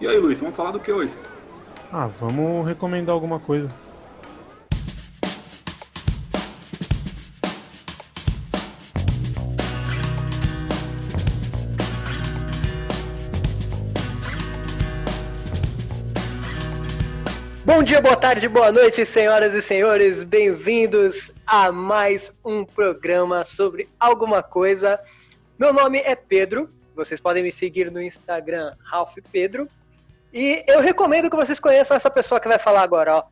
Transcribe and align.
E 0.00 0.06
aí, 0.06 0.16
Luiz, 0.16 0.38
vamos 0.38 0.54
falar 0.54 0.70
do 0.70 0.78
que 0.78 0.92
hoje? 0.92 1.18
Ah, 1.92 2.06
vamos 2.06 2.64
recomendar 2.64 3.12
alguma 3.12 3.40
coisa. 3.40 3.68
Bom 17.64 17.82
dia, 17.82 18.00
boa 18.00 18.16
tarde, 18.16 18.48
boa 18.48 18.70
noite, 18.70 19.04
senhoras 19.04 19.52
e 19.52 19.60
senhores. 19.60 20.22
Bem-vindos 20.22 21.32
a 21.44 21.72
mais 21.72 22.32
um 22.44 22.64
programa 22.64 23.44
sobre 23.44 23.88
alguma 23.98 24.44
coisa. 24.44 25.00
Meu 25.58 25.72
nome 25.72 25.98
é 25.98 26.14
Pedro. 26.14 26.70
Vocês 26.94 27.20
podem 27.20 27.42
me 27.42 27.50
seguir 27.50 27.90
no 27.90 28.00
Instagram, 28.00 28.76
Ralph 28.84 29.16
Pedro. 29.32 29.66
E 30.32 30.64
eu 30.66 30.80
recomendo 30.80 31.30
que 31.30 31.36
vocês 31.36 31.58
conheçam 31.58 31.96
essa 31.96 32.10
pessoa 32.10 32.40
que 32.40 32.48
vai 32.48 32.58
falar 32.58 32.82
agora, 32.82 33.16
ó. 33.16 33.24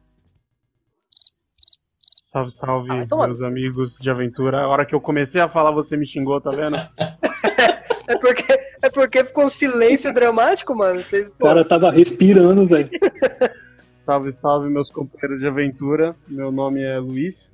Salve, 2.33 2.51
salve, 2.51 2.91
Ah, 2.91 2.97
então, 3.03 3.19
meus 3.19 3.41
amigos 3.41 3.99
de 3.99 4.11
aventura. 4.11 4.61
A 4.61 4.69
hora 4.69 4.85
que 4.85 4.95
eu 4.95 5.01
comecei 5.01 5.41
a 5.41 5.49
falar, 5.49 5.71
você 5.71 5.97
me 5.97 6.07
xingou, 6.07 6.41
tá 6.41 6.51
vendo? 6.51 6.77
É 8.09 8.17
porque, 8.17 8.45
é 8.83 8.89
porque 8.89 9.25
ficou 9.25 9.47
um 9.47 9.49
silêncio 9.49 10.15
dramático, 10.15 10.73
mano. 10.77 11.03
Vocês, 11.03 11.27
O 11.29 11.43
cara 11.43 11.65
tava 11.65 11.91
respirando, 11.91 12.65
velho. 12.65 12.89
Salve, 14.07 14.33
salve, 14.35 14.69
meus 14.69 14.89
companheiros 14.91 15.41
de 15.41 15.49
aventura. 15.49 16.15
Meu 16.29 16.53
nome 16.53 16.81
é 16.81 16.97
Luiz. 17.01 17.51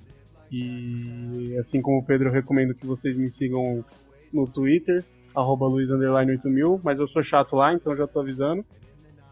E 0.50 1.56
assim 1.58 1.80
como 1.80 2.00
o 2.00 2.04
Pedro, 2.04 2.28
eu 2.28 2.32
recomendo 2.32 2.74
que 2.74 2.86
vocês 2.86 3.16
me 3.16 3.32
sigam 3.32 3.82
no 4.30 4.46
Twitter, 4.46 5.02
arroba 5.34 5.64
luiz8000, 5.64 6.80
mas 6.84 6.98
eu 6.98 7.08
sou 7.08 7.22
chato 7.22 7.56
lá, 7.56 7.72
então 7.72 7.96
já 7.96 8.06
tô 8.06 8.20
avisando. 8.20 8.62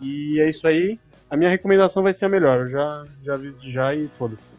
E 0.01 0.41
é 0.41 0.51
isso 0.51 0.67
aí. 0.67 0.99
A 1.29 1.37
minha 1.37 1.51
recomendação 1.51 2.03
vai 2.03 2.15
ser 2.15 2.25
a 2.25 2.29
melhor. 2.29 2.61
Eu 2.61 2.71
já, 2.71 3.05
já 3.23 3.35
aviso 3.35 3.59
de 3.61 3.73
já 3.73 3.95
e 3.95 4.09
foda-se. 4.19 4.51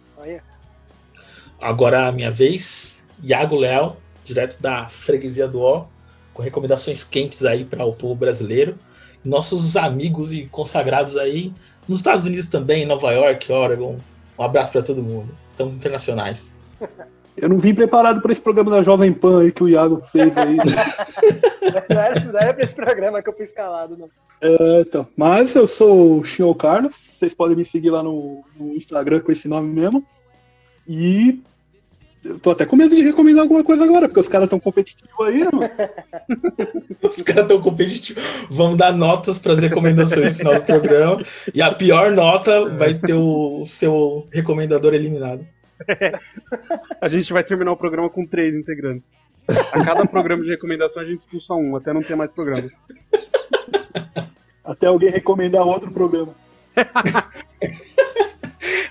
Agora 1.60 2.08
a 2.08 2.12
minha 2.12 2.32
vez, 2.32 3.02
Iago 3.22 3.56
Léo, 3.56 3.98
direto 4.24 4.62
da 4.62 4.88
Freguesia 4.90 5.48
do 5.48 5.62
Ó, 5.62 5.86
com 6.34 6.42
recomendações 6.42 7.04
quentes 7.04 7.44
aí 7.44 7.66
para 7.66 7.86
o 7.86 7.94
povo 7.94 8.16
brasileiro. 8.16 8.76
Nossos 9.24 9.76
amigos 9.76 10.34
e 10.34 10.48
consagrados 10.48 11.18
aí, 11.18 11.54
nos 11.88 11.98
Estados 11.98 12.26
Unidos 12.26 12.48
também, 12.48 12.84
em 12.84 12.86
Nova 12.86 13.12
York, 13.12 13.52
Oregon. 13.52 14.00
Um 14.38 14.44
abraço 14.44 14.72
para 14.72 14.82
todo 14.82 15.04
mundo. 15.04 15.36
Estamos 15.46 15.78
internacionais. 15.78 16.54
Eu 17.38 17.50
não 17.50 17.60
vim 17.60 17.74
preparado 17.74 18.22
pra 18.22 18.32
esse 18.32 18.42
programa 18.42 18.72
da 18.72 18.82
Jovem 18.82 19.14
Pan 19.14 19.42
aí 19.42 19.52
que 19.52 19.64
o 19.64 19.70
Iago 19.70 19.98
fez 19.98 20.38
aí. 20.38 20.58
Não 21.90 22.02
era, 22.02 22.20
não 22.20 22.40
era 22.40 22.54
pra 22.54 22.66
esse 22.66 22.74
programa 22.74 23.22
que 23.22 23.30
eu 23.30 23.34
fui 23.34 23.46
escalado, 23.46 23.98
não. 23.98 24.10
É, 24.42 24.82
então. 24.82 25.08
Mas 25.16 25.56
eu 25.56 25.66
sou 25.66 26.20
o 26.20 26.26
Senhor 26.26 26.54
Carlos. 26.56 26.96
Vocês 26.96 27.34
podem 27.34 27.56
me 27.56 27.64
seguir 27.64 27.92
lá 27.92 28.04
no, 28.04 28.44
no 28.60 28.74
Instagram 28.74 29.22
com 29.22 29.32
esse 29.32 29.48
nome 29.48 29.74
mesmo. 29.74 30.04
E 30.86 31.42
eu 32.24 32.40
tô 32.40 32.52
até 32.52 32.66
com 32.66 32.76
medo 32.76 32.96
de 32.96 33.02
recomendar 33.04 33.44
alguma 33.44 33.64
coisa 33.64 33.84
agora, 33.84 34.08
porque 34.08 34.20
os 34.20 34.28
caras 34.28 34.50
tão 34.50 34.60
competitivos 34.60 35.28
aí, 35.28 35.40
né, 35.40 35.50
mano? 35.52 35.70
Os 37.02 37.24
caras 37.24 37.48
tão 37.48 37.60
competitivos. 37.60 38.24
Vamos 38.50 38.78
dar 38.78 38.94
notas 38.94 39.40
para 39.40 39.54
as 39.54 39.60
recomendações 39.60 40.30
no 40.30 40.36
final 40.36 40.54
do 40.56 40.66
programa. 40.66 41.24
E 41.54 41.62
a 41.62 41.74
pior 41.74 42.12
nota 42.12 42.70
vai 42.78 42.94
ter 42.94 43.14
o 43.14 43.64
seu 43.66 44.28
recomendador 44.32 44.94
eliminado. 44.94 45.46
A 47.02 47.10
gente 47.10 47.32
vai 47.34 47.44
terminar 47.44 47.72
o 47.72 47.78
programa 47.78 48.10
com 48.10 48.26
três 48.26 48.56
integrantes. 48.56 49.08
A 49.48 49.84
cada 49.84 50.06
programa 50.06 50.44
de 50.44 50.50
recomendação 50.50 51.02
a 51.02 51.06
gente 51.06 51.20
expulsa 51.20 51.54
um, 51.54 51.76
até 51.76 51.92
não 51.92 52.02
ter 52.02 52.16
mais 52.16 52.32
programa. 52.32 52.70
Até 54.64 54.88
alguém 54.88 55.10
recomendar 55.10 55.66
outro 55.66 55.92
programa. 55.92 56.34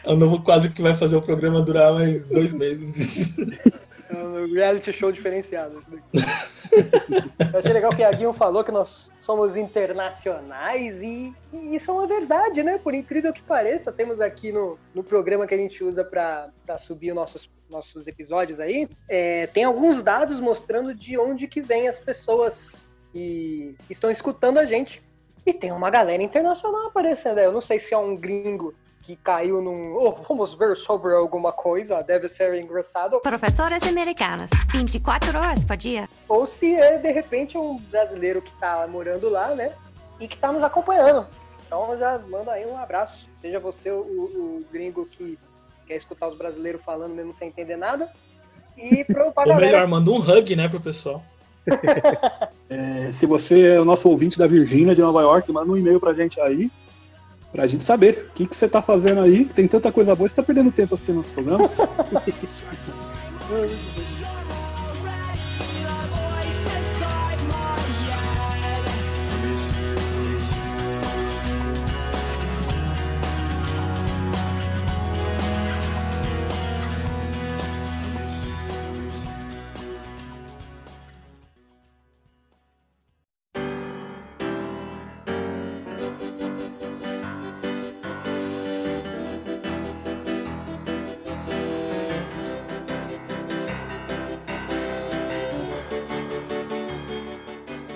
É 0.05 0.13
o 0.13 0.17
novo 0.17 0.43
quadro 0.43 0.71
que 0.71 0.83
vai 0.83 0.95
fazer 0.95 1.17
o 1.17 1.23
programa 1.23 1.63
durar 1.63 1.93
mais 1.93 2.27
dois 2.27 2.55
meses. 2.55 3.35
É 4.11 4.17
um 4.25 4.53
reality 4.53 4.93
show 4.93 5.13
diferenciado. 5.13 5.85
Eu 7.53 7.59
achei 7.59 7.73
legal 7.73 7.91
que 7.91 8.03
a 8.03 8.11
Guinho 8.11 8.33
falou 8.33 8.63
que 8.63 8.73
nós 8.73 9.11
somos 9.21 9.57
internacionais 9.57 11.01
e, 11.03 11.35
e 11.53 11.77
isso 11.77 11.91
é 11.91 11.95
uma 11.95 12.07
verdade, 12.07 12.63
né? 12.63 12.79
Por 12.79 12.95
incrível 12.95 13.33
que 13.33 13.43
pareça, 13.43 13.93
temos 13.93 14.21
aqui 14.21 14.53
no, 14.53 14.79
no 14.95 15.03
programa 15.03 15.47
que 15.47 15.55
a 15.55 15.59
gente 15.59 15.83
usa 15.83 16.05
para 16.05 16.51
subir 16.79 17.11
os 17.11 17.17
nossos, 17.17 17.51
nossos 17.69 18.07
episódios 18.07 18.61
aí, 18.61 18.89
é, 19.09 19.47
tem 19.49 19.65
alguns 19.65 20.03
dados 20.03 20.41
mostrando 20.41 20.95
de 20.95 21.19
onde 21.19 21.47
que 21.47 21.61
vem 21.61 21.89
as 21.89 21.99
pessoas 21.99 22.75
que, 23.13 23.77
estão 23.89 24.11
escutando 24.11 24.59
a 24.59 24.65
gente. 24.65 25.03
E 25.45 25.53
tem 25.55 25.73
uma 25.73 25.91
galera 25.91 26.23
internacional 26.23 26.89
aparecendo. 26.89 27.39
Eu 27.39 27.53
não 27.53 27.61
sei 27.61 27.79
se 27.79 27.95
é 27.95 27.99
um 27.99 28.15
gringo 28.15 28.75
que 29.03 29.17
caiu 29.17 29.63
num. 29.63 29.95
Oh, 29.97 30.13
vamos 30.29 30.55
ver 30.55 30.77
sobre 30.77 31.15
alguma 31.15 31.53
coisa, 31.53 32.03
deve 32.03 32.29
ser 32.29 32.55
engraçado. 32.63 33.19
Professoras 33.21 33.83
americanas, 33.87 34.51
24 34.73 35.39
horas 35.39 35.65
por 35.65 35.77
dia. 35.77 36.09
ou 36.29 36.47
se 36.47 36.75
é 36.75 36.99
de 36.99 37.11
repente 37.11 37.57
um 37.57 37.79
brasileiro 37.79 38.43
que 38.43 38.53
tá 38.53 38.87
morando 38.87 39.29
lá, 39.29 39.55
né? 39.55 39.73
E 40.21 40.29
que 40.29 40.37
tá 40.37 40.53
nos 40.53 40.63
acompanhando. 40.63 41.27
Então 41.67 41.97
já 41.99 42.19
manda 42.29 42.53
aí 42.53 42.67
um 42.67 42.77
abraço. 42.77 43.29
Seja 43.41 43.59
você 43.59 43.91
o, 43.91 44.01
o 44.01 44.65
gringo 44.73 45.07
que 45.07 45.39
quer 45.87 45.97
escutar 45.97 46.29
os 46.29 46.37
brasileiros 46.37 46.83
falando 46.85 47.15
mesmo 47.15 47.33
sem 47.33 47.49
entender 47.49 47.77
nada. 47.77 48.09
E 48.77 49.03
pro, 49.05 49.33
pra 49.33 49.43
Ou 49.45 49.49
galera. 49.49 49.61
melhor, 49.67 49.87
manda 49.89 50.11
um 50.11 50.19
hug, 50.19 50.55
né, 50.57 50.69
pro 50.69 50.81
pessoal. 50.81 51.23
É, 52.73 53.11
se 53.11 53.27
você 53.27 53.75
é 53.75 53.81
o 53.81 53.85
nosso 53.85 54.09
ouvinte 54.09 54.39
da 54.39 54.47
Virgínia 54.47 54.95
de 54.95 55.01
Nova 55.01 55.21
York, 55.23 55.51
manda 55.51 55.73
um 55.73 55.77
e-mail 55.77 55.99
pra 55.99 56.15
gente 56.15 56.41
aí. 56.41 56.71
Pra 57.53 57.67
gente 57.67 57.83
saber 57.83 58.29
o 58.31 58.35
que, 58.35 58.47
que 58.47 58.57
você 58.57 58.69
tá 58.69 58.81
fazendo 58.81 59.21
aí. 59.21 59.45
Tem 59.45 59.67
tanta 59.67 59.91
coisa 59.91 60.15
boa, 60.15 60.29
você 60.29 60.35
tá 60.35 60.43
perdendo 60.43 60.71
tempo 60.71 60.95
aqui 60.95 61.13
no 61.13 61.25
programa. 61.25 61.69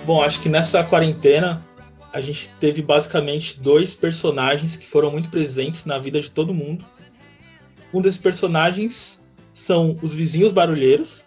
Bom, 0.05 0.21
acho 0.21 0.39
que 0.39 0.47
nessa 0.47 0.83
quarentena 0.83 1.65
a 2.13 2.21
gente 2.21 2.49
teve 2.59 2.81
basicamente 2.81 3.59
dois 3.59 3.95
personagens 3.95 4.77
que 4.77 4.85
foram 4.85 5.09
muito 5.09 5.29
presentes 5.29 5.83
na 5.83 5.97
vida 5.97 6.21
de 6.21 6.29
todo 6.29 6.53
mundo. 6.53 6.85
Um 7.91 8.01
desses 8.01 8.19
personagens 8.19 9.19
são 9.51 9.97
os 10.03 10.13
vizinhos 10.13 10.51
barulheiros. 10.51 11.25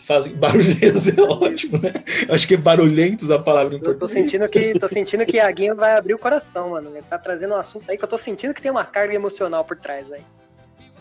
que 0.00 0.06
Fazem 0.06 0.32
barulheiros 0.34 1.08
é 1.08 1.20
ótimo, 1.20 1.78
né? 1.78 1.92
Acho 2.30 2.48
que 2.48 2.54
é 2.54 2.56
barulhentos 2.56 3.30
a 3.30 3.38
palavra 3.38 3.74
em 3.74 3.76
Eu 3.76 3.82
tô 3.82 3.90
português. 3.90 4.24
sentindo 4.24 4.48
que 4.48 4.78
tô 4.78 4.88
sentindo 4.88 5.26
que 5.26 5.38
a 5.38 5.50
Guinho 5.50 5.76
vai 5.76 5.94
abrir 5.94 6.14
o 6.14 6.18
coração, 6.18 6.70
mano. 6.70 6.90
Ele 6.94 7.02
tá 7.02 7.18
trazendo 7.18 7.52
um 7.52 7.58
assunto 7.58 7.90
aí 7.90 7.98
que 7.98 8.04
eu 8.04 8.08
tô 8.08 8.16
sentindo 8.16 8.54
que 8.54 8.62
tem 8.62 8.70
uma 8.70 8.84
carga 8.84 9.14
emocional 9.14 9.62
por 9.62 9.76
trás 9.76 10.10
aí. 10.10 10.22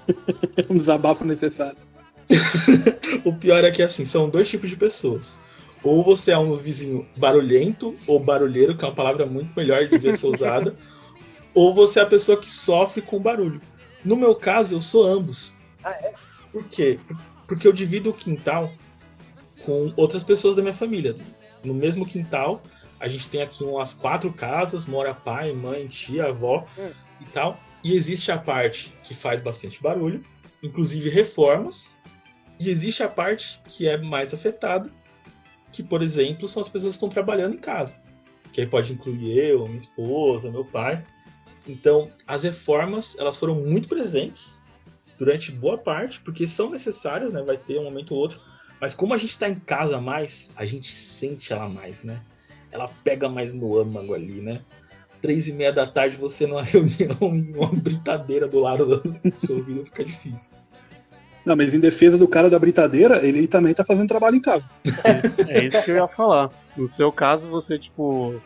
um 0.69 0.77
desabafo 0.77 1.23
necessário. 1.23 1.77
O 3.23 3.31
pior 3.31 3.63
é 3.63 3.71
que 3.71 3.81
assim, 3.81 4.05
são 4.05 4.29
dois 4.29 4.49
tipos 4.49 4.69
de 4.69 4.75
pessoas. 4.75 5.37
Ou 5.85 6.03
você 6.03 6.31
é 6.31 6.37
um 6.37 6.51
vizinho 6.53 7.07
barulhento 7.15 7.95
ou 8.07 8.19
barulheiro, 8.19 8.75
que 8.75 8.83
é 8.83 8.87
uma 8.87 8.95
palavra 8.95 9.23
muito 9.27 9.53
melhor 9.55 9.87
de 9.87 9.99
ver 9.99 10.17
ser 10.17 10.25
usada, 10.25 10.75
ou 11.53 11.75
você 11.75 11.99
é 11.99 12.01
a 12.01 12.07
pessoa 12.07 12.39
que 12.39 12.49
sofre 12.49 13.03
com 13.03 13.19
barulho. 13.19 13.61
No 14.03 14.15
meu 14.15 14.33
caso, 14.35 14.73
eu 14.75 14.81
sou 14.81 15.05
ambos. 15.05 15.55
Ah, 15.83 15.91
é? 15.91 16.13
Por 16.51 16.63
quê? 16.65 16.99
Porque 17.47 17.67
eu 17.67 17.71
divido 17.71 18.09
o 18.09 18.13
quintal 18.13 18.71
com 19.63 19.93
outras 19.95 20.23
pessoas 20.23 20.55
da 20.55 20.63
minha 20.63 20.73
família. 20.73 21.15
No 21.63 21.73
mesmo 21.75 22.03
quintal, 22.03 22.63
a 22.99 23.07
gente 23.07 23.29
tem 23.29 23.43
aqui 23.43 23.63
umas 23.63 23.93
quatro 23.93 24.33
casas, 24.33 24.85
mora 24.87 25.13
pai, 25.13 25.53
mãe, 25.53 25.87
tia, 25.87 26.25
avó 26.29 26.65
Hum. 26.77 26.89
e 27.21 27.25
tal. 27.25 27.59
E 27.83 27.93
existe 27.93 28.31
a 28.31 28.39
parte 28.39 28.91
que 29.03 29.13
faz 29.13 29.39
bastante 29.39 29.79
barulho, 29.83 30.25
inclusive 30.63 31.09
reformas, 31.09 31.93
e 32.59 32.71
existe 32.71 33.03
a 33.03 33.07
parte 33.07 33.61
que 33.67 33.87
é 33.87 33.97
mais 33.97 34.33
afetada, 34.33 34.89
que, 35.75 35.83
por 35.83 36.01
exemplo, 36.01 36.47
são 36.47 36.61
as 36.61 36.69
pessoas 36.69 36.93
que 36.93 36.97
estão 36.97 37.09
trabalhando 37.09 37.55
em 37.55 37.59
casa. 37.59 37.95
Que 38.51 38.61
aí 38.61 38.67
pode 38.67 38.93
incluir 38.93 39.37
eu, 39.37 39.65
minha 39.65 39.77
esposa, 39.77 40.49
meu 40.49 40.63
pai. 40.63 41.05
Então, 41.67 42.09
as 42.25 42.43
reformas, 42.43 43.15
elas 43.17 43.37
foram 43.37 43.55
muito 43.55 43.87
presentes 43.87 44.61
durante 45.17 45.51
boa 45.51 45.77
parte, 45.77 46.21
porque 46.21 46.47
são 46.47 46.69
necessárias, 46.69 47.33
né? 47.33 47.41
Vai 47.41 47.57
ter 47.57 47.79
um 47.79 47.83
momento 47.83 48.13
ou 48.13 48.19
outro. 48.19 48.39
Mas 48.79 48.93
como 48.93 49.13
a 49.13 49.17
gente 49.17 49.37
tá 49.37 49.49
em 49.49 49.55
casa 49.55 49.99
mais, 49.99 50.49
a 50.55 50.65
gente 50.65 50.91
sente 50.91 51.51
ela 51.51 51.67
mais, 51.67 52.03
né? 52.03 52.21
Ela 52.71 52.87
pega 53.03 53.27
mais 53.27 53.53
no 53.53 53.77
âmago 53.77 54.13
ali, 54.13 54.41
né? 54.41 54.61
três 55.25 55.47
e 55.47 55.53
meia 55.53 55.73
da 55.73 55.87
tarde 55.87 56.17
você 56.17 56.45
numa 56.45 56.61
reunião 56.63 57.17
em 57.35 57.51
uma 57.55 57.69
britadeira 57.69 58.47
do 58.47 58.59
lado 58.59 58.85
do 58.85 59.39
seu 59.39 59.57
ouvido 59.57 59.85
fica 59.85 60.05
difícil. 60.05 60.51
Não, 61.45 61.55
mas 61.55 61.75
em 61.75 61.79
defesa 61.79 62.17
do 62.17 62.27
cara 62.27 62.49
da 62.49 62.57
britadeira, 62.57 63.25
ele 63.25 63.47
também 63.47 63.73
tá 63.73 63.85
fazendo 63.85 64.07
trabalho 64.07 64.35
em 64.35 64.41
casa. 64.41 64.69
É 65.47 65.63
isso 65.65 65.83
que 65.83 65.91
eu 65.91 65.95
ia 65.95 66.07
falar. 66.07 66.49
No 66.75 66.89
seu 66.89 67.11
caso, 67.11 67.47
você, 67.47 67.77
tipo, 67.77 68.41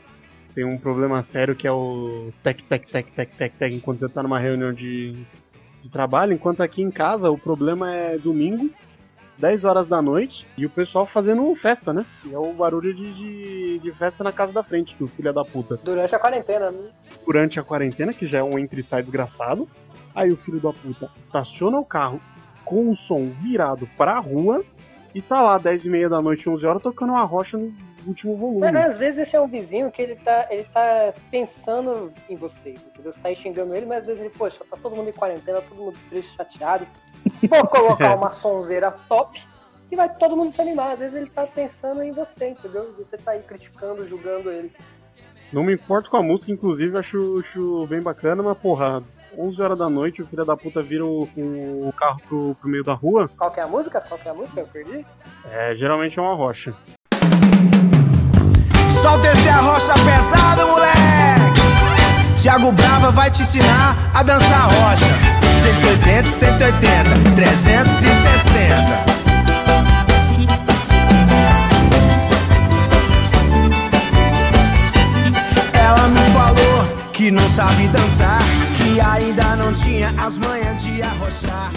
tem 0.54 0.66
um 0.66 0.78
problema 0.78 1.24
sério 1.24 1.56
que 1.56 1.66
é 1.66 1.72
o 1.72 2.32
tec, 2.44 2.62
tec, 2.64 2.90
tec, 2.90 3.12
tec, 3.12 3.32
tec, 3.38 3.54
tec, 3.58 3.74
enquanto 3.74 4.00
você 4.00 4.10
tá 4.10 4.22
numa 4.22 4.40
reunião 4.40 4.74
de, 4.74 5.16
de 5.82 5.90
trabalho, 5.90 6.34
enquanto 6.34 6.62
aqui 6.62 6.82
em 6.82 6.92
casa 6.92 7.30
o 7.30 7.38
problema 7.38 7.94
é 7.94 8.18
domingo, 8.18 8.70
10 9.38 9.64
horas 9.64 9.88
da 9.88 10.02
noite, 10.02 10.46
e 10.58 10.66
o 10.66 10.70
pessoal 10.70 11.06
fazendo 11.06 11.56
festa, 11.56 11.94
né? 11.94 12.06
E 12.26 12.34
é 12.34 12.38
o 12.38 12.52
barulho 12.52 12.94
de, 12.94 13.14
de, 13.14 13.80
de 13.80 13.92
festa 13.94 14.22
na 14.22 14.34
casa 14.34 14.52
da 14.52 14.62
frente, 14.62 14.94
do 15.00 15.08
filho 15.08 15.32
da 15.32 15.46
puta. 15.46 15.78
Durante 15.78 16.14
a 16.14 16.20
quarentena, 16.20 16.72
né? 16.72 16.90
Durante 17.26 17.60
a 17.60 17.64
quarentena, 17.64 18.12
que 18.12 18.28
já 18.28 18.40
é 18.40 18.44
um 18.44 18.60
entre 18.60 18.82
e 18.82 18.84
sai 18.84 19.02
desgraçado, 19.02 19.68
aí 20.14 20.30
o 20.30 20.36
filho 20.36 20.60
da 20.60 20.74
puta 20.74 21.10
estaciona 21.22 21.80
o 21.80 21.86
carro 21.86 22.20
com 22.70 22.92
o 22.92 22.96
som 22.96 23.32
virado 23.32 23.90
pra 23.98 24.20
rua 24.20 24.64
e 25.14 25.24
tá 25.24 25.42
lá 25.42 25.58
10 25.58 25.86
e 25.86 25.90
meia 25.90 26.08
da 26.08 26.22
noite, 26.22 26.48
11 26.48 26.64
horas, 26.68 26.84
tocando 26.84 27.14
uma 27.14 27.24
rocha 27.24 27.58
no 27.58 27.74
último 28.06 28.36
volume. 28.36 28.60
Mas 28.60 28.76
às 28.76 28.98
vezes 28.98 29.22
esse 29.22 29.36
é 29.36 29.42
um 29.42 29.48
vizinho 29.48 29.90
que 29.90 30.00
ele 30.00 30.16
tá, 30.16 30.46
ele 30.52 30.66
tá 30.66 31.12
pensando 31.32 32.14
em 32.30 32.36
você, 32.36 32.74
entendeu? 32.74 33.12
Você 33.12 33.20
tá 33.20 33.34
xingando 33.34 33.76
ele, 33.76 33.88
mas 33.88 34.02
às 34.02 34.06
vezes 34.06 34.22
ele, 34.22 34.30
poxa, 34.30 34.64
tá 34.70 34.78
todo 34.78 34.96
mundo 34.96 35.10
em 35.10 35.14
quarentena, 35.14 35.64
todo 35.64 35.84
mundo 35.84 35.98
triste, 36.12 36.36
chateado. 36.36 36.86
Vou 37.50 37.68
colocar 37.68 38.14
uma 38.16 38.32
sonzeira 38.32 38.92
top 39.10 39.42
e 39.92 39.96
vai 39.96 40.08
todo 40.08 40.38
mundo 40.38 40.52
se 40.52 40.62
animar. 40.62 40.92
Às 40.92 41.00
vezes 41.00 41.16
ele 41.16 41.30
tá 41.32 41.48
pensando 41.48 42.04
em 42.04 42.12
você, 42.12 42.50
entendeu? 42.50 42.94
Você 43.00 43.18
tá 43.18 43.32
aí 43.32 43.42
criticando, 43.42 44.08
julgando 44.08 44.52
ele. 44.52 44.72
Não 45.52 45.64
me 45.64 45.74
importo 45.74 46.12
com 46.12 46.18
a 46.18 46.22
música, 46.22 46.52
inclusive, 46.52 46.96
acho, 47.00 47.40
acho 47.40 47.88
bem 47.88 48.00
bacana, 48.00 48.44
mas 48.44 48.56
porra, 48.60 49.04
11 49.38 49.62
horas 49.62 49.78
da 49.78 49.90
noite 49.90 50.22
o 50.22 50.28
filho 50.28 50.46
da 50.46 50.56
puta 50.58 50.82
vira 50.82 51.06
o, 51.06 51.24
o 51.24 51.94
carro 51.96 52.20
pro, 52.28 52.56
pro 52.56 52.70
meio 52.70 52.84
da 52.84 52.94
rua. 52.94 53.30
Qual 53.38 53.52
que 53.52 53.60
é 53.60 53.64
a 53.64 53.68
música? 53.68 54.02
Qual 54.02 54.20
que 54.20 54.28
é 54.28 54.32
a 54.32 54.34
música? 54.34 54.60
Eu 54.60 54.68
perdi? 54.68 55.06
É, 55.52 55.76
geralmente 55.76 56.18
é 56.18 56.22
uma 56.22 56.34
rocha. 56.34 56.74
Solta 59.02 59.32
esse 59.32 59.50
arrocha 59.50 59.94
pesado, 59.94 60.68
moleque. 60.68 62.40
Thiago 62.42 62.72
Brava 62.72 63.12
vai 63.12 63.32
te 63.32 63.42
ensinar 63.44 63.96
a 64.14 64.24
dançar 64.24 64.66
rocha. 64.66 65.40
180, 65.64 66.30
180, 66.40 67.36
360. 67.36 69.10
Ela 75.74 76.08
me 76.08 76.20
falou 76.32 77.12
que 77.12 77.30
não 77.30 77.48
sabe 77.50 77.88
dançar, 77.90 78.42
ainda 79.40 79.56
não 79.56 79.74
tinha 79.74 80.10
as 80.20 80.38
manhas 80.38 80.84
de 80.84 81.02
arrochar. 81.02 81.72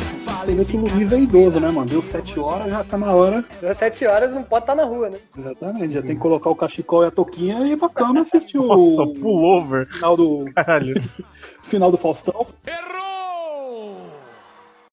Tem 0.46 0.56
vê 0.56 0.64
que 0.64 0.76
o 0.76 0.80
Luiz 0.80 1.12
é 1.12 1.18
idoso, 1.18 1.60
né, 1.60 1.70
mano? 1.70 1.88
Deu 1.88 2.02
7 2.02 2.40
horas, 2.40 2.68
já 2.68 2.82
tá 2.82 2.98
na 2.98 3.12
hora. 3.12 3.44
Às 3.62 3.76
7 3.76 4.06
horas 4.06 4.32
não 4.32 4.42
pode 4.42 4.64
estar 4.64 4.74
na 4.74 4.84
rua, 4.84 5.10
né? 5.10 5.18
Exatamente, 5.38 5.94
já 5.94 6.02
tem 6.02 6.16
que 6.16 6.20
colocar 6.20 6.50
o 6.50 6.56
cachecol 6.56 7.04
e 7.04 7.06
a 7.06 7.10
touquinha 7.10 7.60
e 7.60 7.72
ir 7.72 7.76
pra 7.76 7.88
cama 7.88 8.20
assistir 8.20 8.58
o 8.58 8.66
Nossa, 8.66 9.20
pullover. 9.20 9.86
final 9.86 10.16
do, 10.16 10.44
Caralho. 10.54 10.94
final 11.62 11.90
do 11.90 11.96
Faustão. 11.96 12.46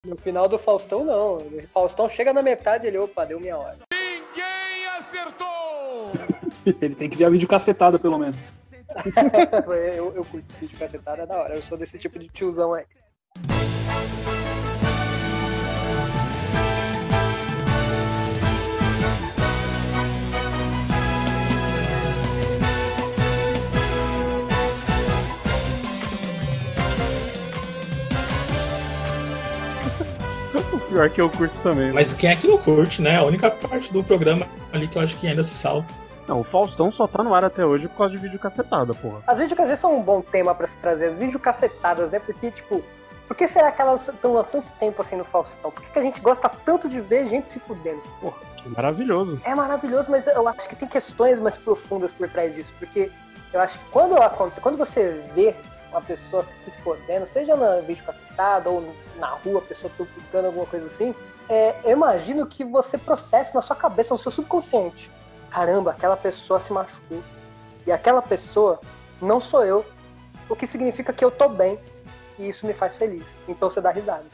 No 0.05 0.15
final 0.17 0.47
do 0.47 0.59
Faustão, 0.59 1.03
não. 1.03 1.37
O 1.37 1.63
Faustão 1.73 2.07
chega 2.07 2.31
na 2.31 2.41
metade 2.41 2.87
ele, 2.87 2.97
opa, 2.97 3.25
deu 3.25 3.39
minha 3.39 3.57
hora. 3.57 3.77
Ele 6.81 6.93
tem 6.93 7.09
que 7.09 7.17
ver 7.17 7.25
a 7.25 7.29
vídeo 7.29 7.47
cacetada, 7.47 7.97
pelo 7.97 8.17
menos. 8.17 8.53
Eu, 9.95 10.13
eu 10.15 10.25
curto 10.25 10.45
vídeo 10.59 10.77
cacetada, 10.77 11.23
é 11.23 11.25
da 11.25 11.37
hora. 11.37 11.55
Eu 11.55 11.61
sou 11.61 11.77
desse 11.77 11.97
tipo 11.97 12.17
de 12.17 12.27
tiozão 12.29 12.73
aí. 12.73 12.85
Pior 30.89 31.09
que 31.09 31.21
eu 31.21 31.29
curto 31.29 31.55
também. 31.61 31.91
Mas 31.91 32.13
quem 32.13 32.31
é 32.31 32.35
que 32.35 32.47
não 32.47 32.57
curte, 32.57 33.01
né? 33.01 33.17
A 33.17 33.23
única 33.23 33.51
parte 33.51 33.93
do 33.93 34.03
programa 34.03 34.47
ali 34.73 34.87
que 34.87 34.97
eu 34.97 35.01
acho 35.01 35.15
que 35.17 35.27
ainda 35.27 35.43
se 35.43 35.53
salva. 35.53 35.87
Não, 36.29 36.41
o 36.41 36.43
Faustão 36.43 36.91
só 36.91 37.07
tá 37.07 37.23
no 37.23 37.33
ar 37.33 37.43
até 37.43 37.65
hoje 37.65 37.87
por 37.87 37.97
causa 37.97 38.11
de 38.15 38.19
vídeo 38.21 38.37
cacetada, 38.37 38.93
porra. 38.93 39.19
As 39.25 39.39
videocassetas 39.39 39.79
são 39.79 39.97
um 39.97 40.03
bom 40.03 40.21
tema 40.21 40.53
pra 40.53 40.67
se 40.67 40.77
trazer. 40.77 41.07
As 41.07 41.15
videocacetadas, 41.17 42.11
né? 42.11 42.19
Porque, 42.19 42.51
tipo, 42.51 42.83
por 43.27 43.35
que 43.35 43.47
será 43.47 43.71
que 43.71 43.81
elas 43.81 44.07
estão 44.07 44.37
há 44.37 44.43
tanto 44.43 44.71
tempo 44.73 45.01
assim 45.01 45.15
no 45.15 45.23
Faustão? 45.23 45.71
Por 45.71 45.81
que, 45.83 45.89
que 45.91 45.97
a 45.97 46.03
gente 46.03 46.21
gosta 46.21 46.47
tanto 46.47 46.87
de 46.87 47.01
ver 47.01 47.25
gente 47.27 47.49
se 47.49 47.59
fudendo? 47.59 47.99
Porra, 48.21 48.37
Que 48.57 48.69
maravilhoso. 48.69 49.41
é 49.43 49.55
maravilhoso, 49.55 50.05
mas 50.07 50.27
eu 50.27 50.47
acho 50.47 50.69
que 50.69 50.75
tem 50.75 50.87
questões 50.87 51.39
mais 51.39 51.57
profundas 51.57 52.11
por 52.11 52.29
trás 52.29 52.53
disso. 52.53 52.71
Porque 52.77 53.09
eu 53.51 53.59
acho 53.59 53.79
que 53.79 53.85
quando, 53.85 54.15
aconte- 54.21 54.61
quando 54.61 54.77
você 54.77 55.23
vê 55.33 55.55
uma 55.91 56.01
pessoa 56.01 56.43
se 56.43 56.69
fodendo, 56.83 57.25
seja 57.25 57.55
na 57.55 57.81
vídeo 57.81 58.03
cacetada 58.05 58.69
ou 58.69 58.93
na 59.17 59.29
rua, 59.29 59.57
a 59.57 59.61
pessoa 59.63 59.91
tropicando 59.97 60.45
alguma 60.45 60.67
coisa 60.67 60.85
assim, 60.85 61.15
é, 61.49 61.73
eu 61.83 61.89
imagino 61.93 62.45
que 62.45 62.63
você 62.63 62.99
processe 62.99 63.55
na 63.55 63.63
sua 63.63 63.75
cabeça, 63.75 64.13
no 64.13 64.17
seu 64.19 64.31
subconsciente. 64.31 65.09
Caramba, 65.49 65.91
aquela 65.91 66.17
pessoa 66.17 66.59
se 66.59 66.71
machucou. 66.71 67.21
E 67.85 67.91
aquela 67.91 68.21
pessoa 68.21 68.79
não 69.21 69.39
sou 69.39 69.65
eu. 69.65 69.85
O 70.47 70.55
que 70.55 70.67
significa 70.67 71.13
que 71.13 71.23
eu 71.23 71.31
tô 71.31 71.49
bem. 71.49 71.79
E 72.37 72.47
isso 72.47 72.65
me 72.65 72.73
faz 72.73 72.95
feliz. 72.95 73.23
Então 73.47 73.69
você 73.69 73.81
dá 73.81 73.91
risada. 73.91 74.25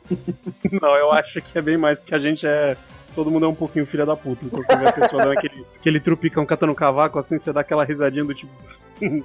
Não, 0.82 0.96
eu 0.96 1.12
acho 1.12 1.40
que 1.40 1.56
é 1.56 1.62
bem 1.62 1.76
mais, 1.76 1.98
porque 1.98 2.14
a 2.14 2.18
gente 2.18 2.46
é. 2.46 2.76
Todo 3.14 3.30
mundo 3.30 3.46
é 3.46 3.48
um 3.48 3.54
pouquinho 3.54 3.86
filha 3.86 4.04
da 4.04 4.16
puta. 4.16 4.44
Então 4.44 4.60
você 4.60 4.76
vê 4.76 4.88
a 4.88 4.92
pessoa 4.92 5.22
dando 5.22 5.38
aquele, 5.38 5.64
aquele 5.76 6.00
trupicão 6.00 6.44
catando 6.44 6.74
cavaco, 6.74 7.16
assim, 7.16 7.38
você 7.38 7.52
dá 7.52 7.60
aquela 7.60 7.84
risadinha 7.84 8.24
do 8.24 8.34
tipo. 8.34 8.52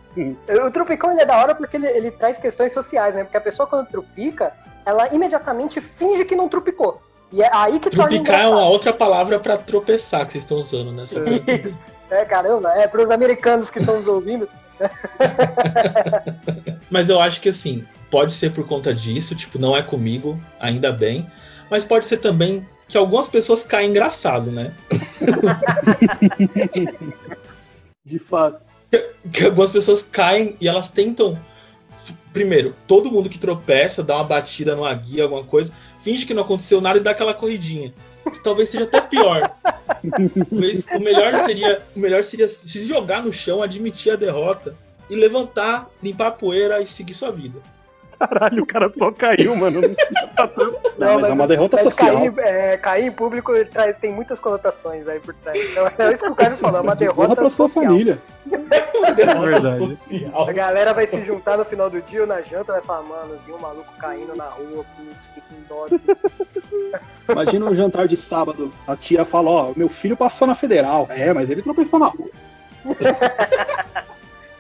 O 0.64 0.70
Tropicão 0.70 1.12
ele 1.12 1.22
é 1.22 1.26
da 1.26 1.38
hora 1.38 1.56
porque 1.56 1.76
ele, 1.76 1.88
ele 1.88 2.12
traz 2.12 2.38
questões 2.38 2.72
sociais, 2.72 3.16
né? 3.16 3.24
Porque 3.24 3.38
a 3.38 3.42
pessoa 3.42 3.68
quando 3.68 3.88
trupica, 3.88 4.54
ela 4.86 5.12
imediatamente 5.14 5.82
finge 5.82 6.24
que 6.24 6.36
não 6.36 6.48
trupicou. 6.48 7.02
E 7.32 7.44
é 7.44 7.50
aí 7.54 7.80
que 7.80 7.90
torna 7.90 8.10
Trupicar 8.10 8.42
é 8.42 8.48
uma 8.48 8.68
outra 8.68 8.92
palavra 8.92 9.40
pra 9.40 9.58
tropeçar 9.58 10.26
que 10.26 10.32
vocês 10.32 10.44
estão 10.44 10.58
usando, 10.58 10.92
né? 10.92 11.06
Só. 11.06 11.20
É, 12.12 12.26
caramba, 12.26 12.72
é 12.72 12.88
pros 12.88 13.12
americanos 13.12 13.70
que 13.70 13.78
estão 13.78 13.96
nos 13.96 14.08
ouvindo. 14.08 14.50
Mas 16.90 17.08
eu 17.08 17.22
acho 17.22 17.40
que 17.40 17.50
assim, 17.50 17.86
pode 18.10 18.34
ser 18.34 18.52
por 18.52 18.68
conta 18.68 18.92
disso, 18.94 19.36
tipo, 19.36 19.60
não 19.60 19.78
é 19.78 19.84
comigo, 19.84 20.42
ainda 20.60 20.92
bem. 20.92 21.32
Mas 21.70 21.86
pode 21.86 22.08
ser 22.08 22.18
também 22.18 22.68
que 22.88 22.98
algumas 22.98 23.28
pessoas 23.28 23.62
caem 23.62 23.92
engraçado, 23.92 24.52
né? 24.52 24.74
De 28.04 28.18
fato. 28.18 28.60
Que 29.32 29.46
algumas 29.46 29.70
pessoas 29.70 30.02
caem 30.02 30.58
e 30.60 30.68
elas 30.68 30.90
tentam. 30.90 31.38
Primeiro, 32.32 32.76
todo 32.88 33.12
mundo 33.12 33.30
que 33.30 33.40
tropeça, 33.40 34.04
dá 34.04 34.16
uma 34.16 34.24
batida 34.24 34.76
numa 34.76 34.94
guia, 34.94 35.24
alguma 35.24 35.44
coisa, 35.44 35.72
finge 36.02 36.26
que 36.26 36.34
não 36.34 36.44
aconteceu 36.44 36.80
nada 36.80 37.00
e 37.00 37.02
dá 37.02 37.12
aquela 37.12 37.34
corridinha. 37.34 37.94
Que 38.32 38.44
talvez 38.44 38.70
seja 38.70 38.84
até 38.84 39.02
pior. 39.02 39.52
Talvez 40.50 40.86
o 40.88 41.00
melhor 41.00 41.40
seria, 41.40 41.82
o 41.96 42.00
melhor 42.00 42.24
seria 42.24 42.48
se 42.48 42.86
jogar 42.86 43.24
no 43.24 43.34
chão, 43.34 43.64
admitir 43.64 44.12
a 44.12 44.16
derrota 44.16 44.76
e 45.10 45.16
levantar, 45.16 45.90
limpar 46.02 46.28
a 46.28 46.32
poeira 46.32 46.80
e 46.80 46.86
seguir 46.86 47.16
sua 47.16 47.32
vida. 47.32 47.60
Caralho, 48.20 48.64
o 48.64 48.66
cara 48.66 48.90
só 48.90 49.12
caiu, 49.12 49.56
mano. 49.56 49.80
Não, 51.00 51.16
mas 51.16 51.30
é 51.30 51.34
uma 51.34 51.48
derrota 51.48 51.78
mas 51.78 51.84
social. 51.84 52.16
Cair, 52.16 52.34
é, 52.40 52.78
cair 52.78 53.06
em 53.06 53.12
público 53.12 53.56
ele 53.56 53.66
traz, 53.66 53.96
tem 53.98 54.12
muitas 54.12 54.38
conotações 54.40 55.08
aí 55.08 55.20
por 55.22 55.34
trás. 55.36 55.58
Então 55.72 55.88
é 55.88 56.14
isso 56.14 56.26
que 56.26 56.32
o 56.32 56.36
cara 56.36 56.56
falou, 56.58 56.80
é 56.80 56.84
uma 56.84 56.96
derrota 56.96 57.36
pra 57.36 57.50
sua 57.50 57.68
social. 57.68 57.86
família. 57.86 58.20
Derrota 59.16 59.40
verdade. 59.40 59.96
social. 59.96 60.50
A 60.50 60.52
galera 60.52 60.94
vai 60.94 61.08
se 61.08 61.24
juntar 61.24 61.58
no 61.58 61.64
final 61.64 61.90
do 61.90 62.02
dia 62.02 62.22
ou 62.22 62.28
na 62.28 62.42
janta 62.42 62.74
vai 62.74 62.82
falar, 62.82 63.04
mano, 63.04 63.40
vi 63.46 63.54
um 63.54 63.60
maluco 63.60 63.94
caindo 63.98 64.36
na 64.36 64.46
rua, 64.46 64.86
putz, 64.98 65.30
fica 65.34 65.48
em 65.58 65.64
dó. 65.70 65.86
Imagina 67.32 67.66
um 67.68 67.76
jantar 67.76 68.06
de 68.06 68.18
sábado. 68.18 68.70
A 68.86 68.98
tia 68.98 69.24
fala, 69.24 69.50
ó, 69.50 69.74
meu 69.76 69.88
filho 69.88 70.18
passou 70.18 70.46
na 70.46 70.56
federal. 70.56 71.08
É, 71.10 71.34
mas 71.34 71.50
ele 71.50 71.62
tropeçou 71.62 72.00
na 72.00 72.08
rua. 72.08 72.30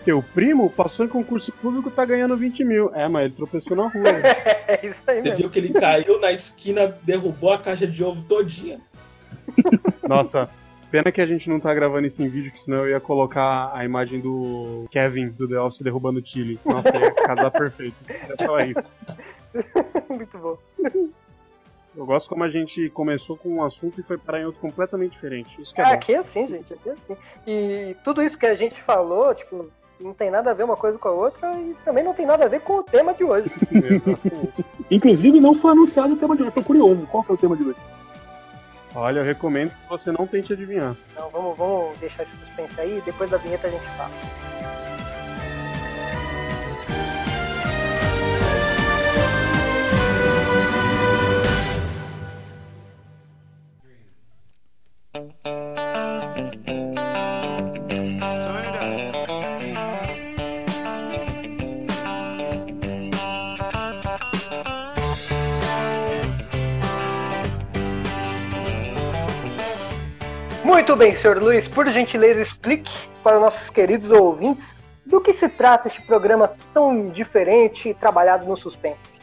Teu 0.09 0.23
primo 0.23 0.71
passou 0.71 1.05
em 1.05 1.07
concurso 1.09 1.51
público 1.53 1.91
tá 1.91 2.03
ganhando 2.03 2.35
20 2.35 2.63
mil. 2.63 2.91
É, 2.95 3.07
mas 3.07 3.25
ele 3.25 3.35
tropeçou 3.35 3.77
na 3.77 3.83
rua. 3.87 4.03
É 4.67 4.85
isso 4.85 5.01
aí 5.05 5.17
Você 5.17 5.21
mesmo. 5.21 5.37
viu 5.37 5.49
que 5.51 5.59
ele 5.59 5.71
caiu 5.73 6.19
na 6.19 6.31
esquina, 6.31 6.87
derrubou 7.03 7.51
a 7.53 7.59
caixa 7.59 7.85
de 7.85 8.03
ovo 8.03 8.23
todinha. 8.23 8.79
Nossa, 10.07 10.49
pena 10.89 11.11
que 11.11 11.21
a 11.21 11.25
gente 11.27 11.47
não 11.49 11.59
tá 11.59 11.71
gravando 11.75 12.07
isso 12.07 12.23
em 12.23 12.27
vídeo, 12.27 12.51
que 12.51 12.59
senão 12.61 12.77
eu 12.79 12.89
ia 12.89 12.99
colocar 12.99 13.71
a 13.73 13.85
imagem 13.85 14.19
do 14.19 14.87
Kevin 14.91 15.29
do 15.29 15.47
The 15.47 15.59
Office 15.59 15.81
derrubando 15.81 16.19
o 16.19 16.25
Chile. 16.25 16.59
Nossa, 16.65 16.89
ia 16.97 17.11
casar 17.13 17.51
perfeito. 17.51 17.95
Era 18.07 18.35
só 18.47 18.59
isso. 18.61 18.91
Muito 20.09 20.37
bom. 20.39 20.57
Eu 21.95 22.05
gosto 22.05 22.29
como 22.29 22.43
a 22.43 22.49
gente 22.49 22.89
começou 22.89 23.37
com 23.37 23.49
um 23.49 23.63
assunto 23.63 23.99
e 23.99 24.03
foi 24.03 24.17
parar 24.17 24.41
em 24.41 24.45
outro 24.45 24.59
completamente 24.61 25.11
diferente. 25.13 25.59
Isso 25.61 25.73
que 25.73 25.81
é 25.81 25.83
É, 25.83 25.87
bom. 25.87 25.93
aqui 25.93 26.13
é 26.13 26.17
assim, 26.17 26.47
gente, 26.47 26.73
aqui 26.73 26.89
é 26.89 26.91
assim. 26.93 27.17
E 27.47 27.95
tudo 28.03 28.21
isso 28.23 28.37
que 28.37 28.45
a 28.45 28.55
gente 28.55 28.79
falou, 28.81 29.33
tipo, 29.35 29.69
Não 29.99 30.13
tem 30.13 30.31
nada 30.31 30.51
a 30.51 30.53
ver 30.53 30.63
uma 30.63 30.77
coisa 30.77 30.97
com 30.97 31.09
a 31.09 31.11
outra 31.11 31.53
e 31.55 31.75
também 31.83 32.03
não 32.03 32.13
tem 32.13 32.25
nada 32.25 32.45
a 32.45 32.47
ver 32.47 32.61
com 32.61 32.77
o 32.77 32.83
tema 32.83 33.13
de 33.13 33.23
hoje. 33.23 33.53
Inclusive, 34.89 35.41
não 35.41 35.53
foi 35.53 35.71
anunciado 35.71 36.13
o 36.13 36.17
tema 36.17 36.37
de 36.37 36.43
hoje. 36.43 36.51
Tô 36.51 36.63
curioso. 36.63 37.05
Qual 37.07 37.21
que 37.23 37.31
é 37.31 37.33
o 37.33 37.37
tema 37.37 37.57
de 37.57 37.63
hoje? 37.63 37.77
Olha, 38.95 39.19
eu 39.19 39.25
recomendo 39.25 39.69
que 39.69 39.89
você 39.89 40.11
não 40.11 40.25
tente 40.25 40.53
adivinhar. 40.53 40.95
Então 41.11 41.29
vamos, 41.29 41.57
vamos 41.57 41.97
deixar 41.99 42.23
esse 42.23 42.35
suspense 42.37 42.79
aí, 42.79 43.01
depois 43.05 43.29
da 43.29 43.37
vinheta 43.37 43.67
a 43.67 43.69
gente 43.69 43.85
fala. 43.89 44.11
Bem, 70.99 71.15
senhor 71.15 71.41
Luiz, 71.41 71.65
por 71.65 71.89
gentileza 71.89 72.41
explique 72.41 72.91
para 73.23 73.37
os 73.37 73.41
nossos 73.41 73.69
queridos 73.69 74.11
ouvintes 74.11 74.75
do 75.05 75.21
que 75.21 75.31
se 75.31 75.47
trata 75.47 75.87
este 75.87 76.01
programa 76.01 76.51
tão 76.73 77.07
diferente 77.07 77.87
e 77.87 77.93
trabalhado 77.93 78.45
no 78.45 78.57
suspense. 78.57 79.17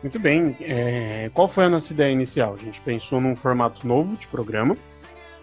Muito 0.00 0.20
bem. 0.20 0.56
é, 0.60 1.28
qual 1.34 1.48
foi 1.48 1.64
a 1.64 1.68
nossa 1.68 1.92
ideia 1.92 2.12
inicial? 2.12 2.54
A 2.54 2.64
gente 2.64 2.80
pensou 2.82 3.20
num 3.20 3.34
formato 3.34 3.84
novo 3.84 4.14
de 4.14 4.28
programa, 4.28 4.76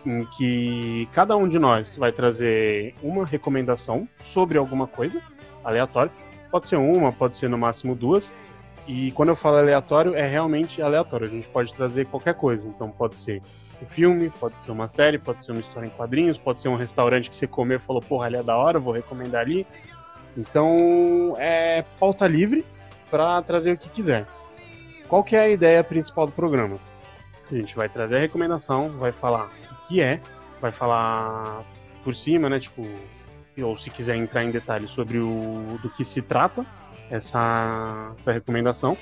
em 0.05 0.23
que 0.38 1.09
cada 1.12 1.35
um 1.35 1.45
de 1.45 1.59
nós 1.59 1.97
vai 1.97 2.13
trazer 2.13 2.95
uma 3.03 3.25
recomendação 3.25 4.07
sobre 4.23 4.57
alguma 4.57 4.88
coisa 4.88 5.21
aleatória. 5.62 6.12
Pode 6.50 6.69
ser 6.69 6.77
uma, 6.77 7.12
pode 7.12 7.35
ser 7.35 7.50
no 7.50 7.57
máximo 7.57 7.95
duas. 7.95 8.31
E 8.87 9.11
quando 9.11 9.29
eu 9.29 9.35
falo 9.35 9.57
aleatório, 9.57 10.15
é 10.15 10.27
realmente 10.27 10.81
aleatório. 10.81 11.27
A 11.27 11.29
gente 11.29 11.47
pode 11.47 11.73
trazer 11.73 12.05
qualquer 12.05 12.33
coisa. 12.33 12.67
Então 12.67 12.89
pode 12.91 13.17
ser 13.17 13.41
um 13.81 13.85
filme, 13.85 14.29
pode 14.29 14.61
ser 14.61 14.71
uma 14.71 14.89
série, 14.89 15.17
pode 15.17 15.43
ser 15.43 15.51
uma 15.51 15.61
história 15.61 15.87
em 15.87 15.89
quadrinhos, 15.89 16.37
pode 16.37 16.61
ser 16.61 16.67
um 16.67 16.75
restaurante 16.75 17.29
que 17.29 17.35
você 17.35 17.47
comeu 17.47 17.77
e 17.77 17.81
falou, 17.81 18.01
porra, 18.01 18.25
ali 18.25 18.35
é 18.35 18.43
da 18.43 18.57
hora, 18.57 18.79
vou 18.79 18.93
recomendar 18.93 19.41
ali. 19.41 19.65
Então 20.37 21.35
é 21.39 21.83
pauta 21.99 22.27
livre 22.27 22.65
para 23.09 23.41
trazer 23.41 23.73
o 23.73 23.77
que 23.77 23.89
quiser. 23.89 24.25
Qual 25.07 25.23
que 25.23 25.35
é 25.35 25.41
a 25.41 25.49
ideia 25.49 25.83
principal 25.83 26.25
do 26.25 26.31
programa? 26.31 26.77
A 27.49 27.55
gente 27.55 27.75
vai 27.75 27.87
trazer 27.87 28.17
a 28.17 28.19
recomendação, 28.19 28.89
vai 28.97 29.11
falar 29.11 29.51
o 29.71 29.87
que 29.87 30.01
é, 30.01 30.19
vai 30.59 30.71
falar 30.71 31.63
por 32.03 32.15
cima, 32.15 32.49
né? 32.49 32.59
Tipo, 32.59 32.83
ou 33.61 33.77
se 33.77 33.89
quiser 33.89 34.15
entrar 34.15 34.43
em 34.43 34.49
detalhes 34.49 34.89
sobre 34.89 35.19
o 35.19 35.77
do 35.81 35.89
que 35.89 36.03
se 36.03 36.21
trata 36.21 36.65
essa, 37.10 38.12
essa 38.19 38.31
recomendação. 38.31 38.98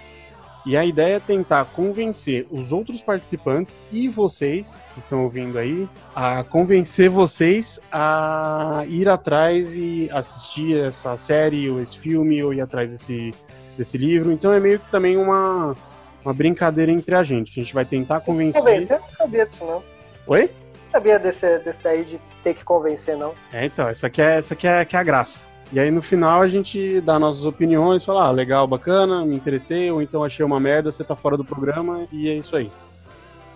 E 0.64 0.78
a 0.78 0.86
ideia 0.86 1.16
é 1.16 1.20
tentar 1.20 1.66
convencer 1.66 2.46
os 2.52 2.72
outros 2.72 3.02
participantes 3.02 3.76
e 3.92 4.08
vocês 4.08 4.80
que 4.94 5.00
estão 5.00 5.24
ouvindo 5.24 5.58
aí 5.58 5.90
a 6.16 6.44
convencer 6.44 7.10
vocês 7.10 7.80
a 7.92 8.84
ir 8.88 9.10
atrás 9.10 9.74
e 9.74 10.08
assistir 10.12 10.78
essa 10.78 11.18
série 11.18 11.68
ou 11.68 11.82
esse 11.82 11.98
filme 11.98 12.44
ou 12.44 12.54
ir 12.54 12.62
atrás 12.62 12.92
desse, 12.92 13.34
desse 13.76 13.98
livro. 13.98 14.32
Então 14.32 14.54
é 14.54 14.60
meio 14.60 14.80
que 14.80 14.90
também 14.92 15.18
uma, 15.18 15.76
uma 16.24 16.34
brincadeira 16.34 16.92
entre 16.92 17.16
a 17.16 17.24
gente, 17.24 17.52
que 17.52 17.60
a 17.60 17.64
gente 17.64 17.74
vai 17.74 17.86
tentar 17.86 18.22
convencer. 18.22 18.62
Convencer, 18.62 18.98
eu 18.98 19.02
não 19.02 19.10
sabia 19.10 19.46
disso 19.48 19.66
não. 19.66 19.84
Oi? 20.28 20.52
Não 20.84 20.92
sabia 20.92 21.18
desse, 21.18 21.58
desse 21.60 21.82
daí 21.82 22.04
de 22.04 22.22
ter 22.44 22.54
que 22.54 22.64
convencer, 22.64 23.18
não. 23.18 23.34
É, 23.52 23.66
então, 23.66 23.88
essa 23.88 24.06
aqui 24.06 24.22
é, 24.22 24.38
essa 24.38 24.54
aqui 24.54 24.68
é, 24.68 24.86
que 24.86 24.96
é 24.96 25.00
a 25.00 25.04
graça. 25.04 25.51
E 25.72 25.80
aí 25.80 25.90
no 25.90 26.02
final 26.02 26.42
a 26.42 26.48
gente 26.50 27.00
dá 27.00 27.18
nossas 27.18 27.46
opiniões, 27.46 28.04
fala, 28.04 28.28
ah, 28.28 28.32
legal, 28.32 28.68
bacana, 28.68 29.26
me 29.26 29.36
interessei, 29.36 29.90
ou 29.90 30.02
então 30.02 30.22
achei 30.22 30.46
uma 30.46 30.60
merda, 30.60 30.92
você 30.92 31.02
tá 31.04 31.16
fora 31.16 31.38
do 31.38 31.46
programa, 31.46 32.06
e 32.12 32.30
é 32.30 32.34
isso 32.34 32.58
aí. 32.58 32.70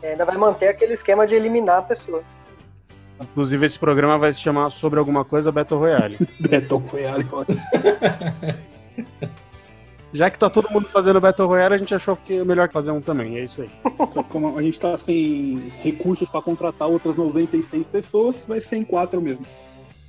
E 0.01 0.07
ainda 0.07 0.23
vai 0.23 0.37
manter 0.37 0.69
aquele 0.69 0.93
esquema 0.93 1.27
de 1.27 1.35
eliminar 1.35 1.79
a 1.79 1.81
pessoa. 1.81 2.23
Inclusive 3.19 3.65
esse 3.65 3.77
programa 3.77 4.17
vai 4.17 4.31
se 4.33 4.39
chamar 4.39 4.69
Sobre 4.69 4.97
Alguma 4.97 5.25
Coisa 5.25 5.51
Battle 5.51 5.79
Royale. 5.79 6.17
Battle 6.49 6.79
Royale. 6.79 7.25
Já 10.13 10.29
que 10.29 10.39
tá 10.39 10.49
todo 10.49 10.71
mundo 10.71 10.87
fazendo 10.87 11.19
Battle 11.19 11.49
Royale, 11.49 11.75
a 11.75 11.77
gente 11.77 11.93
achou 11.93 12.15
que 12.15 12.37
é 12.37 12.45
melhor 12.45 12.69
fazer 12.71 12.91
um 12.91 13.01
também, 13.01 13.37
é 13.37 13.43
isso 13.43 13.61
aí. 13.61 13.69
Só 14.09 14.23
que 14.23 14.29
como 14.29 14.57
a 14.57 14.61
gente 14.61 14.79
tá 14.79 14.95
sem 14.95 15.73
recursos 15.79 16.29
pra 16.29 16.41
contratar 16.41 16.87
outras 16.87 17.17
96 17.17 17.85
pessoas, 17.87 18.45
vai 18.45 18.61
ser 18.61 18.77
em 18.77 18.85
quatro 18.85 19.21
mesmo. 19.21 19.45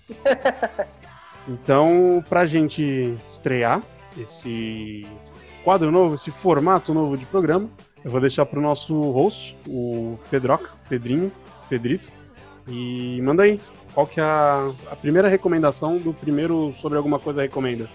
Então, 1.49 2.25
pra 2.29 2.47
gente 2.47 3.17
estrear 3.29 3.83
esse 4.19 5.07
quadro 5.63 5.91
novo, 5.91 6.15
esse 6.15 6.31
formato 6.31 6.93
novo 6.93 7.17
de 7.17 7.27
programa, 7.27 7.69
eu 8.05 8.11
vou 8.11 8.21
deixar 8.21 8.47
pro 8.47 8.61
nosso 8.61 8.99
host, 9.11 9.57
o 9.67 10.19
Pedroca, 10.31 10.71
Pedrinho, 10.89 11.31
Pedrito, 11.69 12.11
e 12.69 13.21
manda 13.23 13.45
aí, 13.45 13.61
qual 13.95 14.07
que 14.07 14.21
é 14.21 14.25
a, 14.25 14.73
a 14.91 14.97
primeira 14.97 15.29
recomendação 15.29 15.99
do 15.99 16.13
primeiro 16.13 16.73
sobre 16.75 16.99
alguma 16.99 17.19
coisa 17.19 17.43
recomenda? 17.43 17.89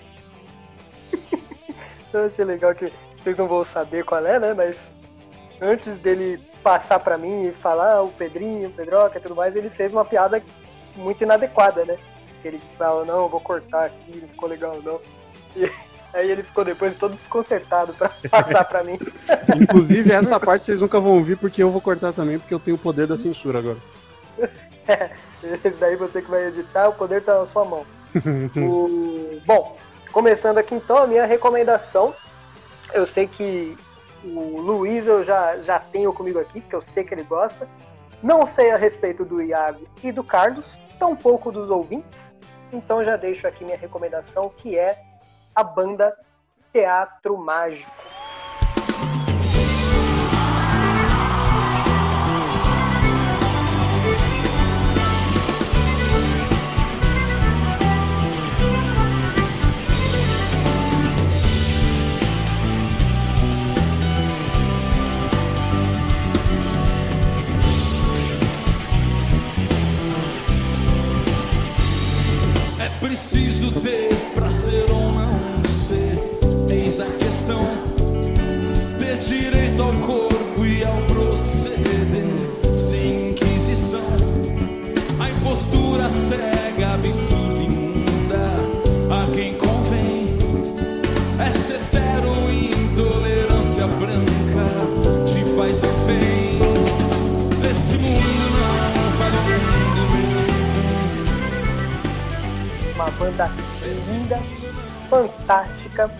Eu 2.13 2.25
achei 2.25 2.43
legal 2.43 2.73
que 2.75 2.91
vocês 3.17 3.37
não 3.37 3.47
vão 3.47 3.63
saber 3.63 4.03
qual 4.03 4.25
é, 4.25 4.39
né? 4.39 4.53
Mas 4.53 4.77
antes 5.61 5.97
dele 5.99 6.41
passar 6.63 6.99
pra 6.99 7.17
mim 7.17 7.47
e 7.47 7.51
falar 7.53 7.95
ah, 7.95 8.01
o 8.01 8.11
Pedrinho, 8.11 8.69
o 8.69 8.71
Pedroca 8.71 9.17
e 9.17 9.21
tudo 9.21 9.35
mais, 9.35 9.55
ele 9.55 9.69
fez 9.69 9.93
uma 9.93 10.03
piada 10.03 10.41
muito 10.95 11.23
inadequada, 11.23 11.85
né? 11.85 11.97
Que 12.41 12.47
ele 12.47 12.61
fala, 12.77 13.05
não, 13.05 13.21
eu 13.23 13.29
vou 13.29 13.39
cortar 13.39 13.85
aqui, 13.85 14.17
não 14.19 14.27
ficou 14.27 14.49
legal 14.49 14.79
não. 14.83 14.99
E 16.13 16.17
aí 16.17 16.29
ele 16.29 16.43
ficou 16.43 16.65
depois 16.65 16.93
todo 16.97 17.15
desconcertado 17.15 17.93
pra 17.93 18.09
passar 18.29 18.65
pra 18.65 18.83
mim. 18.83 18.97
Inclusive, 19.61 20.11
essa 20.11 20.37
parte 20.37 20.65
vocês 20.65 20.81
nunca 20.81 20.99
vão 20.99 21.13
ouvir 21.13 21.37
porque 21.37 21.63
eu 21.63 21.71
vou 21.71 21.79
cortar 21.79 22.11
também, 22.11 22.37
porque 22.37 22.53
eu 22.53 22.59
tenho 22.59 22.75
o 22.75 22.79
poder 22.79 23.07
da 23.07 23.17
censura 23.17 23.59
agora. 23.59 23.77
Esse 25.63 25.77
daí 25.79 25.95
você 25.95 26.21
que 26.21 26.29
vai 26.29 26.47
editar, 26.47 26.89
o 26.89 26.93
poder 26.93 27.23
tá 27.23 27.39
na 27.39 27.45
sua 27.47 27.63
mão. 27.63 27.85
O- 28.57 29.39
Bom, 29.45 29.77
começando 30.11 30.57
aqui 30.57 30.75
então, 30.75 30.97
a 30.97 31.07
minha 31.07 31.25
recomendação. 31.25 32.13
Eu 32.93 33.05
sei 33.05 33.25
que 33.25 33.77
o 34.23 34.59
Luiz 34.59 35.07
eu 35.07 35.23
já, 35.23 35.57
já 35.59 35.79
tenho 35.79 36.11
comigo 36.11 36.39
aqui, 36.39 36.59
porque 36.59 36.75
eu 36.75 36.81
sei 36.81 37.05
que 37.05 37.13
ele 37.13 37.23
gosta. 37.23 37.69
Não 38.21 38.45
sei 38.45 38.71
a 38.71 38.75
respeito 38.75 39.23
do 39.23 39.41
Iago 39.41 39.87
e 40.03 40.11
do 40.11 40.23
Carlos, 40.25 40.65
tampouco 41.01 41.51
dos 41.51 41.71
ouvintes. 41.71 42.35
Então 42.71 43.03
já 43.03 43.17
deixo 43.17 43.47
aqui 43.47 43.65
minha 43.65 43.75
recomendação, 43.75 44.49
que 44.49 44.77
é 44.77 45.01
a 45.55 45.63
banda 45.63 46.15
Teatro 46.71 47.35
Mágico. 47.35 48.20
Uma 103.01 103.09
banda 103.11 103.51
linda, 104.07 104.39
fantástica. 105.09 106.11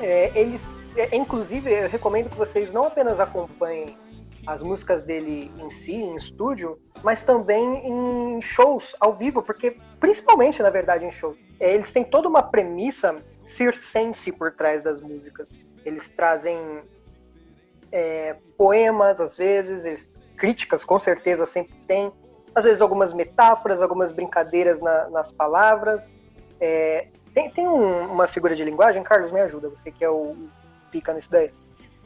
É, 0.00 0.30
eles, 0.38 0.62
inclusive, 1.12 1.70
eu 1.70 1.88
recomendo 1.88 2.30
que 2.30 2.36
vocês 2.36 2.72
não 2.72 2.84
apenas 2.86 3.18
acompanhem 3.20 3.96
as 4.46 4.62
músicas 4.62 5.02
dele 5.02 5.50
em 5.58 5.70
si, 5.70 5.94
em 5.94 6.16
estúdio, 6.16 6.78
mas 7.02 7.24
também 7.24 7.86
em 7.88 8.40
shows 8.42 8.94
ao 9.00 9.14
vivo, 9.14 9.42
porque 9.42 9.76
principalmente, 9.98 10.62
na 10.62 10.70
verdade, 10.70 11.06
em 11.06 11.10
show. 11.10 11.34
É, 11.58 11.72
eles 11.74 11.92
têm 11.92 12.04
toda 12.04 12.28
uma 12.28 12.42
premissa 12.42 13.22
circense 13.44 14.30
por 14.32 14.52
trás 14.52 14.82
das 14.82 15.00
músicas. 15.00 15.50
Eles 15.84 16.10
trazem 16.10 16.58
é, 17.92 18.36
poemas, 18.58 19.20
às 19.20 19.36
vezes, 19.36 19.84
eles- 19.84 20.08
críticas, 20.36 20.84
com 20.84 20.98
certeza, 20.98 21.46
sempre 21.46 21.74
tem. 21.86 22.12
Às 22.54 22.64
vezes 22.64 22.80
algumas 22.80 23.12
metáforas, 23.12 23.80
algumas 23.80 24.10
brincadeiras 24.10 24.80
na- 24.80 25.08
nas 25.10 25.30
palavras. 25.30 26.12
É, 26.60 27.06
tem 27.32 27.48
tem 27.50 27.68
um- 27.68 28.10
uma 28.12 28.26
figura 28.26 28.56
de 28.56 28.64
linguagem, 28.64 29.02
Carlos, 29.02 29.30
me 29.30 29.40
ajuda, 29.40 29.68
você 29.68 29.92
que 29.92 30.04
é 30.04 30.10
o 30.10 30.34
pica 30.94 31.12
nisso 31.12 31.28
daí, 31.28 31.50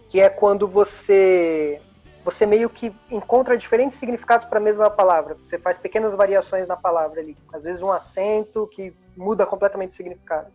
que 0.09 0.18
é 0.18 0.30
quando 0.30 0.66
você 0.66 1.78
você 2.25 2.45
meio 2.45 2.68
que 2.68 2.92
encontra 3.11 3.57
diferentes 3.57 3.99
significados 3.99 4.47
para 4.47 4.59
a 4.59 4.62
mesma 4.62 4.90
palavra. 4.90 5.37
Você 5.49 5.59
faz 5.59 5.78
pequenas 5.78 6.14
variações 6.14 6.66
na 6.66 6.76
palavra 6.76 7.21
ali, 7.21 7.37
às 7.52 7.64
vezes 7.64 7.83
um 7.83 7.92
acento 7.92 8.66
que 8.73 8.95
muda 9.16 9.45
completamente 9.45 9.92
o 9.92 9.95
significado. 9.95 10.49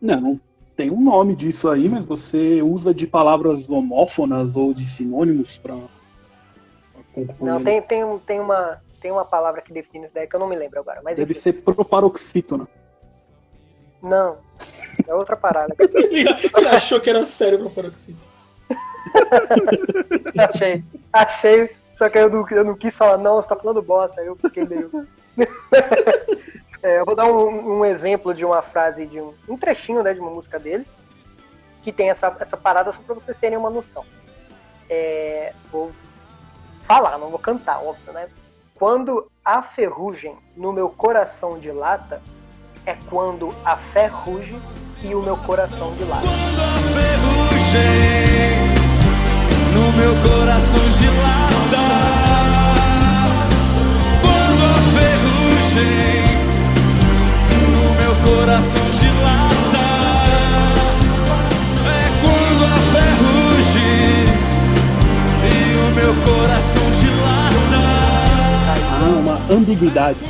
Não, 0.00 0.40
tem 0.76 0.90
um 0.90 1.00
nome 1.00 1.36
disso 1.36 1.68
aí, 1.68 1.88
mas 1.88 2.06
você 2.06 2.62
usa 2.62 2.94
de 2.94 3.06
palavras 3.06 3.68
homófonas 3.68 4.56
ou 4.56 4.72
de 4.72 4.84
sinônimos 4.84 5.60
concluir. 7.12 7.50
Não, 7.50 7.62
tem, 7.62 7.82
tem, 7.82 8.18
tem, 8.20 8.40
uma, 8.40 8.80
tem 9.00 9.10
uma 9.10 9.24
palavra 9.24 9.60
que 9.60 9.72
define 9.72 10.06
isso 10.06 10.14
daí 10.14 10.26
que 10.26 10.34
eu 10.34 10.40
não 10.40 10.48
me 10.48 10.56
lembro 10.56 10.80
agora, 10.80 11.00
mas 11.02 11.16
Deve 11.16 11.32
enfim. 11.32 11.40
ser 11.40 11.52
proparoxítona. 11.54 12.66
Não, 14.02 14.38
é 15.10 15.14
outra 15.14 15.36
parada. 15.36 15.74
Ele 15.78 16.68
achou 16.70 17.00
que 17.00 17.10
era 17.10 17.24
sério 17.24 17.58
pra 17.58 17.70
paroxítona. 17.70 18.30
achei, 20.38 20.84
achei, 21.12 21.76
só 21.94 22.08
que 22.08 22.16
eu 22.16 22.30
não, 22.30 22.48
eu 22.48 22.64
não 22.64 22.76
quis 22.76 22.96
falar, 22.96 23.18
não, 23.18 23.36
você 23.36 23.48
tá 23.48 23.56
falando 23.56 23.82
bosta, 23.82 24.20
aí 24.20 24.28
eu 24.28 24.36
fiquei 24.36 24.64
meio. 24.64 24.90
É, 26.82 26.98
eu 26.98 27.04
vou 27.04 27.14
dar 27.14 27.26
um, 27.26 27.80
um 27.80 27.84
exemplo 27.84 28.32
de 28.32 28.42
uma 28.42 28.62
frase, 28.62 29.04
de 29.04 29.20
um, 29.20 29.34
um 29.46 29.54
trechinho 29.54 30.02
né, 30.02 30.14
de 30.14 30.20
uma 30.20 30.30
música 30.30 30.58
deles, 30.58 30.86
que 31.82 31.92
tem 31.92 32.08
essa, 32.08 32.34
essa 32.40 32.56
parada 32.56 32.90
só 32.90 33.02
pra 33.02 33.12
vocês 33.12 33.36
terem 33.36 33.58
uma 33.58 33.68
noção. 33.68 34.02
É, 34.88 35.52
vou 35.70 35.92
falar, 36.84 37.18
não 37.18 37.28
vou 37.28 37.38
cantar, 37.38 37.84
óbvio, 37.84 38.14
né? 38.14 38.30
Quando 38.74 39.30
a 39.44 39.60
ferrugem 39.60 40.38
no 40.56 40.72
meu 40.72 40.88
coração 40.88 41.58
dilata, 41.58 42.22
é 42.86 42.96
quando 43.10 43.54
a 43.62 43.76
fé 43.76 44.06
ruge 44.06 44.58
e 45.02 45.14
o 45.14 45.22
meu 45.22 45.36
coração 45.36 45.92
dilata. 45.96 46.22
Quando 46.22 46.60
a 46.60 46.78
ferrugem 46.94 48.20
no 49.74 49.92
meu 49.92 50.14
coração 50.16 50.88
dilata. 50.98 51.86
Quando 54.20 54.62
a 54.64 54.78
ferrugem 54.98 56.24
no 57.72 57.84
meu 57.94 58.14
coração 58.24 58.84
dilata. 58.98 59.86
É 61.86 62.10
quando 62.20 62.62
a 62.64 62.76
ferrugem 62.92 64.24
e 65.44 65.76
o 65.76 65.86
meu 65.94 66.12
coração 66.24 66.86
dilata. 67.00 67.80
Ah, 68.68 69.04
uma 69.18 69.36
ambiguidade. 69.54 70.20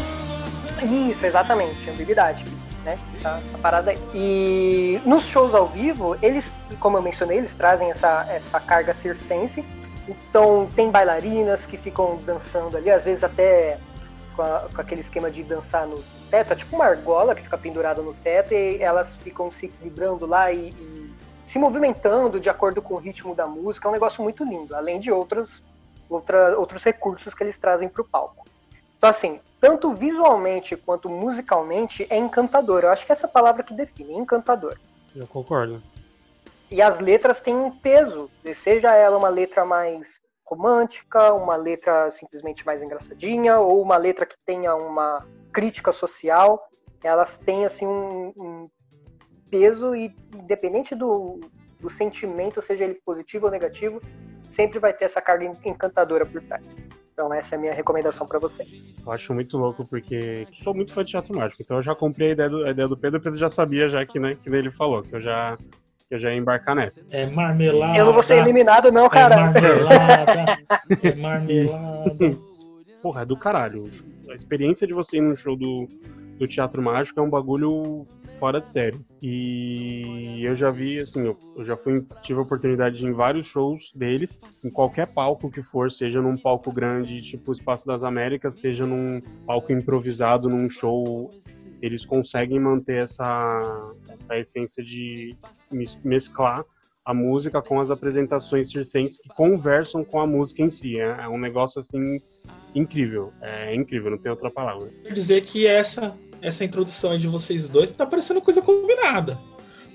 Isso, 0.83 1.27
exatamente, 1.27 1.91
ambiguidade, 1.91 2.45
né? 2.85 2.99
Essa, 3.19 3.39
essa 3.47 3.59
parada 3.59 3.91
aí. 3.91 3.99
E 4.15 5.01
nos 5.05 5.25
shows 5.27 5.55
ao 5.55 5.67
vivo, 5.67 6.17
eles, 6.23 6.53
como 6.79 6.99
eu 6.99 7.03
mencionei, 7.03 7.39
eles 7.39 7.55
trazem 7.55 7.91
essa, 7.91 8.27
essa 8.31 8.61
carga 8.61 8.95
circense. 8.95 9.65
Então 10.09 10.69
tem 10.75 10.91
bailarinas 10.91 11.67
que 11.67 11.77
ficam 11.77 12.17
dançando 12.25 12.77
ali, 12.77 12.91
às 12.91 13.05
vezes 13.05 13.23
até 13.23 13.79
com, 14.35 14.43
a- 14.43 14.67
com 14.75 14.81
aquele 14.81 15.03
esquema 15.03 15.31
de 15.31 15.43
dançar 15.45 15.87
no 15.87 16.03
teto, 16.31 16.53
é 16.53 16.57
tipo 16.57 16.75
uma 16.75 16.87
argola 16.87 17.35
que 17.35 17.43
fica 17.43 17.57
pendurada 17.59 18.03
no 18.03 18.13
teto 18.15 18.53
e 18.55 18.83
elas 18.83 19.15
ficam 19.17 19.53
se 19.53 19.67
equilibrando 19.67 20.27
lá 20.27 20.51
e, 20.51 20.71
e 20.71 21.13
se 21.47 21.59
movimentando 21.59 22.41
de 22.41 22.49
acordo 22.49 22.81
com 22.83 22.95
o 22.95 22.97
ritmo 22.97 23.35
da 23.35 23.47
música. 23.47 23.87
É 23.87 23.91
um 23.91 23.93
negócio 23.93 24.23
muito 24.23 24.43
lindo, 24.43 24.75
além 24.75 24.99
de 24.99 25.13
outros, 25.13 25.63
outra, 26.09 26.59
outros 26.59 26.83
recursos 26.83 27.33
que 27.35 27.45
eles 27.45 27.59
trazem 27.59 27.89
para 27.89 28.03
o 28.03 28.05
palco. 28.05 28.47
Então, 29.01 29.09
assim, 29.09 29.41
tanto 29.59 29.95
visualmente 29.95 30.77
quanto 30.77 31.09
musicalmente 31.09 32.07
é 32.11 32.19
encantador. 32.19 32.85
Eu 32.85 32.91
acho 32.91 33.07
que 33.07 33.13
essa 33.13 33.27
é 33.27 33.31
a 33.31 33.33
palavra 33.33 33.63
que 33.63 33.73
define, 33.73 34.13
encantador. 34.13 34.77
Eu 35.17 35.27
concordo. 35.27 35.83
E 36.71 36.83
as 36.83 37.01
letras 37.01 37.41
têm 37.41 37.57
um 37.57 37.71
peso, 37.71 38.31
seja 38.55 38.95
ela 38.95 39.17
uma 39.17 39.31
letra 39.31 39.65
mais 39.65 40.21
romântica, 40.45 41.33
uma 41.33 41.57
letra 41.57 42.11
simplesmente 42.11 42.67
mais 42.67 42.83
engraçadinha, 42.83 43.59
ou 43.59 43.81
uma 43.81 43.97
letra 43.97 44.27
que 44.27 44.37
tenha 44.45 44.75
uma 44.75 45.27
crítica 45.51 45.93
social, 45.93 46.69
elas 47.03 47.39
têm 47.39 47.65
assim 47.65 47.87
um, 47.87 48.35
um 48.37 48.71
peso 49.51 49.97
e 49.97 50.15
independente 50.35 50.95
do, 50.95 51.41
do 51.81 51.89
sentimento, 51.89 52.61
seja 52.61 52.85
ele 52.85 53.01
positivo 53.03 53.47
ou 53.47 53.51
negativo, 53.51 54.03
sempre 54.51 54.79
vai 54.79 54.93
ter 54.93 55.07
essa 55.07 55.23
carga 55.23 55.47
en- 55.47 55.57
encantadora 55.65 56.27
por 56.27 56.43
trás. 56.43 56.77
Então 57.21 57.35
essa 57.35 57.55
é 57.55 57.59
a 57.59 57.61
minha 57.61 57.75
recomendação 57.75 58.27
para 58.27 58.39
vocês. 58.39 58.95
Eu 59.05 59.13
acho 59.13 59.35
muito 59.35 59.59
louco 59.59 59.87
porque 59.87 60.47
sou 60.65 60.75
muito 60.75 60.95
fã 60.95 61.05
de 61.05 61.11
teatro 61.11 61.37
mágico, 61.37 61.61
então 61.61 61.77
eu 61.77 61.83
já 61.83 61.95
comprei 61.95 62.31
a 62.31 62.33
ideia 62.33 62.49
do, 62.49 62.65
a 62.65 62.71
ideia 62.71 62.89
do 62.89 62.97
Pedro, 62.97 63.21
o 63.21 63.23
Pedro 63.23 63.39
já 63.39 63.51
sabia 63.51 63.91
já 63.91 64.07
que, 64.07 64.19
né, 64.19 64.35
que 64.35 64.49
ele 64.49 64.71
falou, 64.71 65.03
que 65.03 65.15
eu 65.15 65.21
já, 65.21 65.59
que 66.09 66.15
eu 66.15 66.19
já 66.19 66.31
ia 66.31 66.39
embarcar 66.39 66.75
nessa. 66.75 67.05
É 67.11 67.27
marmelada. 67.27 67.99
Eu 67.99 68.07
não 68.07 68.15
vou 68.15 68.23
ser 68.23 68.39
eliminado 68.39 68.91
não, 68.91 69.05
É 69.05 69.11
cara. 69.11 69.37
marmelada. 69.37 70.59
É 71.03 71.15
marmelada. 71.21 72.39
Porra, 73.03 73.21
é 73.21 73.27
do 73.27 73.37
caralho. 73.37 73.91
A 74.31 74.35
experiência 74.35 74.87
de 74.87 74.95
você 74.95 75.19
ir 75.19 75.21
num 75.21 75.37
show 75.37 75.55
do, 75.55 75.87
do 76.39 76.49
Teatro 76.49 76.81
Mágico 76.81 77.21
é 77.21 77.23
um 77.23 77.29
bagulho 77.29 78.07
fora 78.41 78.61
de 78.61 78.69
série. 78.69 78.99
E 79.23 80.43
eu 80.43 80.57
já 80.57 80.71
vi, 80.71 80.99
assim, 80.99 81.27
eu, 81.27 81.39
eu 81.57 81.65
já 81.65 81.77
fui, 81.77 82.05
tive 82.23 82.39
a 82.39 82.43
oportunidade 82.43 82.97
de 82.97 83.05
ir 83.05 83.11
em 83.11 83.13
vários 83.13 83.47
shows 83.47 83.93
deles, 83.95 84.41
em 84.65 84.71
qualquer 84.71 85.07
palco 85.13 85.51
que 85.51 85.63
for, 85.63 85.93
seja 85.93 86.23
num 86.23 86.37
palco 86.37 86.73
grande, 86.73 87.21
tipo 87.21 87.51
o 87.51 87.53
Espaço 87.53 87.87
das 87.87 88.03
Américas, 88.03 88.59
seja 88.59 88.87
num 88.87 89.21
palco 89.47 89.71
improvisado, 89.73 90.49
num 90.49 90.71
show, 90.71 91.31
eles 91.83 92.05
conseguem 92.05 92.59
manter 92.59 93.05
essa, 93.05 93.83
essa 94.09 94.39
essência 94.39 94.83
de 94.83 95.37
mes- 95.71 95.99
mesclar 96.03 96.65
a 97.05 97.15
música 97.15 97.61
com 97.61 97.81
as 97.81 97.91
apresentações 97.91 98.71
circenses 98.71 99.19
que 99.21 99.29
conversam 99.31 100.05
com 100.05 100.21
a 100.21 100.27
música 100.27 100.63
em 100.63 100.71
si. 100.71 100.99
É, 100.99 101.23
é 101.23 101.29
um 101.29 101.39
negócio, 101.39 101.81
assim, 101.81 102.21
incrível. 102.75 103.33
É 103.41 103.75
incrível, 103.75 104.11
não 104.11 104.19
tem 104.19 104.31
outra 104.31 104.51
palavra. 104.51 104.89
Quer 105.03 105.13
dizer 105.13 105.41
que 105.43 105.67
essa, 105.67 106.17
essa 106.43 106.65
introdução 106.65 107.13
aí 107.13 107.19
de 107.19 107.29
vocês 107.29 107.69
dois 107.69 107.91
tá 107.91 108.07
parecendo 108.07 108.41
coisa 108.41 108.63
combinada. 108.63 109.39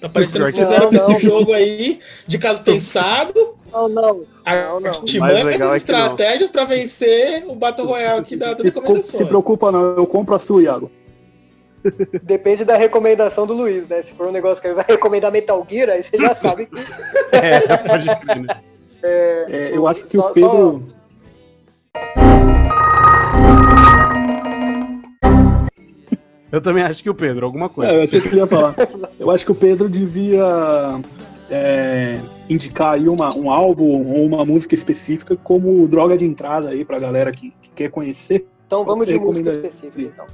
Tá 0.02 0.10
parecendo 0.10 0.46
que 0.46 0.52
Pior 0.52 0.66
que 0.66 0.72
fizeram 0.72 0.90
com 0.90 0.96
esse 0.96 1.26
jogo 1.26 1.54
aí, 1.54 2.00
de 2.28 2.38
caso 2.38 2.62
pensado, 2.64 3.56
Não, 3.72 3.88
não. 3.88 4.26
Não, 4.46 4.80
não. 4.80 4.82
Mais 4.82 4.98
artimanhas, 4.98 5.62
é 5.62 5.78
estratégias 5.78 6.50
pra 6.50 6.66
vencer 6.66 7.44
o 7.48 7.56
Battle 7.56 7.88
Royale 7.88 8.20
aqui 8.20 8.36
da, 8.36 8.54
das 8.54 8.64
recomendações. 8.64 9.06
se 9.06 9.26
preocupa 9.26 9.72
não, 9.72 9.96
eu 9.96 10.06
compro 10.06 10.36
a 10.36 10.40
sua, 10.40 10.62
Iago. 10.62 10.92
Depende 12.24 12.66
da 12.66 12.78
recomendação 12.78 13.46
do 13.46 13.54
Luiz, 13.54 13.88
né? 13.88 14.02
Se 14.02 14.14
for 14.14 14.28
um 14.28 14.32
negócio 14.32 14.62
que 14.62 14.68
ele 14.68 14.76
vai 14.76 14.86
recomendar 14.88 15.32
Metal 15.32 15.66
Gear, 15.70 15.90
aí 15.90 16.04
você 16.04 16.18
já 16.18 16.36
sabe 16.36 16.66
que 16.66 16.76
É, 17.36 17.78
pode 17.78 18.16
crer, 18.18 18.40
né? 18.42 18.62
É, 19.04 19.72
eu 19.74 19.88
acho 19.88 20.04
que 20.06 20.18
Só- 20.18 20.30
o 20.30 20.34
Pedro. 20.34 20.95
Eu 26.56 26.62
também 26.62 26.84
acho 26.84 27.04
que 27.04 27.10
o 27.10 27.14
Pedro, 27.14 27.46
alguma 27.46 27.68
coisa. 27.68 27.92
É, 27.92 27.98
eu 27.98 28.04
achei 28.04 28.22
que 28.22 28.34
ia 28.34 28.48
falar. 28.48 28.74
Eu 29.20 29.30
acho 29.30 29.46
que 29.46 29.52
o 29.52 29.56
Pedro 29.56 29.90
devia 29.90 31.02
é, 31.50 32.18
indicar 32.50 32.94
aí 32.94 33.10
uma, 33.10 33.36
um 33.36 33.52
álbum 33.52 34.08
ou 34.10 34.26
uma 34.26 34.46
música 34.46 34.74
específica 34.74 35.36
como 35.36 35.86
droga 35.86 36.16
de 36.16 36.24
entrada 36.24 36.70
aí 36.70 36.86
pra 36.86 36.98
galera 36.98 37.30
que, 37.30 37.52
que 37.62 37.70
quer 37.72 37.90
conhecer. 37.90 38.48
Então 38.68 38.86
vamos 38.86 39.06
de 39.06 39.20
música 39.20 39.50
específica, 39.52 40.02
então. 40.02 40.26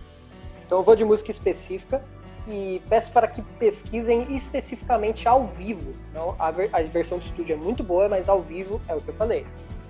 Então 0.64 0.78
eu 0.78 0.84
vou 0.84 0.96
de 0.96 1.04
música 1.04 1.32
específica 1.32 2.04
e 2.48 2.80
peço 2.88 3.10
para 3.10 3.28
que 3.28 3.42
pesquisem 3.58 4.28
especificamente 4.36 5.28
ao 5.28 5.48
vivo. 5.58 5.92
Então, 6.12 6.36
a, 6.38 6.52
ver- 6.52 6.70
a 6.72 6.84
versão 6.84 7.18
de 7.18 7.26
estúdio 7.26 7.54
é 7.54 7.58
muito 7.58 7.82
boa, 7.82 8.08
mas 8.08 8.30
ao 8.30 8.44
vivo 8.44 8.80
é 8.88 8.94
o 8.94 9.02
que 9.02 9.10
eu 9.10 9.16
falei. 9.16 9.44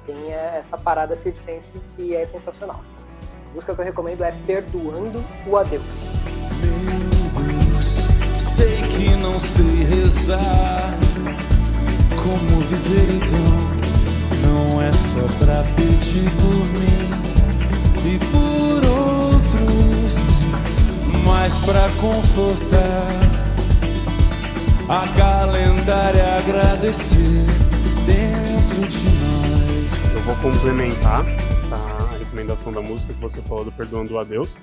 Tem 0.06 0.16
é, 0.32 0.60
essa 0.60 0.78
parada 0.78 1.14
circense 1.18 1.74
que 1.98 2.16
é 2.16 2.26
sensacional. 2.26 2.80
A 3.52 3.54
música 3.54 3.76
que 3.76 3.82
eu 3.82 3.86
recomendo 3.86 4.24
é 4.24 4.32
Perdoando 4.48 5.22
o 5.46 5.58
Adeus. 5.58 5.84
Meu 6.62 7.44
Deus, 7.44 8.08
sei 8.40 8.82
que 8.84 9.14
não 9.18 9.38
sei 9.42 9.84
rezar. 9.84 10.94
Como 12.16 12.62
viver 12.62 13.10
então? 13.14 13.52
Não 14.48 14.82
é 14.82 14.94
só 14.94 15.28
pra 15.44 15.64
pedir 15.76 16.32
por 16.40 16.66
mim 16.80 17.12
e 18.06 18.18
por 18.32 18.86
outros, 18.90 20.16
mas 21.26 21.54
pra 21.66 21.90
confortar, 22.00 23.08
acalentar 24.88 26.16
e 26.16 26.22
agradecer 26.22 27.46
dentro 28.06 28.88
de 28.88 29.10
nós. 29.10 30.16
Eu 30.16 30.22
vou 30.22 30.36
complementar 30.38 31.26
recomendação 32.32 32.72
da 32.72 32.82
música 32.82 33.14
que 33.14 33.20
você 33.20 33.42
falou 33.42 33.66
do 33.66 33.72
Perdoando 33.74 34.18
a 34.18 34.24
Deus, 34.24 34.58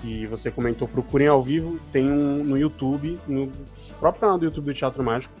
que 0.00 0.24
você 0.26 0.52
comentou, 0.52 0.86
procurem 0.86 1.26
ao 1.26 1.42
vivo, 1.42 1.80
tem 1.90 2.08
um 2.08 2.44
no 2.44 2.56
YouTube, 2.56 3.18
no 3.26 3.50
próprio 3.98 4.20
canal 4.20 4.38
do 4.38 4.44
YouTube 4.44 4.66
do 4.66 4.74
Teatro 4.74 5.02
Mágico, 5.02 5.34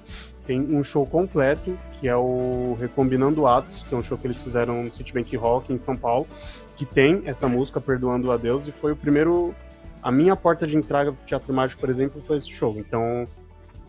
tem 0.44 0.60
um 0.60 0.82
show 0.82 1.06
completo, 1.06 1.78
que 2.00 2.08
é 2.08 2.16
o 2.16 2.76
Recombinando 2.80 3.46
Atos, 3.46 3.84
que 3.88 3.94
é 3.94 3.96
um 3.96 4.02
show 4.02 4.18
que 4.18 4.26
eles 4.26 4.42
fizeram 4.42 4.82
no 4.82 4.92
Citibank 4.92 5.36
Rock 5.36 5.72
em 5.72 5.78
São 5.78 5.96
Paulo, 5.96 6.26
que 6.74 6.84
tem 6.84 7.22
essa 7.26 7.48
música 7.48 7.80
Perdoando 7.80 8.32
a 8.32 8.36
Deus, 8.36 8.66
e 8.66 8.72
foi 8.72 8.90
o 8.90 8.96
primeiro 8.96 9.54
a 10.02 10.10
minha 10.10 10.34
porta 10.34 10.66
de 10.66 10.76
entrada 10.76 11.12
pro 11.12 11.26
Teatro 11.26 11.54
Mágico, 11.54 11.80
por 11.80 11.88
exemplo, 11.88 12.20
foi 12.26 12.38
esse 12.38 12.50
show. 12.50 12.74
Então, 12.76 13.24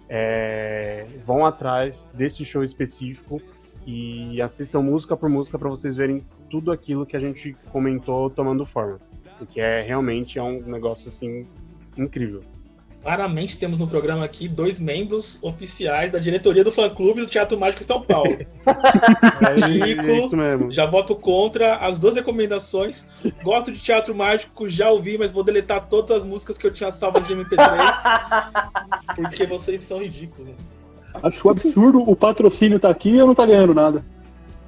é, 0.07 1.07
vão 1.25 1.43
atrás 1.43 2.07
desse 2.13 2.45
show 2.45 2.63
específico 2.63 3.41
e 3.85 4.41
assistam 4.41 4.81
música 4.81 5.15
por 5.15 5.29
música 5.29 5.57
para 5.57 5.69
vocês 5.69 5.95
verem 5.95 6.23
tudo 6.49 6.71
aquilo 6.71 7.05
que 7.05 7.15
a 7.15 7.19
gente 7.19 7.55
comentou 7.71 8.29
tomando 8.29 8.65
forma. 8.65 8.99
Porque 9.37 9.59
é 9.59 9.81
realmente 9.81 10.39
é 10.39 10.43
um 10.43 10.61
negócio 10.61 11.09
assim 11.09 11.45
incrível. 11.97 12.41
Claramente 13.03 13.57
temos 13.57 13.77
no 13.77 13.85
programa 13.85 14.23
aqui 14.23 14.47
dois 14.47 14.79
membros 14.79 15.37
oficiais 15.43 16.09
da 16.09 16.19
diretoria 16.19 16.63
do 16.63 16.71
fã-clube 16.71 17.19
do 17.19 17.27
Teatro 17.27 17.59
Mágico 17.59 17.83
São 17.83 18.01
Paulo. 18.01 18.37
É, 19.45 20.17
isso 20.17 20.37
mesmo. 20.37 20.71
Já 20.71 20.85
voto 20.85 21.15
contra 21.15 21.75
as 21.75 21.99
duas 21.99 22.15
recomendações. 22.15 23.07
Gosto 23.43 23.71
de 23.71 23.79
Teatro 23.81 24.15
Mágico, 24.15 24.69
já 24.69 24.89
ouvi, 24.89 25.17
mas 25.17 25.33
vou 25.33 25.43
deletar 25.43 25.85
todas 25.87 26.19
as 26.19 26.25
músicas 26.25 26.57
que 26.57 26.65
eu 26.65 26.71
tinha 26.71 26.91
salvas 26.91 27.27
de 27.27 27.35
MP3. 27.35 27.93
porque 29.15 29.45
vocês 29.45 29.83
são 29.83 29.99
ridículos. 29.99 30.47
né? 30.47 30.53
Acho 31.21 31.49
absurdo 31.49 31.99
o 32.01 32.15
patrocínio 32.15 32.79
tá 32.79 32.89
aqui 32.89 33.09
e 33.11 33.17
eu 33.19 33.27
não 33.27 33.35
tá 33.35 33.45
ganhando 33.45 33.73
nada. 33.73 34.03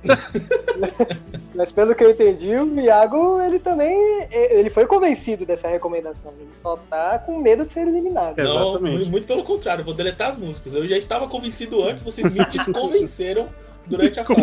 Mas 1.56 1.72
pelo 1.72 1.96
que 1.96 2.04
eu 2.04 2.12
entendi, 2.12 2.50
o 2.56 2.80
Iago, 2.80 3.40
ele 3.42 3.60
também. 3.60 3.96
Ele 4.30 4.70
foi 4.70 4.86
convencido 4.86 5.46
dessa 5.46 5.68
recomendação. 5.68 6.34
Ele 6.40 6.50
só 6.62 6.78
tá 6.90 7.18
com 7.20 7.40
medo 7.40 7.66
de 7.66 7.74
ser 7.74 7.88
eliminado. 7.88 8.38
Não, 8.38 8.70
Exatamente. 8.72 9.06
mu- 9.06 9.12
muito 9.12 9.26
pelo 9.26 9.44
contrário, 9.44 9.84
vou 9.84 9.94
deletar 9.94 10.32
as 10.32 10.38
músicas. 10.38 10.76
Eu 10.76 10.88
já 10.88 10.98
estava 10.98 11.28
convencido 11.28 11.82
antes, 11.84 12.04
vocês 12.04 12.32
me 12.32 12.46
desconvenceram 12.46 13.48
durante 13.88 14.20
a 14.20 14.24
fala. 14.26 14.42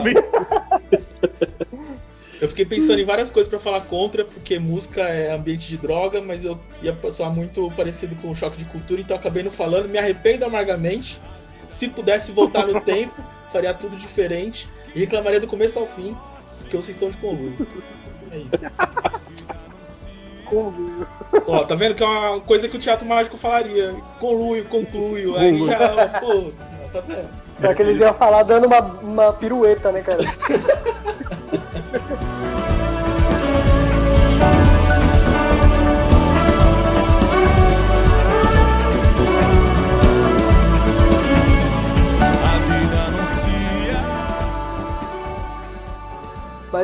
Eu 2.41 2.49
fiquei 2.49 2.65
pensando 2.65 2.99
em 3.01 3.05
várias 3.05 3.31
coisas 3.31 3.49
pra 3.49 3.59
falar 3.61 3.83
contra, 3.83 4.25
porque 4.25 4.59
música 4.59 5.03
é 5.03 5.33
ambiente 5.33 5.69
de 5.69 5.77
droga, 5.77 6.21
mas 6.21 6.45
eu 6.45 6.59
ia 6.83 6.97
soar 7.13 7.33
muito 7.33 7.71
parecido 7.77 8.17
com 8.17 8.31
o 8.31 8.35
choque 8.35 8.57
de 8.57 8.65
cultura, 8.65 9.01
então 9.01 9.17
acabei 9.17 9.43
não 9.45 9.51
falando. 9.51 9.89
Me 9.89 9.99
arrependo 9.99 10.45
amargamente. 10.45 11.21
Se 11.83 11.89
pudesse 11.89 12.31
voltar 12.31 12.65
no 12.65 12.81
tempo, 12.81 13.21
faria 13.51 13.75
tudo 13.75 13.97
diferente 13.97 14.69
e 14.95 15.01
reclamaria 15.01 15.41
do 15.41 15.49
começo 15.49 15.81
ao 15.81 15.87
fim, 15.89 16.17
porque 16.61 16.77
vocês 16.77 16.97
estão 16.97 17.11
de 17.11 17.17
conluio. 17.17 17.67
É 18.31 18.39
isso. 18.39 18.73
Conluio. 20.47 21.09
Ó, 21.45 21.65
tá 21.65 21.75
vendo 21.75 21.97
que 21.97 22.05
é 22.05 22.07
uma 22.07 22.41
coisa 22.41 22.69
que 22.69 22.77
o 22.77 22.79
teatro 22.79 23.05
mágico 23.05 23.37
falaria? 23.37 23.97
Conluio, 24.21 24.65
concluio, 24.67 25.37
aí 25.37 25.59
já. 25.67 26.21
Putz, 26.21 26.71
tá 26.93 27.01
vendo? 27.01 27.29
Será 27.61 27.75
que 27.75 27.83
eles 27.83 28.01
iam 28.01 28.15
falar 28.15 28.45
dando 28.45 28.69
uma, 28.69 28.81
uma 28.81 29.33
pirueta, 29.33 29.91
né, 29.91 30.03
cara? 30.03 30.23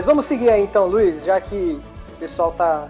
vamos 0.09 0.25
seguir 0.25 0.49
aí 0.49 0.63
então, 0.63 0.87
Luiz, 0.87 1.23
já 1.23 1.39
que 1.39 1.79
o 2.15 2.17
pessoal 2.19 2.53
tá, 2.53 2.89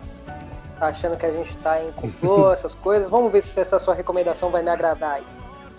tá 0.78 0.86
achando 0.86 1.18
que 1.18 1.26
a 1.26 1.32
gente 1.32 1.52
tá 1.56 1.82
em 1.82 1.90
complô, 1.90 2.52
essas 2.54 2.72
coisas. 2.74 3.10
Vamos 3.10 3.32
ver 3.32 3.42
se 3.42 3.58
essa 3.58 3.76
sua 3.80 3.92
recomendação 3.92 4.50
vai 4.50 4.62
me 4.62 4.70
agradar 4.70 5.16
aí. 5.16 5.24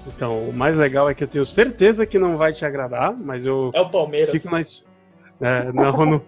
Então, 0.06 0.43
o 0.43 0.52
mais 0.52 0.75
legal 0.75 1.10
é 1.10 1.13
que 1.13 1.23
eu 1.23 1.28
tenho 1.30 1.45
certeza 1.45 2.06
que 2.06 2.19
não 2.19 2.36
vai 2.36 2.52
te 2.52 2.65
agradar, 2.65 3.15
mas 3.17 3.45
eu 3.45 3.71
É 3.73 3.80
o 3.80 3.89
Palmeiras. 3.89 4.32
fico 4.34 4.52
mais. 4.52 4.84
É, 5.39 5.71
não, 5.71 5.86
eu 6.02 6.06
não, 6.06 6.21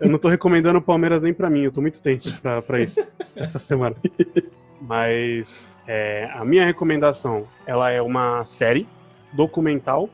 eu 0.00 0.08
não 0.08 0.18
tô 0.18 0.28
recomendando 0.30 0.78
o 0.78 0.82
Palmeiras 0.82 1.20
nem 1.20 1.34
pra 1.34 1.50
mim, 1.50 1.64
eu 1.64 1.72
tô 1.72 1.82
muito 1.82 2.00
tenso 2.00 2.40
pra, 2.40 2.62
pra 2.62 2.80
isso 2.80 3.06
essa 3.36 3.58
semana. 3.58 3.94
Mas 4.80 5.68
é, 5.86 6.30
a 6.32 6.42
minha 6.46 6.64
recomendação, 6.64 7.46
ela 7.66 7.90
é 7.90 8.00
uma 8.00 8.42
série 8.46 8.88
documental 9.34 10.08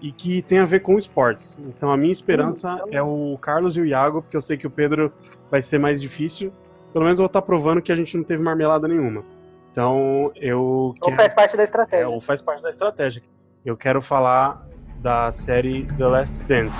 e 0.00 0.10
que 0.12 0.42
tem 0.42 0.58
a 0.58 0.64
ver 0.64 0.80
com 0.80 0.96
esportes. 0.98 1.58
Então 1.68 1.90
a 1.90 1.96
minha 1.96 2.12
esperança 2.12 2.82
é 2.90 3.02
o 3.02 3.36
Carlos 3.40 3.76
e 3.76 3.80
o 3.80 3.86
Iago, 3.86 4.22
porque 4.22 4.36
eu 4.36 4.40
sei 4.40 4.56
que 4.56 4.66
o 4.66 4.70
Pedro 4.70 5.12
vai 5.50 5.62
ser 5.62 5.78
mais 5.78 6.00
difícil. 6.00 6.52
Pelo 6.92 7.04
menos 7.04 7.18
eu 7.18 7.22
vou 7.24 7.26
estar 7.26 7.42
provando 7.42 7.80
que 7.82 7.92
a 7.92 7.96
gente 7.96 8.16
não 8.16 8.24
teve 8.24 8.42
marmelada 8.42 8.88
nenhuma. 8.88 9.24
Então 9.72 10.32
eu 10.34 10.60
Ou 10.60 10.94
quero... 10.94 11.16
faz 11.16 11.34
parte 11.34 11.56
da 11.56 11.62
É, 11.62 11.64
estratégia. 11.64 12.08
ou 12.08 12.20
faz 12.20 12.42
parte 12.42 12.62
da 12.62 12.70
estratégia. 12.70 13.22
Eu 13.64 13.76
quero 13.76 14.00
falar 14.02 14.66
da 15.00 15.30
série 15.32 15.84
The 15.96 16.06
Last 16.06 16.44
Dance. 16.44 16.76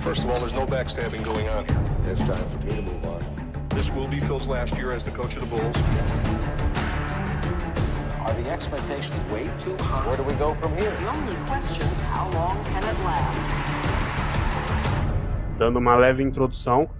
First 0.00 0.24
of 0.24 0.30
all, 0.30 0.40
there's 0.40 0.52
no 0.52 0.66
backstabbing 0.66 1.22
going 1.24 1.48
on 1.48 1.64
here. 1.64 2.10
It's 2.10 2.20
time 2.22 2.44
for 2.48 2.66
me 2.66 2.74
to 2.74 2.82
move 2.82 3.04
on. 3.04 3.31
This 3.74 3.90
will 3.90 4.06
be 4.06 4.20
Phil's 4.20 4.46
last 4.46 4.76
year 4.76 4.92
as 4.92 5.02
the 5.02 5.10
coach 5.10 5.34
of 5.34 5.40
the 5.40 5.46
Bulls. 5.46 5.76
Are 8.20 8.34
the 8.34 8.50
expectations 8.50 9.18
way 9.32 9.48
too 9.58 9.74
high? 9.80 10.06
Where 10.06 10.16
do 10.18 10.24
we 10.24 10.34
go 10.34 10.52
from 10.54 10.76
here? 10.76 10.90
The 10.90 11.08
only 11.08 11.34
question, 11.46 11.88
how 12.12 12.28
long 12.32 12.62
can 12.64 12.84
it 12.84 12.98
last? 13.02 13.50
Dando 15.58 15.78
uma 15.78 15.96
leve 15.96 16.22
introdução, 16.22 16.90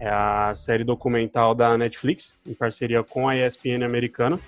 é 0.00 0.08
a 0.08 0.52
série 0.56 0.82
documental 0.82 1.54
da 1.54 1.78
Netflix, 1.78 2.36
em 2.44 2.54
parceria 2.54 3.04
com 3.04 3.28
a 3.28 3.36
ESPN 3.36 3.84
americana, 3.84 4.40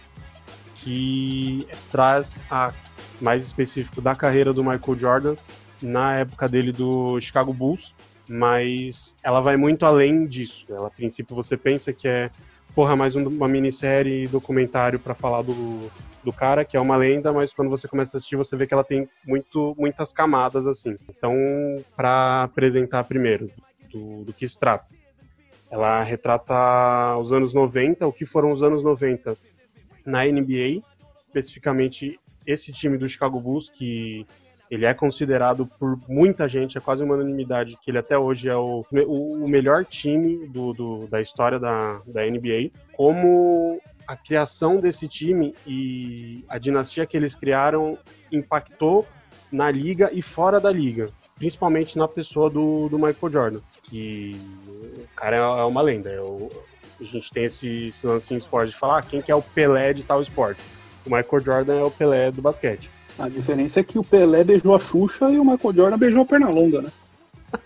que 0.75 1.65
traz 1.93 2.41
a 2.51 2.73
mais 3.21 3.45
específico 3.47 4.01
da 4.01 4.17
carreira 4.17 4.53
do 4.53 4.65
Michael 4.65 4.99
Jordan 4.99 5.37
na 5.81 6.15
época 6.17 6.49
dele 6.49 6.73
do 6.73 7.21
Chicago 7.21 7.53
Bulls, 7.53 7.95
mas 8.29 9.15
ela 9.23 9.41
vai 9.41 9.57
muito 9.57 9.87
além 9.87 10.27
disso. 10.27 10.67
Ela, 10.69 10.89
a 10.89 10.91
princípio, 10.91 11.35
você 11.35 11.57
pensa 11.57 11.93
que 11.93 12.07
é, 12.07 12.31
porra, 12.75 12.95
mais 12.95 13.17
um- 13.17 13.27
uma 13.29 13.49
minissérie 13.49 14.29
documentário 14.29 14.99
para 15.01 15.15
falar 15.15 15.43
do, 15.43 15.91
do 16.23 16.33
cara, 16.33 16.65
que 16.65 16.77
é 16.77 16.81
uma 16.81 16.97
lenda, 16.97 17.33
mas 17.33 17.53
quando 17.55 17.71
você 17.71 17.89
começa 17.89 18.17
a 18.17 18.19
assistir, 18.19 18.37
você 18.37 18.57
vê 18.57 18.67
que 18.67 18.75
ela 18.75 18.85
tem 18.85 19.09
muito, 19.27 19.75
muitas 19.79 20.13
camadas, 20.13 20.67
assim. 20.67 20.97
Então, 21.09 21.35
para 21.97 22.43
apresentar 22.45 23.05
primeiro, 23.05 23.51
do, 23.91 24.25
do 24.25 24.33
que 24.33 24.49
se 24.49 24.59
trata. 24.59 24.91
Ela 25.71 26.03
retrata 26.03 27.17
os 27.19 27.33
anos 27.33 27.53
90, 27.55 28.07
o 28.07 28.13
que 28.13 28.25
foram 28.27 28.53
os 28.53 28.63
anos 28.63 28.83
90 28.83 29.37
na 30.05 30.27
NBA, 30.27 30.83
especificamente 31.27 32.19
esse 32.47 32.73
time 32.73 32.97
do 32.97 33.09
Chicago 33.09 33.39
Bulls, 33.39 33.69
que 33.69 34.27
ele 34.71 34.85
é 34.87 34.93
considerado 34.95 35.67
por 35.79 35.99
muita 36.09 36.49
gente, 36.49 36.77
é 36.77 36.81
quase 36.81 37.03
uma 37.03 37.15
unanimidade, 37.15 37.77
que 37.83 37.91
ele 37.91 37.99
até 37.99 38.19
hoje 38.19 38.49
é 38.49 38.57
o, 38.57 38.85
o, 39.07 39.45
o 39.45 39.49
melhor 39.49 39.85
time 39.85 40.47
do, 40.49 40.73
do- 40.73 41.07
da 41.09 41.21
história 41.21 41.59
da, 41.59 42.01
da 42.07 42.25
NBA. 42.27 42.71
Como 42.97 43.81
a 44.07 44.17
criação 44.17 44.81
desse 44.81 45.07
time 45.09 45.55
e 45.67 46.45
a 46.49 46.59
dinastia 46.59 47.07
que 47.07 47.17
eles 47.17 47.35
criaram 47.35 47.99
impactou 48.33 49.07
na 49.53 49.71
liga 49.71 50.11
e 50.13 50.21
fora 50.23 50.61
da 50.61 50.71
liga. 50.71 51.09
Principalmente 51.37 51.97
na 51.97 52.09
pessoa 52.09 52.51
do, 52.51 52.89
do 52.89 52.99
Michael 52.99 53.33
Jordan, 53.33 53.61
que 53.85 54.37
o 54.97 55.07
cara 55.15 55.37
é 55.37 55.65
uma 55.65 55.81
lenda. 55.83 56.11
é 56.11 56.19
a 57.01 57.05
gente 57.05 57.31
tem 57.31 57.45
esse, 57.45 57.89
esse 57.89 58.07
lance 58.07 58.35
em 58.35 58.37
esporte 58.37 58.71
de 58.71 58.77
falar 58.77 58.99
ah, 58.99 59.03
quem 59.03 59.23
que 59.23 59.31
é 59.31 59.35
o 59.35 59.41
Pelé 59.43 59.93
de 59.93 60.03
tal 60.03 60.21
esporte. 60.21 60.61
O 61.07 61.15
Michael 61.15 61.41
Jordan 61.45 61.79
é 61.79 61.85
o 61.85 61.91
Pelé 61.91 62.31
do 62.33 62.43
basquete. 62.43 62.91
A 63.19 63.29
diferença 63.29 63.81
é 63.81 63.85
que 63.85 63.99
o 63.99 64.05
Pelé 64.05 64.45
beijou 64.45 64.75
a 64.77 64.79
Xuxa 64.79 65.29
e 65.29 65.39
o 65.39 65.45
Michael 65.45 65.75
Jordan 65.75 65.99
beijou 65.99 66.23
a 66.23 66.27
Pernalonga, 66.27 66.83
né? 66.83 66.93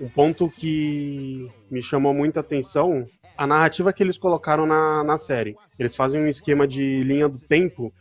Um 0.00 0.08
ponto 0.08 0.48
que 0.50 1.48
me 1.70 1.80
chamou 1.80 2.12
muita 2.12 2.40
atenção, 2.40 3.06
a 3.36 3.46
narrativa 3.46 3.92
que 3.92 4.02
eles 4.02 4.18
colocaram 4.18 4.66
na, 4.66 5.04
na 5.04 5.16
série. 5.16 5.56
Eles 5.78 5.94
fazem 5.94 6.20
um 6.20 6.26
esquema 6.26 6.66
de 6.66 7.04
linha 7.04 7.28
do 7.28 7.38
tempo 7.38 7.92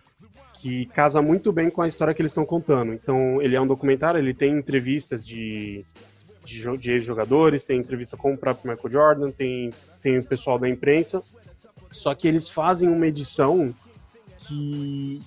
que 0.62 0.88
casa 0.88 1.22
muito 1.22 1.52
bem 1.52 1.70
com 1.70 1.84
a 1.84 1.88
história 1.88 2.14
que 2.14 2.22
eles 2.22 2.32
estão 2.32 2.46
contando. 2.46 2.94
Então, 2.94 3.40
ele 3.40 3.56
é 3.56 3.62
um 3.62 3.68
documentário, 3.68 4.20
ele 4.20 4.34
tem 4.34 4.58
entrevistas 4.58 5.24
de, 5.24 5.86
de, 6.44 6.78
de 6.78 6.92
ex-jogadores, 6.92 7.64
tem 7.64 7.80
entrevista 7.80 8.18
com 8.18 8.34
o 8.34 8.38
próprio 8.38 8.72
Michael 8.72 8.92
Jordan, 8.92 9.32
tem, 9.32 9.72
tem 10.02 10.18
o 10.18 10.24
pessoal 10.24 10.58
da 10.58 10.68
imprensa. 10.68 11.22
Só 11.92 12.16
que 12.16 12.28
eles 12.28 12.50
fazem 12.50 12.90
uma 12.90 13.06
edição 13.06 13.74
que 14.48 15.22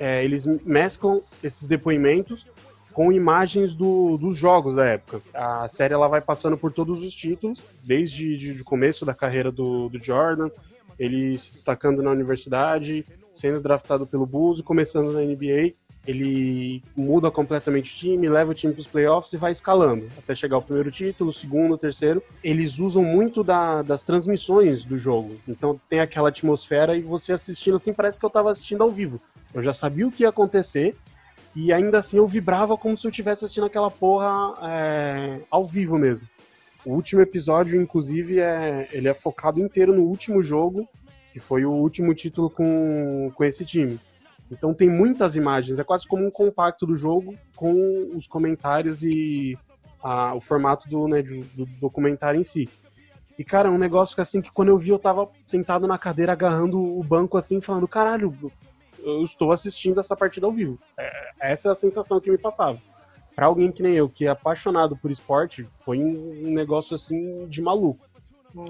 é, 0.00 0.24
eles 0.24 0.44
mesclam 0.64 1.20
esses 1.44 1.68
depoimentos 1.68 2.46
com 2.92 3.12
imagens 3.12 3.76
do- 3.76 4.16
dos 4.18 4.36
jogos 4.36 4.74
da 4.74 4.84
época. 4.84 5.20
A 5.32 5.68
série 5.68 5.94
ela 5.94 6.08
vai 6.08 6.20
passando 6.20 6.56
por 6.56 6.72
todos 6.72 7.02
os 7.04 7.14
títulos, 7.14 7.64
desde 7.84 8.36
de- 8.36 8.54
de 8.54 8.64
começo 8.64 9.04
da 9.06 9.14
carreira 9.14 9.52
do, 9.52 9.88
do 9.88 10.02
Jordan, 10.02 10.50
ele 10.98 11.38
se 11.38 11.52
destacando 11.52 12.02
na 12.02 12.10
universidade, 12.10 13.04
sendo 13.32 13.60
draftado 13.60 14.06
pelo 14.06 14.26
Bulls 14.26 14.58
e 14.58 14.62
começando 14.62 15.12
na 15.12 15.22
NBA. 15.22 15.74
Ele 16.06 16.82
muda 16.96 17.30
completamente 17.30 17.92
o 17.92 17.96
time, 17.96 18.28
leva 18.28 18.50
o 18.50 18.54
time 18.54 18.72
para 18.72 18.80
os 18.80 18.86
playoffs 18.86 19.32
e 19.32 19.36
vai 19.36 19.52
escalando 19.52 20.08
até 20.16 20.34
chegar 20.34 20.56
ao 20.56 20.62
primeiro 20.62 20.90
título, 20.90 21.32
segundo, 21.32 21.76
terceiro. 21.76 22.22
Eles 22.42 22.78
usam 22.78 23.04
muito 23.04 23.44
da- 23.44 23.82
das 23.82 24.04
transmissões 24.04 24.82
do 24.82 24.96
jogo, 24.96 25.36
então 25.46 25.78
tem 25.88 26.00
aquela 26.00 26.30
atmosfera 26.30 26.96
e 26.96 27.00
você 27.02 27.32
assistindo 27.32 27.76
assim 27.76 27.92
parece 27.92 28.18
que 28.18 28.24
eu 28.24 28.28
estava 28.28 28.50
assistindo 28.50 28.82
ao 28.82 28.90
vivo. 28.90 29.20
Eu 29.52 29.62
já 29.62 29.74
sabia 29.74 30.06
o 30.06 30.12
que 30.12 30.22
ia 30.22 30.28
acontecer 30.30 30.96
E 31.54 31.72
ainda 31.72 31.98
assim 31.98 32.16
eu 32.16 32.28
vibrava 32.28 32.76
como 32.78 32.96
se 32.96 33.04
eu 33.04 33.10
estivesse 33.10 33.44
assistindo 33.44 33.66
aquela 33.66 33.90
porra 33.90 34.54
é, 34.62 35.40
ao 35.50 35.64
vivo 35.64 35.98
mesmo. 35.98 36.24
O 36.86 36.92
último 36.94 37.20
episódio, 37.20 37.80
inclusive, 37.82 38.38
é, 38.38 38.88
ele 38.92 39.08
é 39.08 39.12
focado 39.14 39.58
inteiro 39.60 39.92
no 39.92 40.02
último 40.04 40.40
jogo, 40.44 40.88
que 41.32 41.40
foi 41.40 41.64
o 41.64 41.72
último 41.72 42.14
título 42.14 42.48
com, 42.48 43.32
com 43.34 43.44
esse 43.44 43.64
time. 43.64 43.98
Então 44.50 44.74
tem 44.74 44.90
muitas 44.90 45.36
imagens, 45.36 45.78
é 45.78 45.84
quase 45.84 46.06
como 46.06 46.26
um 46.26 46.30
compacto 46.30 46.84
do 46.84 46.96
jogo 46.96 47.36
com 47.54 48.10
os 48.14 48.26
comentários 48.26 49.02
e 49.02 49.56
a, 50.02 50.34
o 50.34 50.40
formato 50.40 50.88
do, 50.88 51.06
né, 51.06 51.22
do, 51.22 51.40
do, 51.54 51.66
documentário 51.80 52.40
em 52.40 52.44
si. 52.44 52.68
E, 53.38 53.44
cara, 53.44 53.70
um 53.70 53.78
negócio 53.78 54.14
que 54.14 54.20
assim, 54.20 54.42
que 54.42 54.50
quando 54.50 54.68
eu 54.68 54.78
vi, 54.78 54.90
eu 54.90 54.98
tava 54.98 55.28
sentado 55.46 55.86
na 55.86 55.96
cadeira 55.96 56.32
agarrando 56.32 56.78
o 56.78 57.02
banco 57.02 57.38
assim, 57.38 57.60
falando, 57.60 57.86
caralho, 57.88 58.36
eu 58.98 59.24
estou 59.24 59.52
assistindo 59.52 60.00
essa 60.00 60.16
partida 60.16 60.46
ao 60.46 60.52
vivo. 60.52 60.78
É, 60.98 61.30
essa 61.40 61.68
é 61.68 61.72
a 61.72 61.76
sensação 61.76 62.20
que 62.20 62.30
me 62.30 62.36
passava. 62.36 62.78
Pra 63.34 63.46
alguém 63.46 63.72
que 63.72 63.82
nem 63.82 63.94
eu, 63.94 64.08
que 64.08 64.26
é 64.26 64.28
apaixonado 64.28 64.96
por 64.96 65.10
esporte, 65.10 65.66
foi 65.80 65.98
um 65.98 66.52
negócio 66.52 66.94
assim 66.94 67.46
de 67.46 67.62
maluco. 67.62 68.04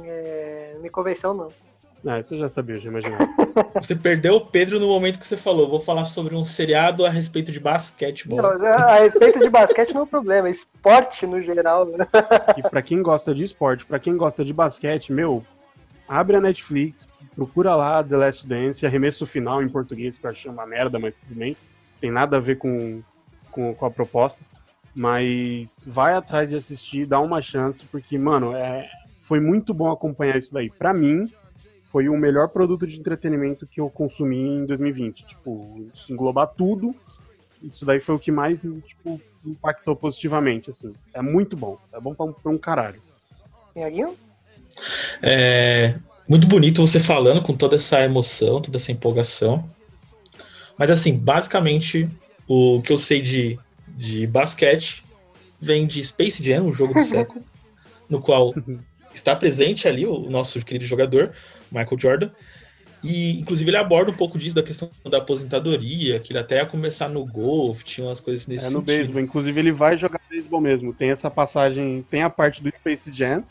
É, 0.04 0.78
me 0.80 0.90
convenceu, 0.90 1.34
não. 1.34 1.50
Ah, 2.06 2.22
você 2.22 2.38
já 2.38 2.48
sabia, 2.48 2.78
já 2.78 2.88
imaginava. 2.88 3.28
Você 3.74 3.94
perdeu 3.94 4.36
o 4.36 4.46
Pedro 4.46 4.80
no 4.80 4.86
momento 4.86 5.18
que 5.18 5.26
você 5.26 5.36
falou. 5.36 5.68
Vou 5.68 5.80
falar 5.80 6.04
sobre 6.04 6.34
um 6.34 6.44
seriado 6.44 7.04
a 7.04 7.10
respeito 7.10 7.52
de 7.52 7.60
basquetebol. 7.60 8.40
Não, 8.58 8.66
a 8.66 9.00
respeito 9.00 9.38
de 9.38 9.50
basquete 9.50 9.92
não 9.92 10.02
é 10.02 10.04
um 10.04 10.06
problema, 10.06 10.48
esporte 10.48 11.26
no 11.26 11.40
geral. 11.40 11.84
Né? 11.86 12.06
E 12.56 12.62
pra 12.62 12.80
quem 12.80 13.02
gosta 13.02 13.34
de 13.34 13.44
esporte, 13.44 13.84
pra 13.84 13.98
quem 13.98 14.16
gosta 14.16 14.44
de 14.44 14.52
basquete, 14.52 15.12
meu, 15.12 15.44
abre 16.08 16.36
a 16.36 16.40
Netflix, 16.40 17.08
procura 17.34 17.74
lá 17.74 18.02
The 18.02 18.16
Last 18.16 18.48
Dance, 18.48 18.86
arremesso 18.86 19.26
final 19.26 19.62
em 19.62 19.68
português, 19.68 20.18
que 20.18 20.26
eu 20.26 20.30
achei 20.30 20.50
uma 20.50 20.66
merda, 20.66 20.98
mas 20.98 21.14
tudo 21.16 21.38
bem. 21.38 21.56
Tem 22.00 22.10
nada 22.10 22.38
a 22.38 22.40
ver 22.40 22.56
com, 22.56 23.02
com, 23.50 23.74
com 23.74 23.86
a 23.86 23.90
proposta. 23.90 24.40
Mas 24.94 25.84
vai 25.86 26.14
atrás 26.14 26.50
de 26.50 26.56
assistir, 26.56 27.06
dá 27.06 27.20
uma 27.20 27.42
chance, 27.42 27.84
porque, 27.84 28.16
mano, 28.18 28.54
é, 28.54 28.88
foi 29.20 29.38
muito 29.38 29.74
bom 29.74 29.90
acompanhar 29.90 30.36
isso 30.36 30.52
daí. 30.52 30.70
Pra 30.70 30.92
mim, 30.92 31.30
foi 31.90 32.08
o 32.08 32.16
melhor 32.16 32.48
produto 32.48 32.86
de 32.86 32.98
entretenimento 32.98 33.66
que 33.66 33.80
eu 33.80 33.90
consumi 33.90 34.38
em 34.38 34.66
2020. 34.66 35.26
Tipo, 35.26 35.90
se 35.94 36.12
englobar 36.12 36.48
tudo, 36.48 36.94
isso 37.62 37.84
daí 37.84 38.00
foi 38.00 38.14
o 38.14 38.18
que 38.18 38.30
mais 38.30 38.62
tipo, 38.62 39.20
impactou 39.44 39.96
positivamente, 39.96 40.70
assim. 40.70 40.94
É 41.12 41.20
muito 41.20 41.56
bom. 41.56 41.78
É 41.92 42.00
bom 42.00 42.14
pra 42.14 42.26
um, 42.26 42.32
pra 42.32 42.52
um 42.52 42.58
caralho. 42.58 43.00
Iaguinho? 43.76 44.16
É 45.22 45.94
muito 46.30 46.46
bonito 46.46 46.80
você 46.80 47.00
falando 47.00 47.42
com 47.42 47.56
toda 47.56 47.74
essa 47.74 48.04
emoção, 48.04 48.62
toda 48.62 48.76
essa 48.76 48.92
empolgação. 48.92 49.68
Mas 50.78 50.88
assim, 50.88 51.12
basicamente, 51.16 52.08
o 52.46 52.80
que 52.82 52.92
eu 52.92 52.98
sei 52.98 53.20
de, 53.20 53.58
de 53.88 54.28
basquete 54.28 55.04
vem 55.60 55.88
de 55.88 56.04
Space 56.04 56.40
Jam, 56.40 56.68
o 56.68 56.72
jogo 56.72 56.94
do 56.94 57.00
século, 57.00 57.44
no 58.08 58.20
qual 58.20 58.54
está 59.12 59.34
presente 59.34 59.88
ali 59.88 60.06
o 60.06 60.30
nosso 60.30 60.64
querido 60.64 60.84
jogador, 60.84 61.32
Michael 61.70 61.98
Jordan. 61.98 62.30
E, 63.02 63.40
inclusive, 63.40 63.70
ele 63.70 63.78
aborda 63.78 64.10
um 64.10 64.14
pouco 64.14 64.38
disso, 64.38 64.54
da 64.54 64.62
questão 64.62 64.90
da 65.08 65.18
aposentadoria, 65.18 66.20
que 66.20 66.32
ele 66.32 66.38
até 66.38 66.56
ia 66.56 66.66
começar 66.66 67.08
no 67.08 67.24
golfe, 67.24 67.82
tinha 67.84 68.06
umas 68.06 68.20
coisas 68.20 68.46
nesse 68.46 68.66
É 68.66 68.68
no 68.68 68.80
sentido. 68.80 68.86
beisebol. 68.86 69.20
Inclusive, 69.22 69.58
ele 69.60 69.72
vai 69.72 69.96
jogar 69.96 70.20
beisebol 70.28 70.60
mesmo. 70.60 70.92
Tem 70.92 71.10
essa 71.10 71.30
passagem, 71.30 72.04
tem 72.10 72.22
a 72.22 72.28
parte 72.28 72.62
do 72.62 72.68
Space 72.74 73.10
Jam 73.12 73.42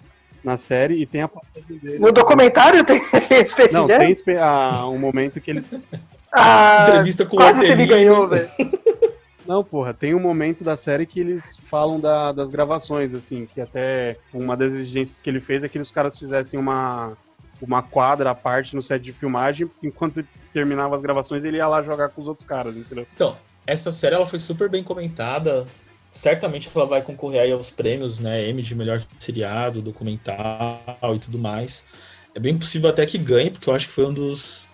na 0.44 0.56
série 0.58 1.02
e 1.02 1.06
tem 1.06 1.22
a 1.24 1.28
passagem 1.28 1.78
dele. 1.78 1.98
No 2.00 2.12
documentário 2.12 2.84
tem 2.84 3.02
Space 3.46 3.74
Não, 3.74 3.88
Jam? 3.88 3.98
tem 3.98 4.12
espe- 4.12 4.38
ah, 4.38 4.88
um 4.88 5.00
momento 5.00 5.42
que 5.42 5.50
ele. 5.50 5.66
Ah, 6.32 6.86
Entrevista 6.88 7.26
com 7.26 7.38
o 7.38 7.42
Artemio. 7.42 7.88
ganhou, 7.88 8.28
velho. 8.28 8.50
Não, 9.48 9.64
porra, 9.64 9.96
tem 9.96 10.14
um 10.14 10.20
momento 10.20 10.64
da 10.64 10.78
série 10.78 11.08
que 11.08 11.20
eles 11.20 11.58
falam 11.66 12.00
da- 12.00 12.32
das 12.32 12.52
gravações, 12.52 13.16
assim, 13.16 13.48
que 13.52 13.60
até 13.60 14.16
uma 14.32 14.56
das 14.56 14.74
exigências 14.74 15.22
que 15.22 15.28
ele 15.30 15.40
fez 15.42 15.64
é 15.64 15.68
que 15.68 15.80
os 15.80 15.90
caras 15.90 16.20
fizessem 16.20 16.60
uma, 16.60 17.18
uma 17.62 17.82
quadra 17.84 18.32
à 18.32 18.36
parte 18.36 18.76
no 18.76 18.82
set 18.82 19.02
de 19.02 19.14
filmagem, 19.14 19.70
enquanto 19.84 20.26
terminava 20.54 20.96
as 20.96 21.02
gravações 21.02 21.44
ele 21.44 21.58
ia 21.58 21.68
lá 21.68 21.82
jogar 21.82 22.10
com 22.10 22.22
os 22.22 22.28
outros 22.28 22.46
caras, 22.46 22.76
entendeu? 22.76 23.08
Então, 23.14 23.36
essa 23.66 23.92
série 23.92 24.16
ela 24.16 24.26
foi 24.26 24.40
super 24.40 24.70
bem 24.70 24.84
comentada. 24.84 25.68
Certamente 26.14 26.70
ela 26.74 26.86
vai 26.86 27.02
concorrer 27.02 27.42
aí 27.42 27.52
aos 27.52 27.70
prêmios, 27.70 28.20
né? 28.20 28.50
M 28.50 28.62
de 28.62 28.76
melhor 28.76 29.00
seriado, 29.20 29.82
documental 29.82 30.82
e 31.16 31.20
tudo 31.20 31.38
mais. 31.38 31.86
É 32.34 32.40
bem 32.40 32.58
possível 32.58 32.90
até 32.90 33.06
que 33.06 33.18
ganhe, 33.18 33.52
porque 33.52 33.70
eu 33.70 33.76
acho 33.76 33.88
que 33.88 33.94
foi 33.94 34.06
um 34.06 34.14
dos, 34.14 34.68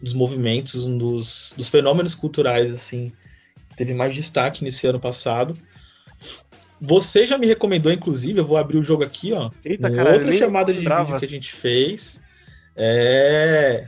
dos 0.00 0.12
movimentos, 0.12 0.84
um 0.84 0.98
dos, 0.98 1.54
dos 1.56 1.68
fenômenos 1.68 2.14
culturais, 2.14 2.72
assim, 2.72 3.12
teve 3.76 3.94
mais 3.94 4.14
destaque 4.14 4.64
nesse 4.64 4.86
ano 4.86 4.98
passado. 4.98 5.56
Você 6.80 7.26
já 7.26 7.38
me 7.38 7.46
recomendou, 7.46 7.92
inclusive, 7.92 8.38
eu 8.38 8.44
vou 8.44 8.56
abrir 8.56 8.78
o 8.78 8.84
jogo 8.84 9.02
aqui, 9.02 9.32
ó. 9.32 9.50
Eita, 9.64 9.90
caralho, 9.90 10.18
outra 10.18 10.32
chamada 10.32 10.72
de 10.72 10.80
vídeo 10.80 11.18
que 11.18 11.24
a 11.24 11.28
gente 11.28 11.52
fez. 11.52 12.20
É. 12.76 13.86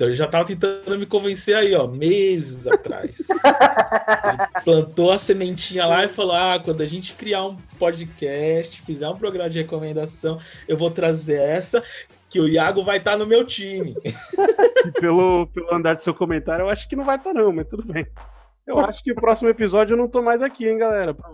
Então 0.00 0.08
ele 0.08 0.16
já 0.16 0.26
tava 0.26 0.46
tentando 0.46 0.98
me 0.98 1.04
convencer 1.04 1.54
aí, 1.54 1.74
ó, 1.74 1.86
meses 1.86 2.66
atrás. 2.66 3.28
Ele 3.28 4.62
plantou 4.64 5.10
a 5.10 5.18
sementinha 5.18 5.84
lá 5.84 6.04
e 6.04 6.08
falou: 6.08 6.34
Ah, 6.34 6.58
quando 6.58 6.80
a 6.80 6.86
gente 6.86 7.12
criar 7.14 7.44
um 7.44 7.56
podcast, 7.78 8.80
fizer 8.80 9.08
um 9.08 9.16
programa 9.16 9.50
de 9.50 9.58
recomendação, 9.58 10.38
eu 10.66 10.76
vou 10.76 10.90
trazer 10.90 11.40
essa, 11.40 11.82
que 12.30 12.40
o 12.40 12.48
Iago 12.48 12.82
vai 12.82 12.96
estar 12.96 13.18
no 13.18 13.26
meu 13.26 13.44
time. 13.44 13.94
Pelo, 14.98 15.46
pelo 15.48 15.74
andar 15.74 15.94
do 15.94 16.02
seu 16.02 16.14
comentário, 16.14 16.62
eu 16.62 16.70
acho 16.70 16.88
que 16.88 16.96
não 16.96 17.04
vai 17.04 17.16
estar, 17.16 17.34
não, 17.34 17.52
mas 17.52 17.68
tudo 17.68 17.84
bem. 17.84 18.06
Eu 18.70 18.78
acho 18.78 19.02
que 19.02 19.10
o 19.10 19.16
próximo 19.16 19.48
episódio 19.48 19.94
eu 19.94 19.98
não 19.98 20.06
tô 20.06 20.22
mais 20.22 20.40
aqui, 20.40 20.68
hein, 20.68 20.78
galera. 20.78 21.16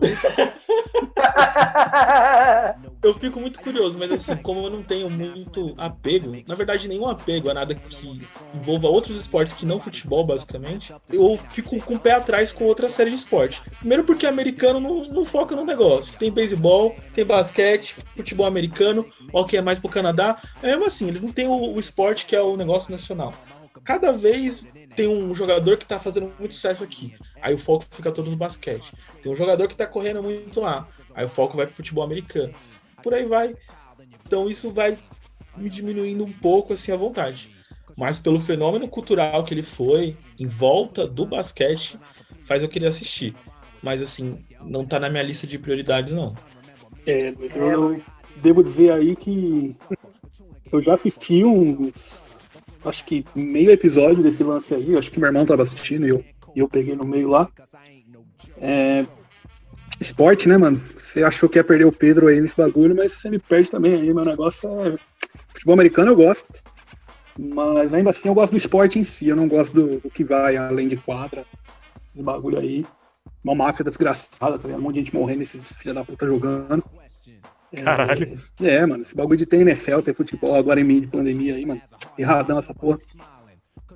Eu 3.02 3.14
fico 3.14 3.38
muito 3.38 3.60
curioso, 3.60 3.98
mas 3.98 4.10
assim, 4.10 4.36
como 4.36 4.66
eu 4.66 4.70
não 4.70 4.82
tenho 4.82 5.08
muito 5.08 5.74
apego, 5.76 6.32
na 6.46 6.54
verdade 6.54 6.88
nenhum 6.88 7.06
apego 7.06 7.48
a 7.48 7.54
nada 7.54 7.74
que 7.74 8.20
envolva 8.54 8.88
outros 8.88 9.16
esportes 9.16 9.52
que 9.52 9.64
não 9.64 9.78
futebol, 9.78 10.26
basicamente, 10.26 10.92
eu 11.12 11.38
fico 11.50 11.80
com 11.82 11.94
o 11.94 12.00
pé 12.00 12.12
atrás 12.12 12.52
com 12.52 12.64
outra 12.64 12.90
série 12.90 13.10
de 13.10 13.16
esporte. 13.16 13.62
Primeiro 13.78 14.02
porque 14.02 14.26
americano 14.26 14.80
não, 14.80 15.04
não 15.04 15.24
foca 15.24 15.54
no 15.54 15.64
negócio. 15.64 16.18
Tem 16.18 16.32
beisebol, 16.32 16.96
tem 17.14 17.24
basquete, 17.24 17.94
futebol 18.16 18.46
americano, 18.46 19.06
ok, 19.32 19.58
é 19.58 19.62
mais 19.62 19.78
pro 19.78 19.88
Canadá. 19.88 20.40
É 20.62 20.68
mesmo 20.68 20.86
assim, 20.86 21.06
eles 21.06 21.22
não 21.22 21.30
têm 21.30 21.46
o, 21.46 21.74
o 21.74 21.78
esporte 21.78 22.26
que 22.26 22.34
é 22.34 22.40
o 22.40 22.56
negócio 22.56 22.90
nacional. 22.90 23.32
Cada 23.86 24.12
vez 24.12 24.66
tem 24.96 25.06
um 25.06 25.32
jogador 25.32 25.76
que 25.76 25.86
tá 25.86 25.96
fazendo 25.96 26.32
muito 26.40 26.54
sucesso 26.54 26.82
aqui. 26.82 27.14
Aí 27.40 27.54
o 27.54 27.58
foco 27.58 27.84
fica 27.88 28.10
todo 28.10 28.28
no 28.28 28.36
basquete. 28.36 28.92
Tem 29.22 29.32
um 29.32 29.36
jogador 29.36 29.68
que 29.68 29.76
tá 29.76 29.86
correndo 29.86 30.20
muito 30.20 30.60
lá. 30.60 30.88
Aí 31.14 31.24
o 31.24 31.28
foco 31.28 31.56
vai 31.56 31.66
pro 31.66 31.76
futebol 31.76 32.02
americano. 32.02 32.52
Por 33.00 33.14
aí 33.14 33.24
vai. 33.24 33.56
Então 34.26 34.50
isso 34.50 34.72
vai 34.72 34.98
me 35.56 35.70
diminuindo 35.70 36.24
um 36.24 36.32
pouco 36.32 36.72
assim 36.72 36.90
a 36.90 36.96
vontade. 36.96 37.54
Mas 37.96 38.18
pelo 38.18 38.40
fenômeno 38.40 38.88
cultural 38.88 39.44
que 39.44 39.54
ele 39.54 39.62
foi 39.62 40.16
em 40.36 40.48
volta 40.48 41.06
do 41.06 41.24
basquete, 41.24 41.96
faz 42.44 42.64
eu 42.64 42.68
querer 42.68 42.86
assistir. 42.86 43.36
Mas 43.80 44.02
assim, 44.02 44.44
não 44.62 44.84
tá 44.84 44.98
na 44.98 45.08
minha 45.08 45.22
lista 45.22 45.46
de 45.46 45.60
prioridades 45.60 46.12
não. 46.12 46.34
É, 47.06 47.32
mas 47.38 47.54
eu 47.54 48.02
devo 48.36 48.64
dizer 48.64 48.92
aí 48.92 49.14
que 49.14 49.76
eu 50.72 50.80
já 50.82 50.94
assisti 50.94 51.44
uns. 51.44 52.35
Acho 52.86 53.04
que 53.04 53.24
meio 53.34 53.70
episódio 53.70 54.22
desse 54.22 54.44
lance 54.44 54.72
aí. 54.72 54.96
Acho 54.96 55.10
que 55.10 55.18
meu 55.18 55.28
irmão 55.28 55.44
tava 55.44 55.62
assistindo 55.62 56.06
e 56.06 56.10
eu, 56.10 56.24
eu 56.54 56.68
peguei 56.68 56.94
no 56.94 57.04
meio 57.04 57.28
lá. 57.28 57.48
É, 58.58 59.04
esporte, 60.00 60.48
né, 60.48 60.56
mano? 60.56 60.80
Você 60.94 61.24
achou 61.24 61.48
que 61.48 61.58
ia 61.58 61.64
perder 61.64 61.84
o 61.84 61.92
Pedro 61.92 62.28
aí 62.28 62.40
nesse 62.40 62.56
bagulho, 62.56 62.94
mas 62.94 63.12
você 63.12 63.28
me 63.28 63.38
perde 63.38 63.70
também 63.70 63.94
aí. 63.94 64.14
Meu 64.14 64.24
negócio 64.24 64.68
é. 64.82 64.96
Futebol 65.52 65.74
americano 65.74 66.12
eu 66.12 66.16
gosto. 66.16 66.62
Mas 67.36 67.92
ainda 67.92 68.10
assim 68.10 68.28
eu 68.28 68.34
gosto 68.34 68.52
do 68.52 68.56
esporte 68.56 68.98
em 68.98 69.04
si. 69.04 69.28
Eu 69.28 69.36
não 69.36 69.48
gosto 69.48 69.74
do, 69.74 70.00
do 70.00 70.10
que 70.10 70.22
vai 70.22 70.56
além 70.56 70.86
de 70.86 70.96
quadra. 70.96 71.44
Esse 72.14 72.24
bagulho 72.24 72.58
aí. 72.58 72.86
Uma 73.42 73.54
máfia 73.54 73.84
desgraçada, 73.84 74.58
tá? 74.58 74.68
Um 74.68 74.80
monte 74.80 74.94
de 74.94 75.00
gente 75.00 75.14
morrendo, 75.14 75.42
esses 75.42 75.76
filha 75.76 75.92
da 75.92 76.04
puta 76.04 76.26
jogando. 76.26 76.84
É, 77.72 77.82
Caralho. 77.82 78.38
É, 78.60 78.86
mano, 78.86 79.02
esse 79.02 79.14
bagulho 79.14 79.38
de 79.38 79.46
ter 79.46 79.60
NFL, 79.60 80.00
ter 80.00 80.14
futebol 80.14 80.54
agora 80.54 80.80
em 80.80 80.84
meio 80.84 81.02
de 81.02 81.06
pandemia 81.08 81.54
aí, 81.54 81.66
mano. 81.66 81.82
Erradão 82.18 82.58
essa 82.58 82.72
porra. 82.72 82.98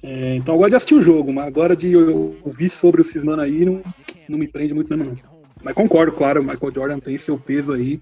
É, 0.03 0.37
então 0.37 0.55
eu 0.55 0.59
gosto 0.59 0.71
de 0.71 0.77
assistir 0.77 0.95
o 0.95 1.03
jogo, 1.03 1.33
mas 1.33 1.47
agora 1.47 1.77
de 1.77 1.93
eu 1.93 2.39
ouvir 2.43 2.69
sobre 2.69 3.01
o 3.01 3.05
Cismano 3.05 3.43
aí 3.43 3.65
não, 3.65 3.83
não 4.29 4.39
me 4.39 4.49
prende 4.49 4.73
muito 4.73 4.89
mesmo, 4.89 5.13
não. 5.13 5.31
Mas 5.63 5.75
concordo, 5.75 6.13
claro, 6.13 6.41
o 6.41 6.45
Michael 6.45 6.75
Jordan 6.75 7.01
tem 7.01 7.19
seu 7.19 7.39
peso 7.39 7.73
aí. 7.73 8.01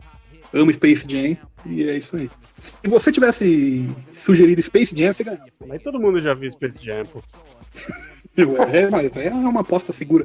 Amo 0.52 0.72
Space 0.72 1.04
Jam 1.06 1.36
e 1.66 1.88
é 1.88 1.96
isso 1.96 2.16
aí. 2.16 2.30
Se 2.56 2.78
você 2.84 3.12
tivesse 3.12 3.88
sugerido 4.12 4.62
Space 4.62 4.96
Jam, 4.96 5.12
você 5.12 5.24
ganhava. 5.24 5.44
Mas 5.66 5.82
todo 5.82 6.00
mundo 6.00 6.20
já 6.20 6.34
viu 6.34 6.50
Space 6.50 6.84
Jam, 6.84 7.04
pô. 7.06 7.22
É, 8.72 8.88
mas 8.88 9.16
é 9.16 9.30
uma 9.30 9.62
aposta 9.62 9.92
segura. 9.92 10.24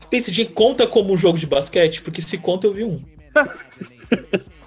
Space 0.00 0.32
Jam 0.32 0.46
conta 0.46 0.86
como 0.86 1.12
um 1.12 1.16
jogo 1.16 1.36
de 1.36 1.46
basquete? 1.46 2.00
Porque 2.00 2.22
se 2.22 2.38
conta 2.38 2.66
eu 2.66 2.72
vi 2.72 2.84
um. 2.84 2.96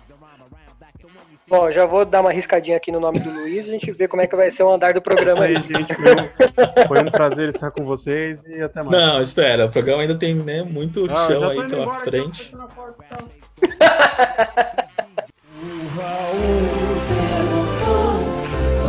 Bom, 1.54 1.70
já 1.70 1.86
vou 1.86 2.04
dar 2.04 2.22
uma 2.22 2.32
riscadinha 2.32 2.78
aqui 2.78 2.92
no 2.92 3.00
nome 3.00 3.20
do 3.20 3.30
Luiz, 3.32 3.68
a 3.68 3.72
gente 3.72 3.92
vê 3.92 4.08
como 4.08 4.24
é 4.24 4.26
que 4.28 4.36
vai 4.36 4.50
ser 4.50 4.64
o 4.64 4.72
andar 4.74 4.92
do 4.92 5.00
programa 5.04 5.44
aí. 5.46 5.56
Aí, 5.56 5.62
gente, 5.62 5.94
foi 5.94 6.16
um, 6.16 6.88
foi 6.88 7.00
um 7.02 7.12
prazer 7.12 7.50
estar 7.50 7.70
com 7.70 7.86
vocês 7.86 8.40
e 8.48 8.60
até 8.60 8.82
mais. 8.82 8.92
Não, 8.92 9.22
espera, 9.22 9.68
o 9.68 9.70
programa 9.72 10.02
ainda 10.02 10.16
tem 10.16 10.34
né, 10.34 10.64
muito 10.64 11.06
Ah, 11.12 11.28
chão 11.28 11.48
aí 11.48 11.68
pela 11.68 11.84
embora, 11.84 12.00
frente. 12.00 12.52
então, 12.52 12.58
fecha 12.58 12.58
na 12.58 12.68
porta, 12.68 13.06
então. 13.06 13.30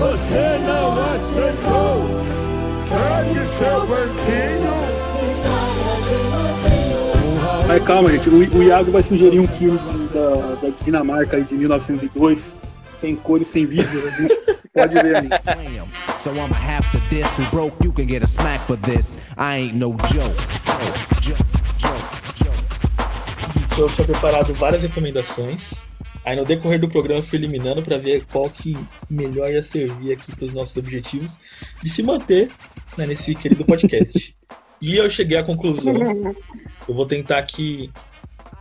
Você 0.00 0.58
não 0.66 1.14
aceitou. 1.14 2.24
Pegue 2.88 3.44
seu 3.44 3.86
banquinho. 3.86 4.23
Mas 7.74 7.82
calma, 7.82 8.08
gente. 8.12 8.28
O, 8.28 8.36
o 8.36 8.62
Iago 8.62 8.92
vai 8.92 9.02
sugerir 9.02 9.40
um 9.40 9.48
filme 9.48 9.76
de- 9.76 10.14
da, 10.14 10.36
da 10.62 10.72
Dinamarca 10.84 11.36
aí 11.36 11.42
de 11.42 11.56
1902, 11.56 12.60
sem 12.92 13.16
cor 13.16 13.42
e 13.42 13.44
sem 13.44 13.66
vídeo. 13.66 14.06
A 14.06 14.10
gente 14.10 14.38
pode 14.72 14.94
ver 14.94 15.16
ali. 15.16 15.28
So 16.20 16.30
I'ma 16.30 16.54
have 16.54 16.88
to 16.92 17.00
diss 17.10 17.36
who 17.36 17.44
broke. 17.50 17.84
You 17.84 17.92
can 17.92 18.06
get 18.06 18.22
a 18.22 18.26
smack 18.26 18.64
for 18.64 18.76
this. 18.76 19.18
I 19.36 19.56
ain't 19.56 19.74
no 19.74 19.90
joke. 20.06 20.40
Joke, 21.20 21.36
joke, 21.76 22.04
joke. 22.36 23.80
Eu 23.80 23.88
tinha 23.88 24.06
preparado 24.06 24.54
várias 24.54 24.82
recomendações. 24.82 25.74
Aí 26.24 26.36
no 26.36 26.44
decorrer 26.44 26.80
do 26.80 26.88
programa 26.88 27.20
eu 27.20 27.24
fui 27.24 27.40
eliminando 27.40 27.82
para 27.82 27.98
ver 27.98 28.24
qual 28.32 28.48
que 28.48 28.78
melhor 29.10 29.50
ia 29.50 29.64
servir 29.64 30.12
aqui 30.12 30.30
para 30.34 30.44
os 30.44 30.54
nossos 30.54 30.76
objetivos 30.76 31.40
de 31.82 31.90
se 31.90 32.04
manter 32.04 32.48
né, 32.96 33.04
nesse 33.04 33.34
querido 33.34 33.64
podcast. 33.64 34.32
e 34.80 34.96
eu 34.96 35.10
cheguei 35.10 35.36
à 35.36 35.42
conclusão. 35.42 35.92
Eu 36.86 36.94
vou 36.94 37.06
tentar 37.06 37.38
aqui, 37.38 37.90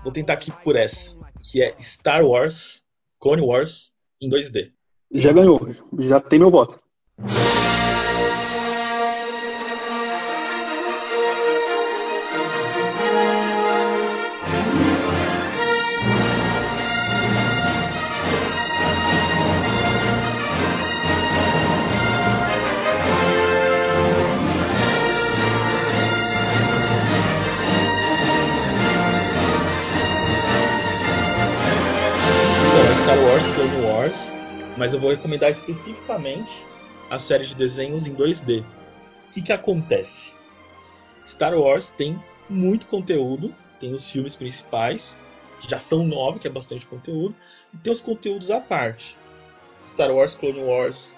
vou 0.01 0.11
tentar 0.11 0.33
aqui 0.33 0.51
por 0.63 0.75
essa, 0.75 1.13
que 1.41 1.61
é 1.61 1.75
Star 1.81 2.25
Wars, 2.25 2.83
Clone 3.19 3.41
Wars 3.41 3.91
em 4.21 4.29
2D. 4.29 4.71
Já 5.11 5.33
ganhou, 5.33 5.59
já 5.99 6.19
tem 6.19 6.39
meu 6.39 6.49
voto. 6.49 6.79
Star 33.13 33.25
Wars, 33.27 33.45
Clone 33.45 33.85
Wars, 33.85 34.33
mas 34.75 34.91
eu 34.91 34.99
vou 34.99 35.11
recomendar 35.11 35.51
especificamente 35.51 36.65
a 37.11 37.19
série 37.19 37.45
de 37.45 37.53
desenhos 37.53 38.07
em 38.07 38.15
2D. 38.15 38.61
O 38.61 39.31
que, 39.31 39.43
que 39.43 39.53
acontece? 39.53 40.33
Star 41.23 41.53
Wars 41.53 41.91
tem 41.91 42.19
muito 42.49 42.87
conteúdo, 42.87 43.53
tem 43.79 43.93
os 43.93 44.09
filmes 44.09 44.35
principais, 44.35 45.15
que 45.61 45.69
já 45.69 45.77
são 45.77 46.03
nove, 46.03 46.39
que 46.39 46.47
é 46.47 46.49
bastante 46.49 46.87
conteúdo, 46.87 47.35
e 47.71 47.77
tem 47.77 47.93
os 47.93 48.01
conteúdos 48.01 48.49
à 48.49 48.59
parte. 48.59 49.15
Star 49.87 50.09
Wars, 50.11 50.33
Clone 50.33 50.63
Wars, 50.63 51.15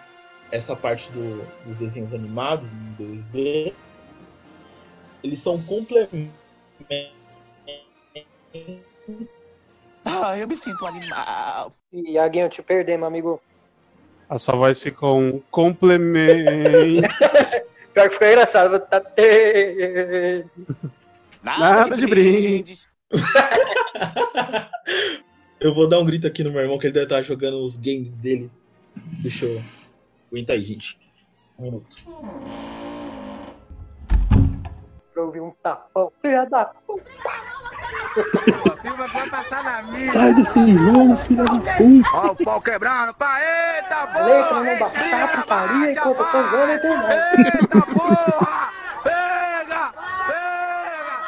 essa 0.52 0.76
parte 0.76 1.10
do- 1.14 1.48
dos 1.66 1.78
desenhos 1.78 2.14
animados 2.14 2.74
em 2.74 2.96
2D, 2.98 3.74
eles 5.24 5.40
são 5.40 5.62
complementos 5.64 6.34
Ah, 10.08 10.38
eu 10.38 10.48
me 10.48 10.56
sinto 10.56 10.86
animal. 10.86 11.74
Iaguinho, 11.96 12.50
te 12.50 12.62
perder, 12.62 12.98
meu 12.98 13.08
amigo. 13.08 13.42
A 14.28 14.38
sua 14.38 14.56
voz 14.56 14.82
ficou 14.82 15.20
um 15.20 15.42
complemento. 15.52 17.08
Pior 17.94 18.08
que 18.10 18.14
ficou 18.14 18.28
engraçado. 18.28 18.80
Tá 18.80 19.00
te... 19.00 20.46
Nada 21.42 21.96
de 21.96 22.08
brinde. 22.08 22.80
Eu 25.60 25.74
vou 25.74 25.88
dar 25.88 26.00
um 26.00 26.06
grito 26.06 26.28
aqui 26.28 26.44
no 26.44 26.52
meu 26.52 26.62
irmão 26.62 26.78
que 26.78 26.86
ele 26.86 26.94
deve 26.94 27.06
estar 27.06 27.22
jogando 27.22 27.58
os 27.58 27.78
games 27.78 28.16
dele. 28.16 28.52
Deixa 29.24 29.46
eu. 29.46 29.62
Aguenta 30.32 30.54
aí, 30.54 30.62
gente. 30.62 31.00
Um 31.58 31.64
minuto. 31.64 31.96
Pra 35.12 35.24
ouvir 35.24 35.42
um 35.42 35.52
tapão. 35.64 36.12
Filha 36.22 36.46
da 36.46 36.66
puta. 36.66 37.10
Sai 39.94 40.34
desse 40.34 40.78
jogo, 40.78 41.16
filha 41.18 41.44
da 41.44 41.76
puta. 41.76 42.10
Ó, 42.14 42.32
o 42.32 42.36
pau 42.36 42.62
quebrando, 42.62 43.14
pá, 43.16 43.40
eita 43.42 44.08
porra! 44.08 44.26
Letra 44.26 44.64
não 44.64 44.80
baixar 44.80 45.32
putaria 45.42 45.92
enquanto 45.92 46.20
eu 46.20 46.26
tô 46.26 46.38
usando. 46.40 46.70
Eita 46.72 47.82
porra! 47.94 48.72
Pega! 49.04 49.94
Pega! 50.28 51.22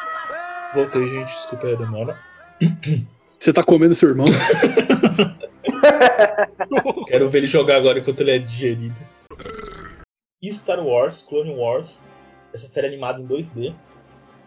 Voltei, 0.74 1.06
gente. 1.06 1.32
Desculpa 1.32 1.66
aí 1.66 1.74
a 1.74 1.76
demora. 1.76 2.18
Você 3.38 3.52
tá 3.52 3.62
comendo 3.62 3.94
seu 3.94 4.08
irmão? 4.08 4.26
Quero 7.06 7.28
ver 7.28 7.38
ele 7.38 7.46
jogar 7.46 7.76
agora 7.76 8.00
enquanto 8.00 8.20
ele 8.20 8.32
é 8.32 8.38
digerido. 8.38 8.98
E 10.42 10.52
Star 10.52 10.80
Wars, 10.80 11.22
Clone 11.22 11.54
Wars, 11.54 12.04
essa 12.52 12.66
série 12.66 12.88
animada 12.88 13.20
em 13.20 13.26
2D, 13.26 13.74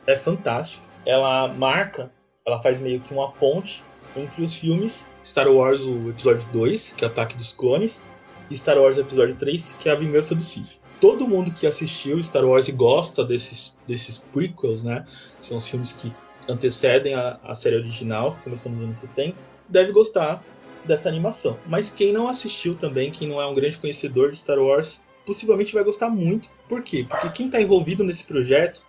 é 0.07 0.15
fantástica. 0.15 0.90
Ela 1.05 1.47
marca, 1.47 2.11
ela 2.45 2.61
faz 2.61 2.79
meio 2.79 2.99
que 2.99 3.13
uma 3.13 3.31
ponte 3.31 3.83
entre 4.15 4.43
os 4.43 4.53
filmes 4.53 5.09
Star 5.23 5.49
Wars, 5.49 5.85
o 5.85 6.09
episódio 6.09 6.45
2, 6.51 6.93
que 6.97 7.03
é 7.03 7.07
o 7.07 7.11
Ataque 7.11 7.37
dos 7.37 7.53
Clones, 7.53 8.03
e 8.49 8.57
Star 8.57 8.77
Wars 8.77 8.97
episódio 8.97 9.35
3, 9.35 9.77
que 9.79 9.89
é 9.89 9.91
a 9.91 9.95
Vingança 9.95 10.35
do 10.35 10.41
Sith. 10.41 10.79
Todo 10.99 11.27
mundo 11.27 11.51
que 11.53 11.65
assistiu 11.65 12.21
Star 12.21 12.45
Wars 12.45 12.67
e 12.67 12.71
gosta 12.71 13.23
desses, 13.23 13.77
desses 13.87 14.17
prequels, 14.17 14.83
né? 14.83 15.05
São 15.39 15.57
os 15.57 15.67
filmes 15.67 15.93
que 15.93 16.13
antecedem 16.47 17.15
a, 17.15 17.39
a 17.43 17.53
série 17.53 17.77
original, 17.77 18.35
que 18.35 18.43
começou 18.43 18.71
nos 18.71 18.81
anos 18.81 18.97
70, 18.97 19.35
deve 19.67 19.91
gostar 19.91 20.43
dessa 20.85 21.09
animação. 21.09 21.57
Mas 21.65 21.89
quem 21.89 22.11
não 22.11 22.27
assistiu 22.27 22.75
também, 22.75 23.11
quem 23.11 23.27
não 23.27 23.41
é 23.41 23.47
um 23.47 23.53
grande 23.53 23.77
conhecedor 23.77 24.31
de 24.31 24.37
Star 24.37 24.59
Wars, 24.59 25.01
possivelmente 25.25 25.73
vai 25.73 25.83
gostar 25.83 26.09
muito. 26.09 26.49
Por 26.67 26.83
quê? 26.83 27.05
Porque 27.07 27.29
quem 27.29 27.45
está 27.47 27.61
envolvido 27.61 28.03
nesse 28.03 28.25
projeto 28.25 28.83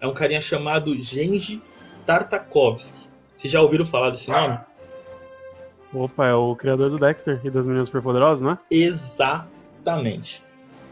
é 0.00 0.06
um 0.06 0.14
carinha 0.14 0.40
chamado 0.40 0.94
Genji 1.00 1.62
Tartakovsky. 2.04 3.08
Vocês 3.36 3.52
já 3.52 3.60
ouviram 3.60 3.84
falar 3.84 4.10
desse 4.10 4.30
nome? 4.30 4.58
Opa, 5.92 6.26
é 6.26 6.34
o 6.34 6.54
criador 6.56 6.90
do 6.90 6.98
Dexter 6.98 7.40
e 7.44 7.50
das 7.50 7.66
Meninas 7.66 7.88
Superpoderosas, 7.88 8.42
né? 8.42 8.58
Exatamente. 8.70 10.42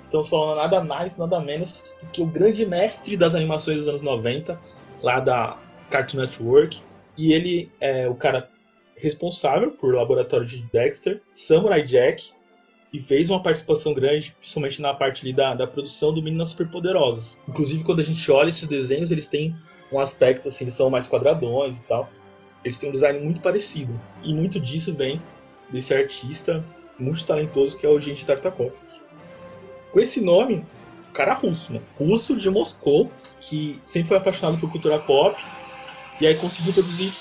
Estamos 0.03 0.29
falando 0.29 0.57
nada 0.57 0.85
mais, 0.85 1.19
nada 1.19 1.41
menos 1.41 1.95
do 2.01 2.09
que 2.11 2.23
o 2.23 2.27
grande 2.27 2.65
mestre 2.65 3.17
das 3.17 3.35
animações 3.35 3.79
dos 3.79 3.89
anos 3.89 4.03
90, 4.03 4.59
lá 5.03 5.21
da 5.21 5.57
Cartoon 5.91 6.21
Network. 6.21 6.81
E 7.17 7.33
ele 7.33 7.71
é 7.81 8.09
o 8.09 8.15
cara 8.15 8.51
responsável 8.97 9.73
por 9.73 9.95
Laboratório 9.95 10.47
de 10.47 10.63
Dexter, 10.73 11.21
Samurai 11.33 11.83
Jack, 11.83 12.33
e 12.95 13.01
fez 13.01 13.29
uma 13.29 13.43
participação 13.43 13.93
grande, 13.93 14.37
principalmente 14.39 14.81
na 14.81 14.95
parte 14.95 15.33
da, 15.33 15.53
da 15.53 15.67
produção 15.67 16.15
do 16.15 16.23
Meninas 16.23 16.51
Superpoderosas. 16.51 17.41
Inclusive, 17.49 17.83
quando 17.83 17.99
a 17.99 18.05
gente 18.05 18.31
olha 18.31 18.51
esses 18.51 18.69
desenhos, 18.69 19.11
eles 19.11 19.27
têm 19.27 19.57
um 19.91 19.99
aspecto 19.99 20.47
assim, 20.47 20.63
eles 20.63 20.77
são 20.77 20.89
mais 20.89 21.05
quadradões 21.05 21.81
e 21.81 21.85
tal. 21.87 22.09
Eles 22.65 22.79
têm 22.79 22.89
um 22.89 22.93
design 22.93 23.19
muito 23.19 23.41
parecido. 23.41 24.01
E 24.23 24.33
muito 24.33 24.61
disso 24.61 24.95
vem 24.95 25.21
desse 25.73 25.93
artista 25.93 26.65
muito 26.97 27.27
talentoso 27.27 27.77
que 27.77 27.85
é 27.85 27.89
o 27.89 27.99
Genji 27.99 28.25
Tartakovsky. 28.25 29.01
Com 29.91 29.99
esse 29.99 30.21
nome, 30.21 30.65
cara 31.13 31.35
russo, 31.35 31.73
né? 31.73 31.81
Russo 31.99 32.37
de 32.37 32.49
Moscou, 32.49 33.11
que 33.41 33.81
sempre 33.85 34.07
foi 34.07 34.19
apaixonado 34.19 34.61
por 34.61 34.71
cultura 34.71 35.01
pop, 35.01 35.43
e 36.21 36.29
aí 36.29 36.37
conseguiu 36.37 36.73
produzir 36.73 37.13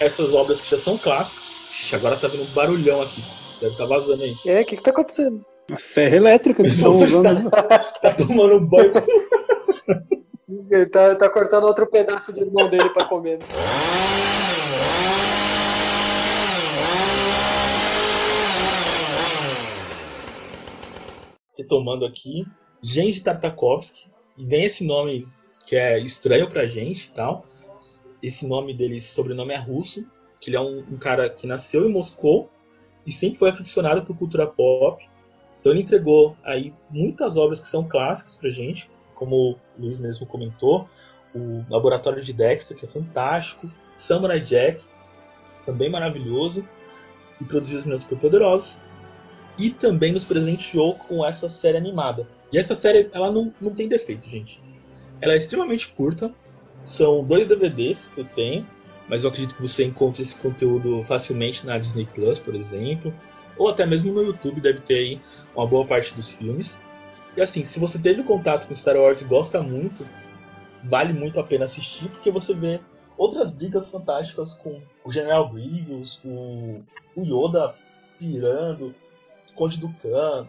essas 0.00 0.34
obras 0.34 0.60
que 0.60 0.68
já 0.68 0.78
são 0.78 0.98
clássicas. 0.98 1.94
Agora 1.94 2.16
tá 2.16 2.26
vindo 2.26 2.42
um 2.42 2.52
barulhão 2.52 3.00
aqui. 3.00 3.22
Deve 3.60 3.72
estar 3.72 3.86
vazando 3.86 4.22
aí. 4.22 4.34
É, 4.46 4.60
o 4.62 4.64
que 4.64 4.76
que 4.76 4.82
tá 4.82 4.90
acontecendo? 4.90 5.44
A 5.70 5.76
serra 5.76 6.16
elétrica 6.16 6.62
que 6.62 6.68
estão 6.68 6.92
usando. 6.92 7.26
ali. 7.26 7.50
Tá 8.00 8.14
tomando 8.14 8.56
um 8.56 8.66
banho. 8.66 8.92
Ele 10.70 10.86
tá, 10.86 11.14
tá 11.14 11.28
cortando 11.28 11.64
outro 11.64 11.86
pedaço 11.86 12.32
do 12.32 12.40
irmão 12.40 12.68
dele 12.68 12.88
pra 12.90 13.04
comer. 13.04 13.38
retomando 21.70 22.04
aqui, 22.04 22.44
Genji 22.82 23.20
Tartakovsky, 23.20 24.08
e 24.36 24.44
vem 24.44 24.64
esse 24.64 24.84
nome 24.84 25.28
que 25.66 25.76
é 25.76 25.98
estranho 25.98 26.48
pra 26.48 26.66
gente 26.66 27.06
e 27.06 27.10
tal. 27.12 27.46
Esse 28.22 28.46
nome 28.46 28.74
dele, 28.74 28.96
esse 28.96 29.14
sobrenome 29.14 29.52
é 29.52 29.56
russo, 29.56 30.04
que 30.40 30.50
ele 30.50 30.56
é 30.56 30.60
um, 30.60 30.78
um 30.90 30.96
cara 30.96 31.30
que 31.30 31.46
nasceu 31.46 31.86
em 31.86 31.92
Moscou 31.92 32.50
e 33.06 33.12
sempre 33.12 33.38
foi 33.38 33.48
aficionado 33.50 34.02
por 34.02 34.16
cultura 34.16 34.46
pop. 34.46 35.08
Então 35.58 35.72
ele 35.72 35.82
entregou 35.82 36.36
aí 36.42 36.72
muitas 36.90 37.36
obras 37.36 37.60
que 37.60 37.66
são 37.66 37.86
clássicas 37.86 38.34
pra 38.36 38.50
gente, 38.50 38.90
como 39.14 39.52
o 39.52 39.56
Luiz 39.78 39.98
mesmo 39.98 40.26
comentou, 40.26 40.88
o 41.34 41.64
Laboratório 41.68 42.22
de 42.22 42.32
Dexter, 42.32 42.76
que 42.76 42.86
é 42.86 42.88
fantástico, 42.88 43.70
Samurai 43.94 44.40
Jack, 44.40 44.84
também 45.66 45.90
maravilhoso, 45.90 46.66
e 47.40 47.44
produziu 47.44 47.78
os 47.78 47.84
Meninos 47.84 48.02
Superpoderosos. 48.02 48.80
e 49.58 49.68
também 49.68 50.12
nos 50.12 50.24
presenteou 50.24 50.94
com 50.94 51.24
essa 51.24 51.50
série 51.50 51.76
animada. 51.76 52.26
E 52.50 52.56
essa 52.56 52.74
série, 52.74 53.10
ela 53.12 53.30
não, 53.30 53.52
não 53.60 53.74
tem 53.74 53.88
defeito, 53.88 54.26
gente. 54.28 54.62
Ela 55.20 55.34
é 55.34 55.36
extremamente 55.36 55.88
curta, 55.88 56.34
são 56.84 57.22
dois 57.22 57.46
DVDs 57.46 58.08
que 58.14 58.22
eu 58.22 58.24
tenho, 58.24 58.66
mas 59.10 59.24
eu 59.24 59.30
acredito 59.30 59.56
que 59.56 59.62
você 59.62 59.84
encontra 59.84 60.22
esse 60.22 60.36
conteúdo 60.36 61.02
facilmente 61.02 61.66
na 61.66 61.76
Disney 61.76 62.06
Plus, 62.06 62.38
por 62.38 62.54
exemplo, 62.54 63.12
ou 63.58 63.68
até 63.68 63.84
mesmo 63.84 64.12
no 64.12 64.22
YouTube 64.22 64.60
deve 64.60 64.80
ter 64.80 64.94
aí 64.94 65.20
uma 65.54 65.66
boa 65.66 65.84
parte 65.84 66.14
dos 66.14 66.32
filmes. 66.32 66.80
E 67.36 67.42
assim, 67.42 67.64
se 67.64 67.80
você 67.80 67.98
teve 67.98 68.22
contato 68.22 68.68
com 68.68 68.76
Star 68.76 68.96
Wars 68.96 69.20
e 69.20 69.24
gosta 69.24 69.60
muito, 69.60 70.06
vale 70.84 71.12
muito 71.12 71.40
a 71.40 71.44
pena 71.44 71.64
assistir, 71.64 72.08
porque 72.08 72.30
você 72.30 72.54
vê 72.54 72.80
outras 73.18 73.52
brigas 73.52 73.90
fantásticas 73.90 74.54
com 74.54 74.80
o 75.04 75.10
General 75.10 75.48
Grievous, 75.52 76.22
o, 76.24 76.80
o 77.16 77.22
Yoda 77.22 77.74
pirando, 78.16 78.94
o 79.50 79.54
Conde 79.54 79.80
Dukan, 79.80 80.46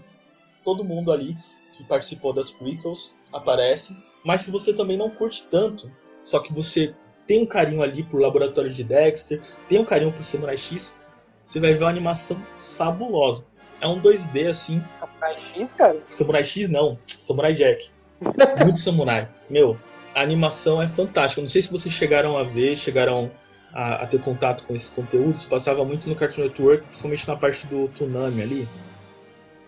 todo 0.63 0.83
mundo 0.83 1.11
ali 1.11 1.35
que 1.73 1.83
participou 1.83 2.31
das 2.31 2.51
prequels 2.51 3.17
aparece. 3.33 3.97
Mas 4.23 4.41
se 4.41 4.51
você 4.51 4.71
também 4.71 4.97
não 4.97 5.09
curte 5.09 5.47
tanto, 5.49 5.91
só 6.23 6.39
que 6.39 6.53
você 6.53 6.93
tem 7.31 7.41
um 7.41 7.45
carinho 7.45 7.81
ali 7.81 8.03
por 8.03 8.19
Laboratório 8.19 8.69
de 8.69 8.83
Dexter, 8.83 9.41
tem 9.69 9.79
um 9.79 9.85
carinho 9.85 10.11
por 10.11 10.21
Samurai 10.21 10.57
X, 10.57 10.93
você 11.41 11.61
vai 11.61 11.71
ver 11.71 11.85
uma 11.85 11.89
animação 11.89 12.37
fabulosa. 12.57 13.45
É 13.79 13.87
um 13.87 14.01
2D 14.01 14.49
assim. 14.49 14.83
Samurai 14.91 15.37
X, 15.55 15.73
cara? 15.73 15.97
Samurai 16.09 16.43
X 16.43 16.69
não, 16.69 16.99
Samurai 17.07 17.53
Jack. 17.53 17.89
Muito 18.61 18.79
samurai. 18.79 19.29
Meu, 19.49 19.77
a 20.13 20.21
animação 20.21 20.81
é 20.81 20.89
fantástica. 20.89 21.39
Não 21.39 21.47
sei 21.47 21.61
se 21.61 21.71
vocês 21.71 21.95
chegaram 21.95 22.37
a 22.37 22.43
ver, 22.43 22.75
chegaram 22.75 23.31
a, 23.73 24.03
a 24.03 24.07
ter 24.07 24.21
contato 24.21 24.65
com 24.65 24.75
esses 24.75 24.89
conteúdos. 24.89 25.45
Passava 25.45 25.85
muito 25.85 26.09
no 26.09 26.15
Cartoon 26.17 26.41
Network, 26.41 26.83
principalmente 26.83 27.27
na 27.29 27.37
parte 27.37 27.65
do 27.65 27.87
Tsunami 27.87 28.41
ali. 28.41 28.67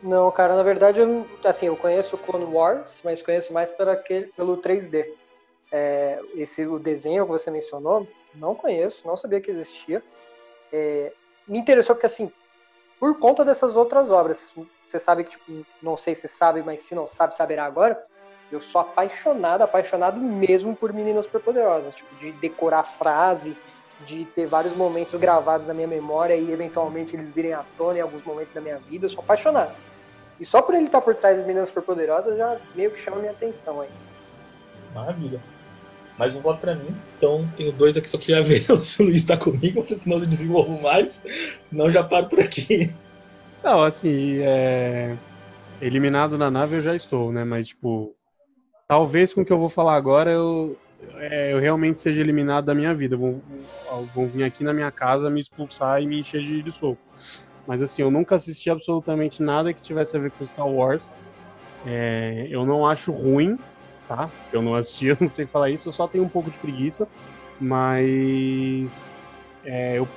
Não, 0.04 0.30
cara, 0.32 0.54
na 0.54 0.64
verdade, 0.64 1.00
eu, 1.00 1.26
assim, 1.46 1.68
eu 1.68 1.78
conheço 1.78 2.18
Clone 2.18 2.44
Wars, 2.44 3.00
mas 3.06 3.24
conheço 3.24 3.54
mais 3.54 3.72
aquele, 3.80 4.28
pelo 4.36 4.58
3D. 4.58 5.06
É, 5.76 6.22
esse 6.36 6.68
o 6.68 6.78
desenho 6.78 7.26
que 7.26 7.32
você 7.32 7.50
mencionou, 7.50 8.08
não 8.36 8.54
conheço, 8.54 9.08
não 9.08 9.18
sabia 9.18 9.42
que 9.42 9.50
existia. 9.50 10.04
É, 10.72 11.12
me 11.48 11.58
interessou 11.58 11.96
porque, 11.96 12.06
assim, 12.06 12.32
por 13.00 13.18
conta 13.18 13.44
dessas 13.44 13.76
outras 13.76 14.12
obras, 14.12 14.54
você 14.86 15.00
sabe 15.00 15.24
que, 15.24 15.32
tipo, 15.32 15.66
não 15.82 15.98
sei 15.98 16.14
se 16.14 16.28
sabe, 16.28 16.62
mas 16.62 16.82
se 16.82 16.94
não 16.94 17.08
sabe, 17.08 17.36
saberá 17.36 17.66
agora. 17.66 18.06
Eu 18.52 18.62
sou 18.62 18.82
apaixonado, 18.82 19.64
apaixonado 19.64 20.20
mesmo 20.20 20.76
por 20.76 20.94
Meninas 20.94 21.26
Superpoderosas, 21.26 21.96
tipo, 21.96 22.14
de 22.18 22.32
decorar 22.34 22.84
frase, 22.84 23.58
de 24.06 24.26
ter 24.26 24.46
vários 24.46 24.76
momentos 24.76 25.16
gravados 25.16 25.66
na 25.66 25.74
minha 25.74 25.88
memória 25.88 26.36
e 26.36 26.52
eventualmente 26.52 27.16
eles 27.16 27.32
virem 27.32 27.54
à 27.54 27.66
tona 27.78 27.98
em 27.98 28.02
alguns 28.02 28.24
momentos 28.24 28.54
da 28.54 28.62
minha 28.62 28.78
vida. 28.78 29.06
Eu 29.06 29.10
sou 29.10 29.24
apaixonado. 29.24 29.76
E 30.40 30.46
só 30.46 30.62
por 30.62 30.76
ele 30.76 30.86
estar 30.86 31.02
por 31.02 31.16
trás 31.16 31.40
das 31.40 31.48
Meninas 31.48 31.70
Superpoderosas 31.70 32.38
já 32.38 32.58
meio 32.76 32.92
que 32.92 33.00
chama 33.00 33.18
minha 33.18 33.32
atenção 33.32 33.82
aí. 33.82 33.90
Maravilha. 34.94 35.42
Mais 36.18 36.36
um 36.36 36.42
voto 36.42 36.60
pra 36.60 36.76
mim. 36.76 36.96
Então, 37.18 37.48
tenho 37.56 37.72
dois 37.72 37.98
aqui, 37.98 38.08
só 38.08 38.18
queria 38.18 38.44
ver 38.44 38.62
se 38.80 39.02
o 39.02 39.06
Luiz 39.06 39.24
tá 39.24 39.36
comigo, 39.36 39.84
senão 39.90 40.20
eu 40.20 40.26
desenvolvo 40.26 40.82
mais. 40.82 41.22
Senão 41.64 41.90
já 41.90 42.04
paro 42.04 42.30
por 42.30 42.40
aqui. 42.40 42.94
Não, 43.64 43.82
assim, 43.82 44.40
é... 44.42 45.16
eliminado 45.82 46.38
na 46.38 46.52
nave 46.52 46.78
eu 46.78 46.82
já 46.82 46.96
estou, 46.96 47.32
né? 47.32 47.44
Mas, 47.44 47.70
tipo, 47.70 48.16
talvez 48.88 49.34
com 49.34 49.42
o 49.42 49.46
que 49.46 49.52
eu 49.52 49.58
vou 49.58 49.70
falar 49.70 49.96
agora 49.96 50.32
eu, 50.32 50.78
é, 51.16 51.54
eu 51.54 51.60
realmente 51.60 51.98
seja 51.98 52.22
eliminado 52.22 52.66
da 52.66 52.76
minha 52.76 52.94
vida. 52.94 53.18
Vão, 53.18 53.42
vão 54.14 54.28
vir 54.28 54.44
aqui 54.44 54.64
na 54.64 54.74
minha 54.74 54.92
casa 54.92 55.30
me 55.30 55.40
expulsar 55.42 56.02
e 56.02 56.06
me 56.06 56.20
encher 56.20 56.42
de, 56.42 56.62
de 56.62 56.72
soco. 56.72 57.02
Mas, 57.66 57.82
assim, 57.82 58.02
eu 58.04 58.12
nunca 58.12 58.36
assisti 58.36 58.70
absolutamente 58.70 59.42
nada 59.42 59.74
que 59.74 59.82
tivesse 59.82 60.16
a 60.16 60.20
ver 60.20 60.30
com 60.32 60.46
Star 60.46 60.68
Wars. 60.68 61.02
É, 61.86 62.48
eu 62.50 62.66
não 62.66 62.86
acho 62.86 63.12
ruim, 63.12 63.58
tá? 64.16 64.30
Eu 64.52 64.62
não 64.62 64.76
assisti, 64.76 65.08
eu 65.10 65.18
não 65.20 65.28
sei 65.28 65.48
falar 65.48 65.70
isso, 65.70 65.90
eu 65.90 65.94
só 65.94 66.08
tenho 66.08 66.24
um 66.24 66.30
pouco 66.30 66.52
de 66.52 66.58
preguiça. 66.60 67.08
Mas, 67.60 68.90
é, 69.64 69.98
eu, 69.98 70.08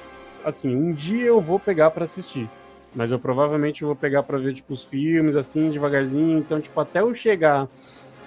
assim, 0.45 0.75
um 0.75 0.93
dia 0.93 1.25
eu 1.25 1.41
vou 1.41 1.59
pegar 1.59 1.91
pra 1.91 2.05
assistir. 2.05 2.49
Mas 2.95 3.11
eu 3.11 3.19
provavelmente 3.19 3.85
vou 3.85 3.95
pegar 3.95 4.23
pra 4.23 4.39
ver, 4.39 4.55
tipo, 4.55 4.73
os 4.73 4.85
filmes, 4.85 5.37
assim, 5.37 5.71
devagarzinho. 5.71 6.39
Então, 6.39 6.61
tipo, 6.61 6.79
até 6.81 7.01
eu 7.01 7.15
chegar 7.15 7.69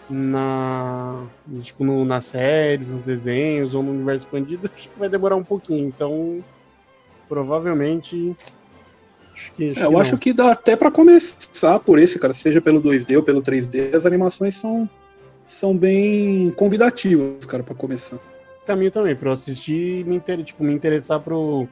na, 0.10 1.28
tipo, 1.64 1.84
no, 1.84 2.06
nas 2.06 2.26
séries, 2.26 2.92
nos 2.92 3.04
desenhos 3.04 3.74
ou 3.74 3.82
no 3.82 3.92
universo 3.92 4.26
expandido, 4.26 4.70
acho 4.76 4.90
que 4.90 5.00
vai 5.00 5.10
demorar 5.10 5.36
um 5.36 5.44
pouquinho. 5.44 5.88
Então, 5.88 6.44
provavelmente. 7.28 8.36
Acho 9.36 9.54
que, 9.54 9.72
acho 9.72 9.80
É, 9.80 9.86
eu 9.86 9.90
que 9.90 10.02
acho 10.02 10.18
que 10.18 10.34
dá 10.34 10.52
até 10.52 10.76
pra 10.76 10.92
começar 10.92 11.80
por 11.80 11.98
esse, 11.98 12.20
cara, 12.20 12.34
seja 12.34 12.62
pelo 12.62 12.80
2D 12.82 13.18
ou 13.18 13.24
pelo 13.24 13.42
3D, 13.42 13.96
as 13.96 14.06
animações 14.06 14.56
são, 14.56 14.88
são 15.50 15.76
bem 15.76 16.52
convidativas, 16.52 17.44
cara, 17.44 17.64
pra 17.64 17.74
começar. 17.74 18.20
caminho 18.68 18.92
também, 18.92 19.16
pra 19.16 19.30
eu 19.30 19.34
assistir 19.34 20.02
e 20.02 20.04
me, 20.04 20.18
inter... 20.18 20.44
tipo, 20.44 20.64
me 20.64 20.72
interessar 20.72 21.20
pro, 21.20 21.68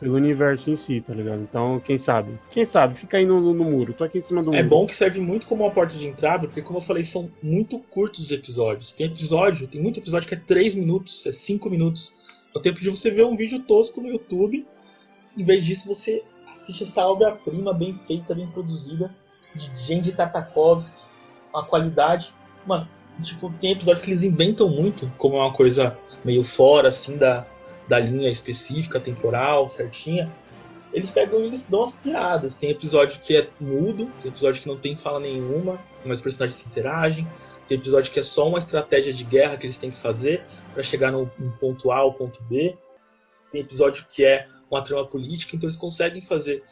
pelo 0.00 0.14
universo 0.14 0.70
em 0.70 0.76
si, 0.76 1.02
tá 1.02 1.12
ligado? 1.12 1.42
Então, 1.42 1.78
quem 1.84 1.98
sabe? 1.98 2.40
Quem 2.50 2.64
sabe? 2.64 2.94
Fica 2.94 3.18
aí 3.18 3.26
no, 3.26 3.38
no, 3.38 3.52
no 3.52 3.64
muro. 3.64 3.92
Tô 3.92 4.04
aqui 4.04 4.18
em 4.18 4.22
cima 4.22 4.42
do 4.42 4.54
É 4.54 4.62
muro. 4.62 4.68
bom 4.70 4.86
que 4.86 4.96
serve 4.96 5.20
muito 5.20 5.46
como 5.46 5.64
uma 5.64 5.70
porta 5.70 5.98
de 5.98 6.06
entrada, 6.06 6.46
porque 6.46 6.62
como 6.62 6.78
eu 6.78 6.82
falei, 6.82 7.04
são 7.04 7.30
muito 7.42 7.78
curtos 7.78 8.20
os 8.20 8.30
episódios. 8.30 8.94
Tem 8.94 9.06
episódio, 9.06 9.68
tem 9.68 9.82
muito 9.82 10.00
episódio 10.00 10.26
que 10.26 10.34
é 10.34 10.38
3 10.38 10.74
minutos, 10.76 11.26
é 11.26 11.32
5 11.32 11.68
minutos. 11.68 12.14
É 12.54 12.58
o 12.58 12.62
tempo 12.62 12.80
de 12.80 12.88
você 12.88 13.10
ver 13.10 13.26
um 13.26 13.36
vídeo 13.36 13.60
tosco 13.60 14.00
no 14.00 14.08
YouTube. 14.08 14.66
Em 15.36 15.44
vez 15.44 15.62
disso, 15.62 15.86
você 15.86 16.22
assiste 16.50 16.84
essa 16.84 17.06
obra-prima 17.06 17.74
bem 17.74 17.94
feita, 18.06 18.34
bem 18.34 18.46
produzida, 18.46 19.14
de 19.54 19.70
Gendy 19.76 20.12
Tartakovsky, 20.12 21.02
uma 21.52 21.66
qualidade. 21.66 22.34
Mano, 22.66 22.88
tipo, 23.22 23.52
tem 23.60 23.72
episódios 23.72 24.02
que 24.02 24.10
eles 24.10 24.22
inventam 24.22 24.68
muito, 24.68 25.10
como 25.18 25.36
é 25.36 25.40
uma 25.40 25.52
coisa 25.52 25.96
meio 26.24 26.42
fora, 26.42 26.88
assim, 26.88 27.16
da, 27.16 27.46
da 27.88 27.98
linha 27.98 28.30
específica, 28.30 29.00
temporal, 29.00 29.68
certinha 29.68 30.30
eles 30.92 31.10
pegam 31.10 31.40
e 31.40 31.46
eles 31.46 31.66
dão 31.66 31.82
as 31.82 31.92
piadas. 31.92 32.56
Tem 32.56 32.70
episódio 32.70 33.20
que 33.20 33.36
é 33.36 33.48
mudo, 33.60 34.10
tem 34.20 34.30
episódio 34.30 34.60
que 34.60 34.68
não 34.68 34.76
tem 34.76 34.96
fala 34.96 35.20
nenhuma, 35.20 35.78
mas 36.04 36.18
os 36.18 36.22
personagens 36.22 36.56
se 36.56 36.68
interagem. 36.68 37.26
Tem 37.68 37.78
episódio 37.78 38.10
que 38.12 38.18
é 38.18 38.22
só 38.22 38.48
uma 38.48 38.58
estratégia 38.58 39.12
de 39.12 39.22
guerra 39.22 39.56
que 39.56 39.66
eles 39.66 39.78
têm 39.78 39.90
que 39.90 39.98
fazer 39.98 40.44
para 40.74 40.82
chegar 40.82 41.12
no, 41.12 41.30
ponto 41.60 41.90
A 41.90 41.98
ao 41.98 42.12
ponto 42.12 42.42
B. 42.44 42.76
Tem 43.52 43.60
episódio 43.60 44.04
que 44.08 44.24
é 44.24 44.48
uma 44.70 44.82
trama 44.82 45.06
política, 45.06 45.54
então 45.54 45.68
eles 45.68 45.76
conseguem 45.76 46.20
fazer 46.20 46.62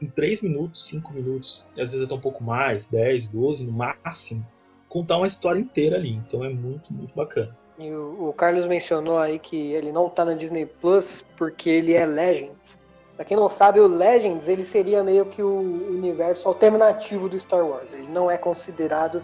em 0.00 0.06
3 0.06 0.42
minutos, 0.42 0.86
5 0.86 1.12
minutos, 1.12 1.66
às 1.72 1.90
vezes 1.90 2.02
até 2.02 2.14
um 2.14 2.20
pouco 2.20 2.42
mais, 2.42 2.88
10, 2.88 3.28
12 3.28 3.64
no 3.64 3.72
máximo, 3.72 4.46
contar 4.94 5.16
uma 5.16 5.26
história 5.26 5.58
inteira 5.58 5.96
ali. 5.96 6.14
Então 6.14 6.44
é 6.44 6.48
muito, 6.48 6.94
muito 6.94 7.12
bacana. 7.16 7.54
E 7.76 7.90
o, 7.90 8.28
o 8.28 8.32
Carlos 8.32 8.68
mencionou 8.68 9.18
aí 9.18 9.40
que 9.40 9.72
ele 9.72 9.90
não 9.90 10.08
tá 10.08 10.24
na 10.24 10.34
Disney 10.34 10.66
Plus 10.66 11.24
porque 11.36 11.68
ele 11.68 11.94
é 11.94 12.06
Legends. 12.06 12.78
Pra 13.16 13.24
quem 13.24 13.36
não 13.36 13.48
sabe, 13.48 13.80
o 13.80 13.88
Legends 13.88 14.48
ele 14.48 14.64
seria 14.64 15.02
meio 15.02 15.26
que 15.26 15.42
o 15.42 15.58
universo 15.90 16.48
alternativo 16.48 17.28
do 17.28 17.38
Star 17.38 17.66
Wars. 17.66 17.92
Ele 17.92 18.06
não 18.08 18.30
é 18.30 18.38
considerado 18.38 19.20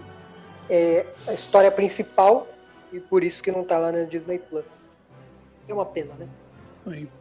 é, 0.68 1.06
a 1.28 1.32
história 1.32 1.70
principal 1.70 2.48
e 2.92 2.98
por 2.98 3.22
isso 3.22 3.40
que 3.40 3.52
não 3.52 3.62
tá 3.62 3.78
lá 3.78 3.92
na 3.92 4.02
Disney 4.02 4.40
Plus. 4.40 4.96
É 5.68 5.72
uma 5.72 5.86
pena, 5.86 6.12
né? 6.18 6.26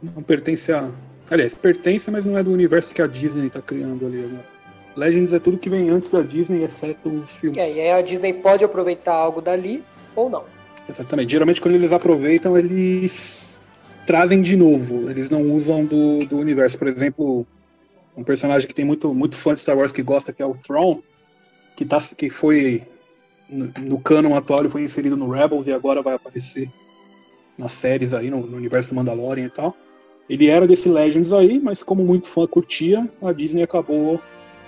Não 0.02 0.22
pertence 0.24 0.72
a. 0.72 0.92
Aliás, 1.30 1.56
pertence, 1.56 2.10
mas 2.10 2.24
não 2.24 2.36
é 2.36 2.42
do 2.42 2.50
universo 2.50 2.92
que 2.92 3.00
a 3.00 3.06
Disney 3.06 3.48
tá 3.48 3.62
criando 3.62 4.06
ali 4.06 4.24
agora. 4.24 4.59
Legends 5.00 5.32
é 5.32 5.38
tudo 5.38 5.56
que 5.56 5.70
vem 5.70 5.88
antes 5.88 6.10
da 6.10 6.20
Disney, 6.20 6.62
exceto 6.62 7.08
os 7.08 7.34
filmes. 7.34 7.56
E 7.56 7.80
aí 7.80 7.90
a 7.90 8.02
Disney 8.02 8.34
pode 8.34 8.62
aproveitar 8.62 9.14
algo 9.14 9.40
dali 9.40 9.82
ou 10.14 10.28
não. 10.28 10.44
Exatamente. 10.86 11.32
Geralmente, 11.32 11.58
quando 11.58 11.74
eles 11.74 11.90
aproveitam, 11.90 12.56
eles 12.58 13.58
trazem 14.06 14.42
de 14.42 14.56
novo. 14.58 15.08
Eles 15.08 15.30
não 15.30 15.42
usam 15.54 15.86
do, 15.86 16.26
do 16.26 16.36
universo. 16.36 16.76
Por 16.76 16.86
exemplo, 16.86 17.46
um 18.14 18.22
personagem 18.22 18.68
que 18.68 18.74
tem 18.74 18.84
muito, 18.84 19.14
muito 19.14 19.36
fã 19.36 19.54
de 19.54 19.60
Star 19.60 19.78
Wars 19.78 19.90
que 19.90 20.02
gosta, 20.02 20.34
que 20.34 20.42
é 20.42 20.46
o 20.46 20.52
Thrawn, 20.52 21.00
que, 21.74 21.86
tá, 21.86 21.96
que 22.14 22.28
foi 22.28 22.82
no, 23.48 23.72
no 23.88 24.00
canon 24.00 24.36
atual, 24.36 24.60
ele 24.60 24.68
foi 24.68 24.82
inserido 24.82 25.16
no 25.16 25.30
Rebels 25.30 25.66
e 25.66 25.72
agora 25.72 26.02
vai 26.02 26.14
aparecer 26.14 26.70
nas 27.56 27.72
séries 27.72 28.12
aí, 28.12 28.28
no, 28.28 28.46
no 28.46 28.58
universo 28.58 28.90
do 28.90 28.96
Mandalorian 28.96 29.46
e 29.46 29.50
tal. 29.50 29.74
Ele 30.28 30.48
era 30.48 30.66
desse 30.66 30.90
Legends 30.90 31.32
aí, 31.32 31.58
mas 31.58 31.82
como 31.82 32.04
muito 32.04 32.26
fã 32.26 32.46
curtia, 32.46 33.08
a 33.22 33.32
Disney 33.32 33.62
acabou 33.62 34.20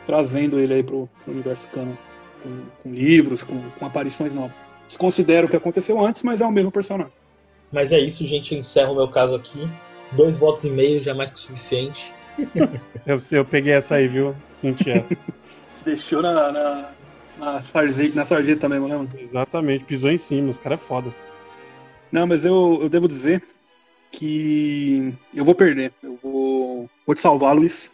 trazendo 0.07 0.59
ele 0.59 0.75
aí 0.75 0.83
pro, 0.83 1.09
pro 1.25 1.33
universo 1.33 1.69
canon. 1.69 1.95
Com, 2.43 2.59
com 2.83 2.93
livros, 2.93 3.43
com, 3.43 3.61
com 3.79 3.87
aparições 3.87 4.35
novas. 4.35 4.53
Desconsidero 4.89 5.47
o 5.47 5.51
que 5.51 5.57
aconteceu 5.57 6.01
antes, 6.05 6.23
mas 6.23 6.41
é 6.41 6.47
o 6.47 6.51
mesmo 6.51 6.71
personagem. 6.73 7.13
Mas 7.73 7.93
é 7.93 7.99
isso, 7.99 8.27
gente. 8.27 8.53
Eu 8.53 8.61
encerro 8.61 8.93
o 8.93 8.97
meu 8.97 9.09
caso 9.09 9.35
aqui. 9.35 9.69
Dois 10.13 10.37
votos 10.37 10.65
e 10.65 10.71
meio 10.71 11.03
já 11.03 11.13
é 11.13 11.15
mais 11.15 11.31
que 11.31 11.37
o 11.37 11.41
suficiente. 11.41 12.15
Eu, 13.05 13.19
eu 13.33 13.45
peguei 13.45 13.73
essa 13.73 13.97
aí, 13.97 14.07
viu? 14.07 14.35
Senti 14.49 14.89
essa. 14.89 15.19
Deixou 15.85 16.23
na, 16.23 16.53
na, 16.53 16.91
na, 17.37 17.61
sarjeta, 17.61 18.15
na 18.15 18.25
sarjeta 18.25 18.69
mesmo, 18.69 18.87
né, 18.87 18.97
mano? 18.97 19.09
Exatamente, 19.19 19.85
pisou 19.85 20.09
em 20.09 20.19
cima, 20.19 20.51
os 20.51 20.59
caras 20.59 20.81
é 20.81 20.85
foda. 20.85 21.13
Não, 22.13 22.25
mas 22.27 22.45
eu, 22.45 22.79
eu 22.81 22.89
devo 22.89 23.09
dizer 23.09 23.43
que 24.13 25.13
eu 25.35 25.45
vou 25.45 25.55
perder. 25.55 25.93
Eu 26.03 26.17
vou, 26.23 26.91
vou 27.05 27.15
te 27.15 27.21
salvar, 27.21 27.57
Luiz. 27.57 27.91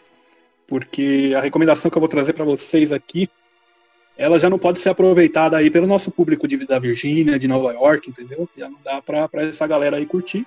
Porque 0.69 1.31
a 1.35 1.41
recomendação 1.41 1.91
que 1.91 1.97
eu 1.97 2.01
vou 2.01 2.09
trazer 2.09 2.35
para 2.35 2.45
vocês 2.45 2.93
aqui, 2.93 3.29
ela 4.19 4.39
já 4.39 4.51
não 4.51 4.59
pode 4.59 4.79
ser 4.79 4.91
aproveitada 4.91 5.57
aí 5.57 5.71
pelo 5.71 5.87
nosso 5.87 6.11
público 6.11 6.47
de, 6.47 6.67
da 6.67 6.79
Virgínia, 6.79 7.39
de 7.39 7.49
Nova 7.49 7.73
York, 7.73 8.11
entendeu? 8.11 8.47
Já 8.57 8.69
não 8.69 8.79
dá 8.85 9.01
para 9.01 9.29
essa 9.43 9.67
galera 9.67 9.97
aí 9.97 10.05
curtir. 10.05 10.47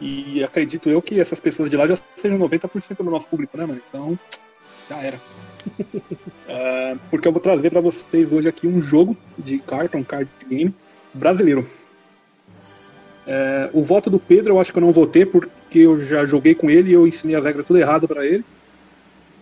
E 0.00 0.42
acredito 0.42 0.90
eu 0.90 1.00
que 1.00 1.20
essas 1.20 1.38
pessoas 1.38 1.70
de 1.70 1.76
lá 1.76 1.86
já 1.86 1.96
sejam 2.16 2.38
90% 2.38 2.96
do 2.96 3.04
nosso 3.04 3.28
público, 3.28 3.56
né, 3.56 3.64
mano? 3.64 3.80
Então, 3.88 4.18
já 4.90 4.96
era. 4.98 5.16
uh, 5.16 6.98
porque 7.08 7.28
eu 7.28 7.32
vou 7.32 7.40
trazer 7.40 7.70
para 7.70 7.80
vocês 7.80 8.32
hoje 8.32 8.48
aqui 8.48 8.66
um 8.66 8.80
jogo 8.80 9.16
de 9.38 9.58
carta, 9.60 9.96
um 9.96 10.02
card 10.02 10.28
game 10.48 10.74
brasileiro. 11.14 11.66
Uh, 13.26 13.78
o 13.78 13.82
voto 13.82 14.10
do 14.10 14.18
Pedro 14.18 14.54
eu 14.54 14.60
acho 14.60 14.72
que 14.72 14.78
eu 14.78 14.82
não 14.82 14.92
votei 14.92 15.24
porque 15.24 15.80
eu 15.80 15.98
já 15.98 16.24
joguei 16.24 16.54
com 16.54 16.70
ele 16.70 16.90
e 16.90 16.92
eu 16.92 17.06
ensinei 17.06 17.36
as 17.36 17.44
regras 17.44 17.66
tudo 17.66 17.78
errado 17.78 18.08
para 18.08 18.26
ele. 18.26 18.44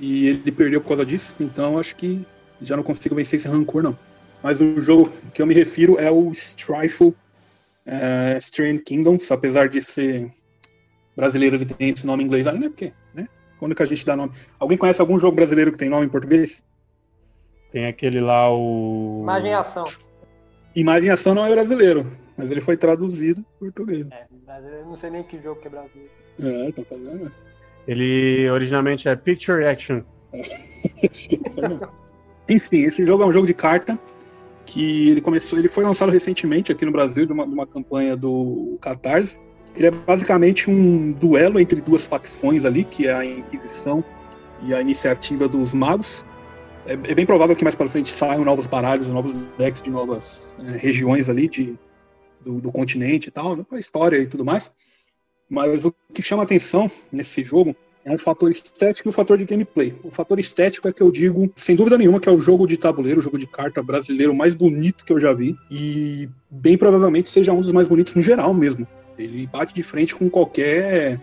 E 0.01 0.29
ele 0.29 0.53
perdeu 0.53 0.81
por 0.81 0.89
causa 0.89 1.07
disso, 1.07 1.35
então 1.39 1.79
acho 1.79 1.95
que 1.97 2.27
já 2.61 2.77
não 2.77 2.83
consigo 2.83 3.15
vencer 3.15 3.39
esse 3.39 3.49
rancor, 3.49 3.83
não. 3.83 3.97
Mas 4.43 4.61
o 4.61 4.81
jogo 4.81 5.11
que 5.33 5.41
eu 5.41 5.47
me 5.47 5.55
refiro 5.55 5.99
é 5.99 6.11
o 6.11 6.31
Strifle 6.33 7.15
uh, 7.87 8.39
Strange 8.39 8.83
Kingdoms, 8.83 9.31
apesar 9.31 9.69
de 9.69 9.81
ser 9.81 10.31
brasileiro, 11.17 11.57
ele 11.57 11.67
tem 11.67 11.91
esse 11.91 12.07
nome 12.07 12.23
em 12.23 12.27
inglês 12.27 12.47
ainda, 12.47 12.69
porque, 12.69 12.93
né? 13.15 13.27
Quando 13.59 13.75
que 13.75 13.83
a 13.83 13.87
gente 13.87 14.05
dá 14.05 14.17
nome? 14.17 14.33
Alguém 14.59 14.77
conhece 14.77 15.01
algum 15.01 15.19
jogo 15.19 15.37
brasileiro 15.37 15.73
que 15.73 15.79
tem 15.79 15.89
nome 15.89 16.07
em 16.07 16.09
português? 16.09 16.65
Tem 17.71 17.87
aquele 17.87 18.21
lá, 18.21 18.53
o. 18.53 19.21
Imagem 19.23 19.51
e 19.51 19.55
ação. 19.55 19.85
Imagem 20.75 21.09
e 21.09 21.13
ação 21.13 21.35
não 21.35 21.47
é 21.47 21.51
brasileiro, 21.51 22.13
mas 22.37 22.51
ele 22.51 22.61
foi 22.61 22.77
traduzido 22.77 23.41
em 23.41 23.71
português. 23.71 24.07
É, 24.11 24.27
mas 24.47 24.65
eu 24.65 24.85
não 24.85 24.97
sei 24.97 25.11
nem 25.11 25.23
que 25.23 25.41
jogo 25.41 25.61
que 25.61 25.69
é 25.69 25.71
brasileiro. 25.71 26.11
É, 26.41 26.73
tá 26.73 26.83
fazendo. 26.89 27.33
Ele 27.87 28.49
originalmente 28.51 29.09
é 29.09 29.17
Picture 29.17 29.65
Action. 29.65 30.03
Enfim, 32.49 32.83
esse 32.83 33.05
jogo 33.07 33.23
é 33.23 33.27
um 33.27 33.33
jogo 33.33 33.47
de 33.47 33.55
carta 33.55 33.99
que 34.67 35.11
ele 35.11 35.21
começou, 35.21 35.59
ele 35.59 35.69
foi 35.69 35.85
lançado 35.85 36.11
recentemente 36.11 36.73
aqui 36.73 36.85
no 36.85 36.93
Brasil 36.93 37.27
de 37.27 37.33
uma, 37.33 37.67
campanha 37.67 38.17
do 38.17 38.77
Catarse. 38.81 39.39
Ele 39.77 39.87
é 39.89 39.91
basicamente 39.91 40.71
um 40.71 41.13
duelo 41.13 41.61
entre 41.61 41.81
duas 41.81 42.07
facções 42.07 42.65
ali, 42.65 42.85
que 42.85 43.07
é 43.07 43.15
a 43.15 43.25
Inquisição 43.25 44.05
e 44.63 44.75
a 44.75 44.81
Iniciativa 44.81 45.49
dos 45.49 45.75
Magos. 45.75 46.25
É, 46.87 46.93
é 46.93 47.15
bem 47.15 47.27
provável 47.27 47.57
que 47.57 47.65
mais 47.65 47.75
para 47.75 47.89
frente 47.89 48.15
saiam 48.15 48.45
novos 48.45 48.67
baralhos, 48.67 49.09
novos 49.09 49.53
decks 49.57 49.83
de 49.83 49.91
novas 49.91 50.55
é, 50.61 50.77
regiões 50.77 51.29
ali 51.29 51.49
de, 51.49 51.79
do, 52.41 52.61
do 52.61 52.71
continente 52.71 53.29
e 53.29 53.31
tal, 53.31 53.57
né, 53.57 53.65
a 53.71 53.79
história 53.79 54.19
e 54.19 54.27
tudo 54.27 54.45
mais. 54.45 54.73
Mas 55.49 55.85
o 55.85 55.95
que 56.13 56.23
chama 56.23 56.43
atenção 56.43 56.91
nesse 57.13 57.43
jogo 57.43 57.77
é 58.05 58.13
um 58.13 58.19
fator 58.19 58.51
estético 58.51 59.09
e 59.09 59.11
um 59.11 59.13
fator 59.13 59.39
de 59.39 59.45
gameplay. 59.45 59.95
O 60.05 60.11
fator 60.11 60.39
estético 60.39 60.87
é 60.89 60.93
que 60.93 61.03
eu 61.03 61.11
digo, 61.11 61.51
sem 61.57 61.75
dúvida 61.75 61.97
nenhuma, 61.97 62.21
que 62.21 62.29
é 62.29 62.33
o 62.33 62.39
jogo 62.39 62.67
de 62.67 62.77
tabuleiro, 62.77 63.21
o 63.21 63.23
jogo 63.23 63.39
de 63.39 63.47
carta 63.47 63.83
brasileiro 63.83 64.35
mais 64.35 64.55
bonito 64.55 65.05
que 65.05 65.13
eu 65.13 65.19
já 65.19 65.33
vi. 65.33 65.57
E 65.71 66.29
bem 66.51 66.77
provavelmente 66.77 67.29
seja 67.29 67.53
um 67.53 67.61
dos 67.61 67.73
mais 67.73 67.89
bonitos 67.89 68.15
no 68.15 68.23
geral 68.23 68.53
mesmo. 68.53 68.87
Ele 69.19 69.47
bate 69.47 69.75
de 69.75 69.83
frente 69.83 70.15
com 70.15 70.29
qualquer. 70.29 71.21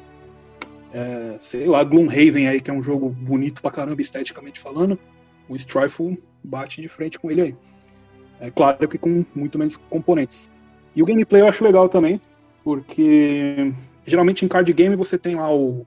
É, 0.94 1.38
sei 1.40 1.68
lá, 1.68 1.84
Gloomhaven 1.84 2.48
aí, 2.48 2.60
que 2.60 2.70
é 2.70 2.74
um 2.74 2.82
jogo 2.82 3.10
bonito 3.10 3.62
pra 3.62 3.72
caramba, 3.72 4.02
esteticamente 4.02 4.60
falando. 4.60 4.98
O 5.48 5.56
Strifle 5.56 6.22
bate 6.44 6.82
de 6.82 6.88
frente 6.88 7.20
com 7.20 7.30
ele 7.30 7.42
aí. 7.42 7.56
É 8.40 8.50
claro 8.50 8.88
que 8.88 8.98
com 8.98 9.24
muito 9.36 9.60
menos 9.60 9.78
componentes. 9.78 10.50
E 10.96 11.04
o 11.04 11.06
gameplay 11.06 11.42
eu 11.42 11.48
acho 11.48 11.64
legal 11.64 11.88
também, 11.88 12.20
porque 12.64 13.72
geralmente 14.06 14.46
em 14.46 14.48
card 14.48 14.72
game 14.74 14.96
você 14.96 15.18
tem 15.18 15.36
lá 15.36 15.54
o, 15.54 15.86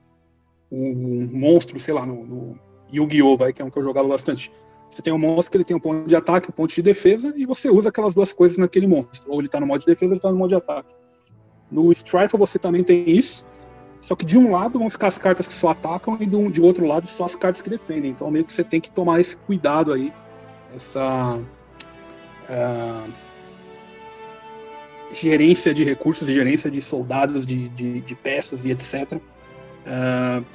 o 0.71 1.27
monstro, 1.31 1.77
sei 1.79 1.93
lá, 1.93 2.05
no, 2.05 2.25
no 2.25 2.59
Yu-Gi-Oh! 2.93 3.37
que 3.53 3.61
é 3.61 3.65
um 3.65 3.69
que 3.69 3.77
eu 3.77 3.83
jogava 3.83 4.07
bastante. 4.07 4.51
Você 4.89 5.01
tem 5.01 5.13
um 5.13 5.17
monstro 5.17 5.51
que 5.51 5.57
ele 5.57 5.63
tem 5.63 5.75
um 5.75 5.79
ponto 5.79 6.07
de 6.07 6.15
ataque, 6.15 6.49
um 6.49 6.53
ponto 6.53 6.73
de 6.73 6.81
defesa, 6.81 7.33
e 7.35 7.45
você 7.45 7.69
usa 7.69 7.89
aquelas 7.89 8.15
duas 8.15 8.31
coisas 8.31 8.57
naquele 8.57 8.87
monstro. 8.87 9.31
Ou 9.31 9.39
ele 9.39 9.49
tá 9.49 9.59
no 9.59 9.67
modo 9.67 9.79
de 9.79 9.85
defesa, 9.85 10.11
ou 10.11 10.13
ele 10.13 10.21
tá 10.21 10.31
no 10.31 10.37
modo 10.37 10.49
de 10.49 10.55
ataque. 10.55 10.93
No 11.71 11.91
Strife 11.91 12.37
você 12.37 12.59
também 12.59 12.83
tem 12.83 13.09
isso, 13.09 13.45
só 14.07 14.15
que 14.15 14.23
de 14.23 14.37
um 14.37 14.51
lado 14.51 14.77
vão 14.77 14.89
ficar 14.89 15.07
as 15.07 15.17
cartas 15.17 15.47
que 15.47 15.53
só 15.53 15.69
atacam 15.69 16.17
e 16.19 16.25
do, 16.25 16.49
de 16.51 16.61
outro 16.61 16.85
lado 16.85 17.07
só 17.07 17.23
as 17.23 17.35
cartas 17.35 17.61
que 17.61 17.69
defendem. 17.69 18.11
Então 18.11 18.29
meio 18.29 18.45
que 18.45 18.53
você 18.53 18.63
tem 18.63 18.79
que 18.79 18.91
tomar 18.91 19.19
esse 19.19 19.35
cuidado 19.35 19.91
aí, 19.91 20.13
essa 20.73 21.37
uh, 21.37 23.11
gerência 25.11 25.73
de 25.73 25.83
recursos, 25.83 26.25
de 26.25 26.33
gerência 26.33 26.69
de 26.69 26.81
soldados, 26.81 27.45
de, 27.45 27.69
de, 27.69 28.01
de 28.01 28.15
peças 28.15 28.65
e 28.65 28.71
etc. 28.71 29.13
Uh, 29.13 30.45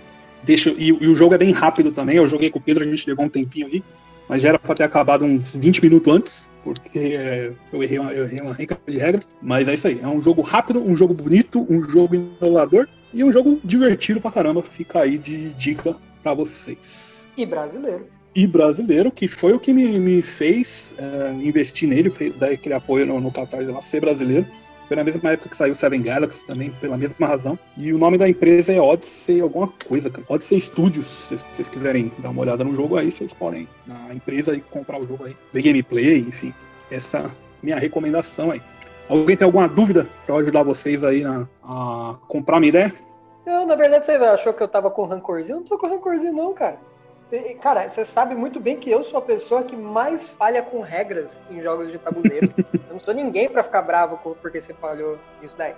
deixa, 0.43 0.71
e, 0.71 0.89
e, 0.89 1.09
o 1.09 1.15
jogo 1.15 1.35
é 1.35 1.39
bem 1.39 1.53
rápido 1.53 1.93
também. 1.93 2.17
Eu 2.17 2.27
joguei 2.27 2.51
com 2.51 2.59
o 2.59 2.63
Pedro, 2.63 2.85
a 2.85 2.89
gente 2.89 3.09
levou 3.09 3.27
um 3.27 3.29
tempinho 3.29 3.67
ali 3.67 3.85
mas 4.31 4.43
já 4.43 4.51
era 4.51 4.61
para 4.61 4.77
ter 4.77 4.85
acabado 4.85 5.25
uns 5.25 5.55
20 5.55 5.83
minutos 5.83 6.15
antes, 6.15 6.53
porque 6.63 6.99
é, 7.01 7.53
eu, 7.73 7.83
errei 7.83 7.99
uma, 7.99 8.13
eu 8.13 8.27
errei 8.27 8.41
uma 8.41 8.53
rica 8.53 8.79
de 8.87 8.97
regra. 8.97 9.21
Mas 9.43 9.67
é 9.67 9.75
isso 9.75 9.89
aí. 9.89 9.99
É 10.01 10.07
um 10.07 10.23
jogo 10.23 10.41
rápido, 10.41 10.81
um 10.81 10.95
jogo 10.95 11.13
bonito, 11.13 11.67
um 11.69 11.83
jogo 11.83 12.15
inovador 12.15 12.87
e 13.13 13.25
um 13.25 13.33
jogo 13.33 13.61
divertido 13.65 14.21
pra 14.21 14.31
caramba. 14.31 14.63
Fica 14.63 15.01
aí 15.01 15.19
de 15.19 15.53
dica 15.55 15.97
para 16.23 16.33
vocês. 16.33 17.27
E 17.37 17.45
brasileiro. 17.45 18.07
E 18.35 18.47
brasileiro, 18.47 19.11
que 19.11 19.27
foi 19.27 19.53
o 19.53 19.59
que 19.59 19.73
me, 19.73 19.99
me 19.99 20.23
fez 20.23 20.95
é, 20.99 21.33
investir 21.33 21.89
nele, 21.89 22.11
fez, 22.11 22.35
dar 22.37 22.51
aquele 22.51 22.75
apoio 22.75 23.07
no, 23.07 23.21
no 23.21 23.33
Catarse 23.33 23.71
lá, 23.71 23.81
ser 23.81 24.01
brasileiro. 24.01 24.47
Foi 24.87 24.97
na 24.97 25.05
mesma 25.05 25.31
época 25.31 25.49
que 25.49 25.57
saiu 25.57 25.75
Seven 25.75 26.03
Galaxy 26.03 26.45
também, 26.47 26.71
pela 26.81 26.97
mesma 26.97 27.27
razão. 27.27 27.59
E 27.77 27.93
o 27.93 27.99
nome 27.99 28.19
da 28.19 28.29
empresa 28.29 28.73
é 28.73 28.81
Odyssey 28.81 29.41
alguma 29.41 29.69
coisa, 29.89 30.11
cara. 30.11 30.27
Odyssey 30.29 30.61
Studios. 30.61 31.23
Se 31.27 31.37
vocês 31.37 31.69
quiserem 31.69 32.13
dar 32.19 32.31
uma 32.31 32.43
olhada 32.43 32.65
no 32.65 32.75
jogo 32.75 32.97
aí, 32.97 33.09
vocês 33.09 33.33
podem 33.33 33.69
na 33.87 34.13
empresa 34.13 34.55
e 34.55 34.61
comprar 34.61 34.99
o 34.99 35.07
jogo 35.07 35.27
aí. 35.27 35.37
Ver 35.53 35.63
gameplay, 35.63 36.19
enfim. 36.19 36.53
Essa 36.91 37.31
minha 37.63 37.79
recomendação 37.79 38.51
aí. 38.51 38.61
Alguém 39.09 39.37
tem 39.37 39.45
alguma 39.45 39.69
dúvida 39.69 40.09
para 40.27 40.37
ajudar 40.37 40.63
vocês 40.63 41.05
aí 41.05 41.23
na, 41.23 41.49
a 41.63 42.17
comprar 42.27 42.57
uma 42.57 42.67
ideia? 42.67 42.93
Não, 43.47 43.67
na 43.67 43.75
verdade 43.75 44.05
você 44.05 44.13
achou 44.13 44.53
que 44.55 44.63
eu 44.63 44.69
tava 44.69 44.91
com 44.91 45.05
rancorzinho? 45.05 45.57
Eu 45.57 45.61
não 45.61 45.67
tô 45.67 45.79
com 45.79 45.89
rancorzinho 45.89 46.33
não, 46.33 46.53
cara. 46.53 46.79
Cara, 47.63 47.89
você 47.89 48.05
sabe 48.05 48.35
muito 48.35 48.59
bem 48.59 48.77
que 48.77 48.91
eu 48.91 49.05
sou 49.05 49.19
a 49.19 49.23
pessoa 49.23 49.63
que 49.63 49.77
mais 49.77 50.29
falha 50.29 50.63
com 50.63 50.81
regras 50.81 51.43
em 51.51 51.63
jogos 51.63 51.91
de 51.91 51.99
tabuleiro. 51.99 52.53
eu 52.75 52.95
não 52.95 53.01
sou 53.01 53.15
ninguém 53.15 53.49
para 53.49 53.63
ficar 53.63 53.83
bravo 53.83 54.19
porque 54.41 54.61
você 54.61 54.75
falhou 54.75 55.19
isso 55.41 55.57
daí. 55.57 55.75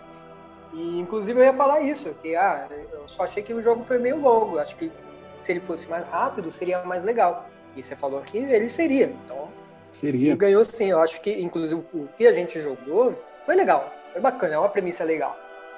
E 0.72 0.98
inclusive 0.98 1.38
eu 1.38 1.44
ia 1.44 1.53
falar 1.53 1.82
isso, 1.82 2.14
que 2.22 2.34
ah, 2.34 2.66
eu 2.92 3.07
só 3.07 3.24
achei 3.24 3.42
que 3.42 3.53
o 3.53 3.61
jogo 3.61 3.84
foi 3.84 3.98
meio 3.98 4.18
longo. 4.18 4.59
Acho 4.59 4.74
que 4.76 4.90
se 5.42 5.53
ele 5.53 5.61
fosse 5.61 5.86
mais 5.88 6.09
rápido, 6.09 6.50
seria 6.50 6.82
mais 6.82 7.05
legal. 7.05 7.46
E 7.76 7.82
você 7.82 7.94
falou 7.94 8.20
que 8.20 8.38
ele 8.38 8.68
seria. 8.68 9.07
Então. 9.24 9.48
Seria. 9.90 10.34
Ganhou 10.34 10.64
sim. 10.64 10.90
Eu 10.90 11.00
acho 11.00 11.20
que, 11.20 11.30
inclusive, 11.42 11.82
o 11.92 12.09
que 12.16 12.26
a 12.26 12.32
gente 12.32 12.61
jogou 12.61 13.14
foi 13.44 13.55
legal. 13.55 13.92
Foi 14.12 14.20
bacana, 14.20 14.55
é 14.55 14.59
uma 14.59 14.68
premissa 14.68 15.05
legal. 15.05 15.36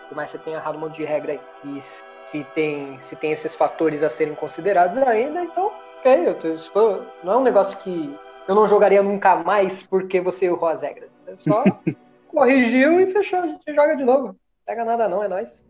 Por 0.09 0.15
mais 0.15 0.31
que 0.31 0.39
você 0.39 0.45
tenha 0.45 0.59
errado 0.59 0.77
um 0.77 0.81
monte 0.81 0.97
de 0.97 1.05
regra 1.05 1.33
aí. 1.33 1.41
E 1.65 1.79
se 2.27 2.45
tem, 2.55 2.99
se 2.99 3.17
tem 3.17 3.33
esses 3.33 3.55
fatores 3.55 4.03
a 4.03 4.11
serem 4.11 4.35
considerados 4.35 4.97
ainda, 4.99 5.43
então, 5.43 5.71
ok, 5.99 6.29
eu 6.29 6.35
tô, 6.35 7.03
não 7.23 7.33
é 7.35 7.37
um 7.37 7.43
negócio 7.43 7.79
que 7.79 8.15
eu 8.47 8.55
não 8.55 8.69
jogaria 8.69 9.03
nunca 9.03 9.37
mais 9.37 9.83
porque 9.83 10.21
você 10.21 10.47
errou 10.47 10.69
as 10.69 10.83
regras. 10.83 11.11
É 11.27 11.37
só 11.37 11.65
corrigiu 12.29 13.01
e 13.01 13.07
fechou, 13.07 13.41
a 13.41 13.47
gente 13.47 13.75
joga 13.75 13.97
de 13.97 14.05
novo. 14.05 14.29
Não 14.29 14.37
pega 14.67 14.85
nada 14.85 15.09
não, 15.09 15.23
é 15.23 15.29
nóis. 15.29 15.65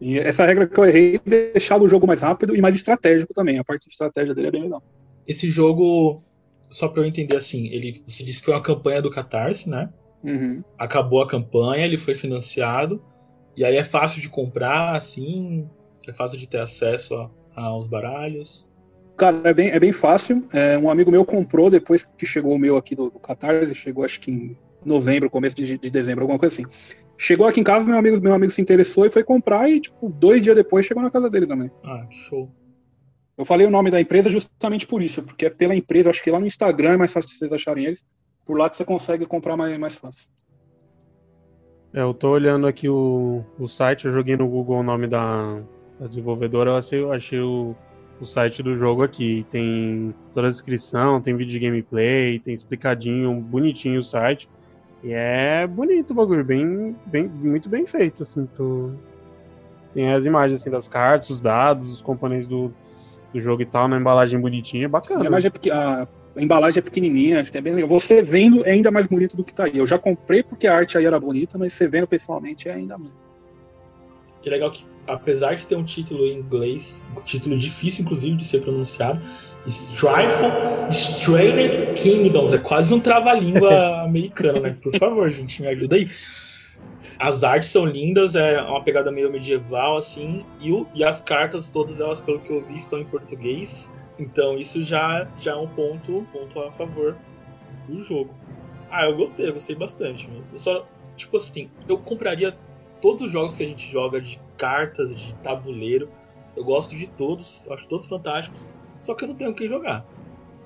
E 0.00 0.18
essa 0.18 0.44
regra 0.44 0.66
que 0.66 0.78
eu 0.78 0.84
errei 0.84 1.20
deixava 1.24 1.84
o 1.84 1.88
jogo 1.88 2.06
mais 2.06 2.22
rápido 2.22 2.54
e 2.54 2.60
mais 2.60 2.74
estratégico 2.74 3.32
também. 3.32 3.58
A 3.58 3.64
parte 3.64 3.86
de 3.86 3.92
estratégia 3.92 4.34
dele 4.34 4.48
é 4.48 4.50
bem 4.50 4.62
legal. 4.62 4.82
Esse 5.26 5.50
jogo, 5.50 6.22
só 6.70 6.88
para 6.88 7.02
eu 7.02 7.06
entender 7.06 7.36
assim, 7.36 7.66
ele, 7.68 8.02
você 8.06 8.22
disse 8.22 8.40
que 8.40 8.44
foi 8.44 8.54
uma 8.54 8.62
campanha 8.62 9.00
do 9.00 9.10
Catarse, 9.10 9.68
né? 9.68 9.88
Uhum. 10.22 10.62
Acabou 10.78 11.22
a 11.22 11.28
campanha, 11.28 11.84
ele 11.84 11.96
foi 11.96 12.14
financiado. 12.14 13.02
E 13.56 13.64
aí 13.64 13.76
é 13.76 13.82
fácil 13.82 14.20
de 14.20 14.28
comprar, 14.28 14.94
assim. 14.94 15.68
É 16.06 16.12
fácil 16.12 16.38
de 16.38 16.48
ter 16.48 16.58
acesso 16.58 17.14
a, 17.14 17.30
aos 17.54 17.86
baralhos? 17.86 18.70
Cara, 19.16 19.40
é 19.44 19.54
bem, 19.54 19.70
é 19.70 19.80
bem 19.80 19.92
fácil. 19.92 20.46
É, 20.52 20.78
um 20.78 20.90
amigo 20.90 21.10
meu 21.10 21.24
comprou 21.24 21.70
depois 21.70 22.04
que 22.04 22.26
chegou 22.26 22.54
o 22.54 22.58
meu 22.58 22.76
aqui 22.76 22.94
do, 22.94 23.10
do 23.10 23.18
Catarse, 23.18 23.74
chegou 23.74 24.04
acho 24.04 24.20
que 24.20 24.30
em 24.30 24.56
novembro, 24.84 25.30
começo 25.30 25.56
de, 25.56 25.78
de, 25.78 25.90
dezembro, 25.90 26.22
alguma 26.22 26.38
coisa 26.38 26.54
assim. 26.54 26.70
Chegou 27.18 27.46
aqui 27.46 27.60
em 27.60 27.64
casa, 27.64 27.86
meu 27.86 27.98
amigo, 27.98 28.22
meu 28.22 28.34
amigo 28.34 28.52
se 28.52 28.60
interessou 28.60 29.06
e 29.06 29.10
foi 29.10 29.24
comprar 29.24 29.68
e, 29.70 29.80
tipo, 29.80 30.08
dois 30.10 30.42
dias 30.42 30.54
depois 30.54 30.84
chegou 30.84 31.02
na 31.02 31.10
casa 31.10 31.30
dele 31.30 31.46
também. 31.46 31.70
Ah, 31.82 32.06
show. 32.10 32.50
Eu 33.36 33.44
falei 33.44 33.66
o 33.66 33.70
nome 33.70 33.90
da 33.90 34.00
empresa 34.00 34.30
justamente 34.30 34.86
por 34.86 35.02
isso, 35.02 35.22
porque 35.22 35.46
é 35.46 35.50
pela 35.50 35.74
empresa, 35.74 36.10
acho 36.10 36.22
que 36.22 36.30
lá 36.30 36.38
no 36.38 36.46
Instagram 36.46 36.92
é 36.92 36.96
mais 36.96 37.12
fácil 37.12 37.30
de 37.30 37.36
vocês 37.36 37.52
acharem 37.52 37.86
eles, 37.86 38.04
por 38.44 38.56
lá 38.56 38.70
que 38.70 38.76
você 38.76 38.84
consegue 38.84 39.26
comprar 39.26 39.56
mais, 39.56 39.76
mais 39.78 39.96
fácil. 39.96 40.30
É, 41.92 42.02
eu 42.02 42.12
tô 42.12 42.30
olhando 42.30 42.66
aqui 42.66 42.88
o, 42.88 43.42
o 43.58 43.66
site, 43.66 44.04
eu 44.04 44.12
joguei 44.12 44.36
no 44.36 44.48
Google 44.48 44.78
o 44.78 44.82
nome 44.82 45.06
da, 45.06 45.62
a 46.00 46.06
desenvolvedora, 46.06 46.70
eu 46.70 46.76
achei, 46.76 47.00
eu 47.00 47.12
achei 47.12 47.40
o, 47.40 47.74
o 48.20 48.26
site 48.26 48.62
do 48.62 48.76
jogo 48.76 49.02
aqui. 49.02 49.46
Tem 49.50 50.14
toda 50.32 50.48
a 50.48 50.50
descrição, 50.50 51.20
tem 51.20 51.36
vídeo 51.36 51.52
de 51.52 51.58
gameplay, 51.58 52.38
tem 52.38 52.54
explicadinho, 52.54 53.32
bonitinho 53.40 54.00
o 54.00 54.04
site. 54.04 54.48
E 55.02 55.12
é 55.12 55.66
bonito 55.66 56.10
o 56.10 56.14
bagulho, 56.14 56.44
bem, 56.44 56.96
bem, 57.06 57.28
muito 57.28 57.68
bem 57.68 57.86
feito, 57.86 58.22
assim. 58.22 58.48
Tu... 58.56 58.92
Tem 59.94 60.12
as 60.12 60.26
imagens 60.26 60.60
assim, 60.60 60.70
das 60.70 60.88
cartas, 60.88 61.30
os 61.30 61.40
dados, 61.40 61.90
os 61.90 62.02
componentes 62.02 62.46
do, 62.46 62.70
do 63.32 63.40
jogo 63.40 63.62
e 63.62 63.66
tal, 63.66 63.88
na 63.88 63.98
embalagem 63.98 64.38
bonitinha, 64.38 64.88
bacana. 64.88 65.20
Sim, 65.20 65.24
a, 65.24 65.26
embalagem 65.26 65.48
é 65.48 65.50
pequ- 65.50 65.72
a 65.72 66.08
embalagem 66.36 66.80
é 66.80 66.82
pequenininha, 66.82 67.40
acho 67.40 67.50
que 67.50 67.56
é 67.56 67.62
bem 67.62 67.74
legal. 67.74 67.88
Você 67.88 68.20
vendo 68.20 68.66
é 68.66 68.72
ainda 68.72 68.90
mais 68.90 69.06
bonito 69.06 69.36
do 69.36 69.44
que 69.44 69.54
tá 69.54 69.64
aí. 69.64 69.78
Eu 69.78 69.86
já 69.86 69.98
comprei 69.98 70.42
porque 70.42 70.66
a 70.66 70.76
arte 70.76 70.98
aí 70.98 71.06
era 71.06 71.18
bonita, 71.18 71.56
mas 71.56 71.72
você 71.72 71.88
vendo 71.88 72.06
pessoalmente 72.06 72.68
é 72.68 72.74
ainda 72.74 72.98
mais. 72.98 73.12
E 74.46 74.48
legal 74.48 74.70
que, 74.70 74.84
apesar 75.08 75.54
de 75.56 75.66
ter 75.66 75.74
um 75.74 75.82
título 75.84 76.24
em 76.24 76.34
inglês, 76.38 77.04
um 77.18 77.22
título 77.24 77.58
difícil, 77.58 78.04
inclusive, 78.04 78.36
de 78.36 78.44
ser 78.44 78.60
pronunciado, 78.62 79.20
Strifle 79.66 80.46
Strained 80.88 81.94
Kingdoms, 82.00 82.54
é 82.54 82.58
quase 82.58 82.94
um 82.94 83.00
trava-língua 83.00 84.02
americano, 84.06 84.60
né? 84.60 84.76
Por 84.80 84.94
favor, 84.96 85.28
gente, 85.30 85.60
me 85.60 85.66
ajuda 85.66 85.96
aí. 85.96 86.08
As 87.18 87.42
artes 87.42 87.70
são 87.70 87.84
lindas, 87.84 88.36
é 88.36 88.60
uma 88.62 88.84
pegada 88.84 89.10
meio 89.10 89.32
medieval, 89.32 89.96
assim, 89.96 90.44
e, 90.60 90.70
o- 90.70 90.86
e 90.94 91.02
as 91.02 91.20
cartas, 91.20 91.68
todas 91.68 92.00
elas, 92.00 92.20
pelo 92.20 92.38
que 92.38 92.52
eu 92.52 92.64
vi, 92.64 92.76
estão 92.76 93.00
em 93.00 93.04
português. 93.04 93.90
Então 94.16 94.56
isso 94.56 94.80
já, 94.80 95.26
já 95.36 95.52
é 95.52 95.56
um 95.56 95.66
ponto, 95.66 96.24
ponto 96.32 96.60
a 96.60 96.70
favor 96.70 97.16
do 97.88 98.00
jogo. 98.00 98.32
Ah, 98.92 99.06
eu 99.06 99.16
gostei, 99.16 99.48
eu 99.48 99.52
gostei 99.54 99.74
bastante. 99.74 100.28
Eu 100.52 100.58
só, 100.58 100.86
tipo 101.16 101.36
assim, 101.36 101.68
eu 101.88 101.98
compraria 101.98 102.56
todos 103.06 103.22
os 103.22 103.30
jogos 103.30 103.56
que 103.56 103.62
a 103.62 103.68
gente 103.68 103.88
joga 103.88 104.20
de 104.20 104.40
cartas, 104.58 105.14
de 105.14 105.32
tabuleiro. 105.36 106.08
Eu 106.56 106.64
gosto 106.64 106.96
de 106.96 107.08
todos, 107.08 107.64
acho 107.70 107.86
todos 107.86 108.08
fantásticos. 108.08 108.68
Só 109.00 109.14
que 109.14 109.22
eu 109.22 109.28
não 109.28 109.36
tenho 109.36 109.54
quem 109.54 109.68
jogar. 109.68 110.04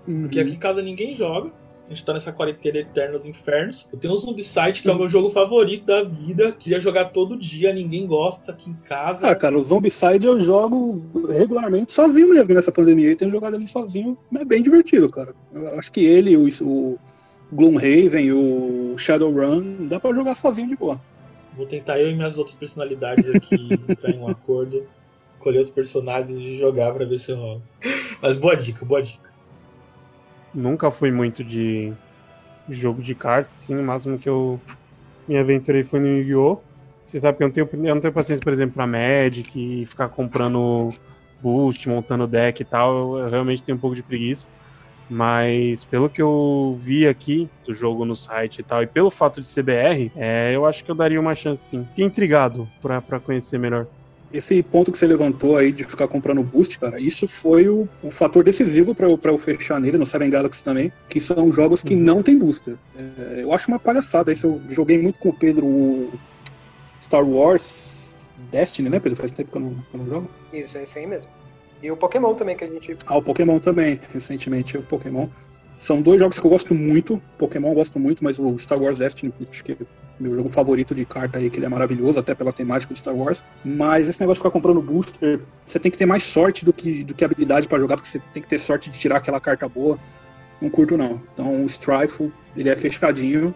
Porque 0.06 0.40
aqui 0.40 0.52
em 0.52 0.58
casa 0.58 0.80
ninguém 0.80 1.14
joga. 1.14 1.52
A 1.84 1.90
gente 1.90 2.02
tá 2.02 2.14
nessa 2.14 2.32
quarentena 2.32 2.78
eterna 2.78 3.12
nos 3.12 3.26
infernos. 3.26 3.90
Eu 3.92 3.98
tenho 3.98 4.14
o 4.14 4.16
Zombicide, 4.16 4.80
que 4.80 4.88
é 4.88 4.92
o 4.92 4.96
meu 4.96 5.06
jogo 5.06 5.28
favorito 5.28 5.84
da 5.84 6.02
vida. 6.02 6.52
Queria 6.52 6.80
jogar 6.80 7.10
todo 7.10 7.36
dia, 7.36 7.74
ninguém 7.74 8.06
gosta 8.06 8.52
aqui 8.52 8.70
em 8.70 8.74
casa. 8.74 9.28
Ah, 9.28 9.36
cara, 9.36 9.58
o 9.58 9.66
Zombicide 9.66 10.24
eu 10.24 10.40
jogo 10.40 11.02
regularmente 11.28 11.92
sozinho 11.92 12.30
mesmo 12.30 12.54
nessa 12.54 12.72
pandemia. 12.72 13.10
Eu 13.10 13.16
tenho 13.16 13.30
jogado 13.30 13.54
ali 13.56 13.68
sozinho, 13.68 14.16
é 14.34 14.44
bem 14.46 14.62
divertido, 14.62 15.10
cara. 15.10 15.34
Eu 15.52 15.78
acho 15.78 15.92
que 15.92 16.02
ele, 16.02 16.38
o, 16.38 16.48
o 16.62 16.98
Gloomhaven, 17.52 18.32
o 18.32 18.96
Shadowrun, 18.96 19.88
dá 19.88 20.00
pra 20.00 20.14
jogar 20.14 20.34
sozinho 20.34 20.68
de 20.68 20.76
boa. 20.76 20.98
Vou 21.56 21.66
tentar 21.66 22.00
eu 22.00 22.10
e 22.10 22.14
minhas 22.14 22.38
outras 22.38 22.56
personalidades 22.56 23.28
aqui 23.28 23.56
entrar 23.88 24.10
em 24.10 24.18
um 24.18 24.28
acordo, 24.28 24.86
escolher 25.28 25.58
os 25.58 25.70
personagens 25.70 26.38
e 26.38 26.58
jogar 26.58 26.92
pra 26.92 27.04
ver 27.04 27.18
se 27.18 27.32
rola. 27.32 27.60
Mas 28.22 28.36
boa 28.36 28.56
dica, 28.56 28.84
boa 28.84 29.02
dica. 29.02 29.30
Nunca 30.54 30.90
fui 30.90 31.10
muito 31.10 31.44
de 31.44 31.92
jogo 32.68 33.02
de 33.02 33.14
cartas, 33.14 33.54
assim, 33.56 33.76
o 33.76 33.82
máximo 33.82 34.18
que 34.18 34.28
eu 34.28 34.60
me 35.26 35.36
aventurei 35.36 35.84
foi 35.84 36.00
no 36.00 36.06
Yu-Gi-Oh! 36.06 36.58
Você 37.06 37.18
sabe 37.18 37.38
que 37.38 37.42
eu 37.42 37.48
não 37.48 37.52
tenho, 37.54 37.68
eu 37.72 37.94
não 37.94 38.00
tenho 38.00 38.14
paciência, 38.14 38.42
por 38.42 38.52
exemplo, 38.52 38.74
pra 38.74 38.86
Magic 38.86 39.50
e 39.58 39.84
ficar 39.86 40.08
comprando 40.08 40.92
boost, 41.40 41.88
montando 41.88 42.26
deck 42.26 42.62
e 42.62 42.64
tal, 42.64 43.18
eu 43.18 43.28
realmente 43.28 43.62
tenho 43.62 43.76
um 43.76 43.80
pouco 43.80 43.96
de 43.96 44.02
preguiça. 44.02 44.46
Mas 45.10 45.84
pelo 45.84 46.08
que 46.08 46.22
eu 46.22 46.78
vi 46.80 47.08
aqui 47.08 47.50
do 47.66 47.74
jogo 47.74 48.04
no 48.04 48.14
site 48.14 48.60
e 48.60 48.62
tal, 48.62 48.80
e 48.80 48.86
pelo 48.86 49.10
fato 49.10 49.40
de 49.40 49.48
ser 49.48 49.64
BR, 49.64 50.12
é, 50.14 50.52
eu 50.54 50.64
acho 50.64 50.84
que 50.84 50.90
eu 50.90 50.94
daria 50.94 51.20
uma 51.20 51.34
chance 51.34 51.64
sim. 51.68 51.84
Fiquei 51.88 52.04
intrigado 52.04 52.68
pra, 52.80 53.02
pra 53.02 53.18
conhecer 53.18 53.58
melhor. 53.58 53.88
Esse 54.32 54.62
ponto 54.62 54.92
que 54.92 54.96
você 54.96 55.08
levantou 55.08 55.56
aí 55.56 55.72
de 55.72 55.82
ficar 55.82 56.06
comprando 56.06 56.44
boost, 56.44 56.78
cara, 56.78 57.00
isso 57.00 57.26
foi 57.26 57.68
o, 57.68 57.88
o 58.00 58.12
fator 58.12 58.44
decisivo 58.44 58.94
pra 58.94 59.08
eu, 59.08 59.38
fechar 59.38 59.80
nele, 59.80 59.98
no 59.98 60.06
Seven 60.06 60.30
Galaxy 60.30 60.62
também, 60.62 60.92
que 61.08 61.20
são 61.20 61.50
jogos 61.50 61.82
que 61.82 61.96
não 61.96 62.22
tem 62.22 62.38
booster. 62.38 62.76
É, 62.96 63.42
eu 63.42 63.52
acho 63.52 63.66
uma 63.66 63.80
palhaçada 63.80 64.30
isso. 64.30 64.46
Eu 64.46 64.62
joguei 64.68 64.96
muito 64.96 65.18
com 65.18 65.30
o 65.30 65.36
Pedro 65.36 65.66
o 65.66 66.12
Star 67.00 67.28
Wars 67.28 68.32
Destiny, 68.52 68.88
né, 68.88 69.00
Pedro? 69.00 69.16
Faz 69.18 69.32
tempo 69.32 69.50
que 69.50 69.56
eu 69.56 69.62
não, 69.62 69.74
que 69.74 69.94
eu 69.94 69.98
não 69.98 70.06
jogo. 70.06 70.30
Isso, 70.52 70.78
é 70.78 70.84
isso 70.84 70.96
aí 70.96 71.06
mesmo. 71.06 71.28
E 71.82 71.90
o 71.90 71.96
Pokémon 71.96 72.34
também, 72.34 72.56
que 72.56 72.64
a 72.64 72.68
gente. 72.68 72.96
Ah, 73.06 73.16
o 73.16 73.22
Pokémon 73.22 73.58
também, 73.58 74.00
recentemente, 74.12 74.76
o 74.76 74.82
Pokémon. 74.82 75.28
São 75.78 76.02
dois 76.02 76.20
jogos 76.20 76.38
que 76.38 76.46
eu 76.46 76.50
gosto 76.50 76.74
muito. 76.74 77.20
Pokémon 77.38 77.70
eu 77.70 77.74
gosto 77.74 77.98
muito, 77.98 78.22
mas 78.22 78.38
o 78.38 78.58
Star 78.58 78.78
Wars 78.78 78.98
Destiny, 78.98 79.32
acho 79.48 79.64
que 79.64 79.72
é 79.72 79.76
meu 80.18 80.34
jogo 80.34 80.50
favorito 80.50 80.94
de 80.94 81.06
carta 81.06 81.38
aí, 81.38 81.48
que 81.48 81.58
ele 81.58 81.64
é 81.64 81.68
maravilhoso, 81.70 82.20
até 82.20 82.34
pela 82.34 82.52
temática 82.52 82.92
de 82.92 83.00
Star 83.00 83.16
Wars. 83.16 83.42
Mas 83.64 84.06
esse 84.06 84.20
negócio 84.20 84.42
de 84.42 84.46
ficar 84.46 84.50
comprando 84.50 84.82
booster, 84.82 85.40
você 85.64 85.78
tem 85.78 85.90
que 85.90 85.96
ter 85.96 86.04
mais 86.04 86.22
sorte 86.22 86.66
do 86.66 86.72
que, 86.72 87.02
do 87.02 87.14
que 87.14 87.24
habilidade 87.24 87.66
pra 87.66 87.78
jogar, 87.78 87.96
porque 87.96 88.08
você 88.08 88.20
tem 88.34 88.42
que 88.42 88.48
ter 88.48 88.58
sorte 88.58 88.90
de 88.90 88.98
tirar 88.98 89.16
aquela 89.16 89.40
carta 89.40 89.66
boa. 89.66 89.98
Não 90.60 90.68
curto, 90.68 90.98
não. 90.98 91.22
Então 91.32 91.62
o 91.62 91.64
Strifle, 91.64 92.30
ele 92.54 92.68
é 92.68 92.76
fechadinho. 92.76 93.54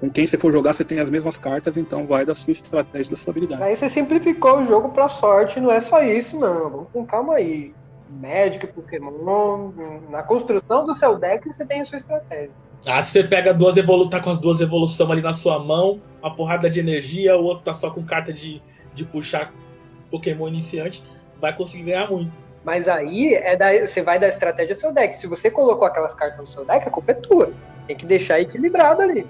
Com 0.00 0.10
quem 0.10 0.26
você 0.26 0.36
for 0.36 0.52
jogar, 0.52 0.72
você 0.72 0.84
tem 0.84 1.00
as 1.00 1.10
mesmas 1.10 1.38
cartas, 1.38 1.76
então 1.76 2.06
vai 2.06 2.24
da 2.24 2.34
sua 2.34 2.52
estratégia, 2.52 3.10
da 3.10 3.16
sua 3.16 3.30
habilidade. 3.30 3.62
Aí 3.62 3.74
você 3.74 3.88
simplificou 3.88 4.60
o 4.60 4.64
jogo 4.64 4.90
pra 4.90 5.08
sorte, 5.08 5.58
não 5.58 5.72
é 5.72 5.80
só 5.80 6.02
isso, 6.02 6.38
não. 6.38 6.70
Vamos 6.70 6.88
com 6.92 7.06
calma 7.06 7.36
aí. 7.36 7.74
Magic, 8.08 8.66
Pokémon, 8.68 9.72
na 10.10 10.22
construção 10.22 10.84
do 10.84 10.94
seu 10.94 11.18
deck 11.18 11.52
você 11.52 11.64
tem 11.64 11.80
a 11.80 11.84
sua 11.84 11.98
estratégia. 11.98 12.52
Ah, 12.86 13.02
se 13.02 13.10
você 13.10 13.24
pega 13.24 13.52
duas 13.52 13.76
evolu 13.76 14.08
tá 14.08 14.20
com 14.20 14.30
as 14.30 14.38
duas 14.38 14.60
evoluções 14.60 15.10
ali 15.10 15.22
na 15.22 15.32
sua 15.32 15.58
mão, 15.58 16.00
uma 16.22 16.34
porrada 16.34 16.70
de 16.70 16.78
energia, 16.78 17.36
o 17.36 17.42
outro 17.42 17.64
tá 17.64 17.74
só 17.74 17.90
com 17.90 18.04
carta 18.04 18.32
de, 18.32 18.62
de 18.94 19.04
puxar 19.04 19.52
Pokémon 20.08 20.46
iniciante, 20.46 21.02
vai 21.40 21.56
conseguir 21.56 21.84
ganhar 21.84 22.08
muito. 22.08 22.36
Mas 22.64 22.86
aí 22.88 23.34
é 23.34 23.56
da, 23.56 23.72
você 23.84 24.02
vai 24.02 24.18
da 24.18 24.28
estratégia 24.28 24.74
do 24.74 24.80
seu 24.80 24.92
deck. 24.92 25.16
Se 25.16 25.26
você 25.26 25.50
colocou 25.50 25.86
aquelas 25.86 26.14
cartas 26.14 26.38
no 26.38 26.46
seu 26.46 26.64
deck, 26.64 26.86
a 26.86 26.90
culpa 26.90 27.12
é 27.12 27.14
tua. 27.14 27.52
Você 27.74 27.86
tem 27.86 27.96
que 27.96 28.06
deixar 28.06 28.40
equilibrado 28.40 29.02
ali. 29.02 29.26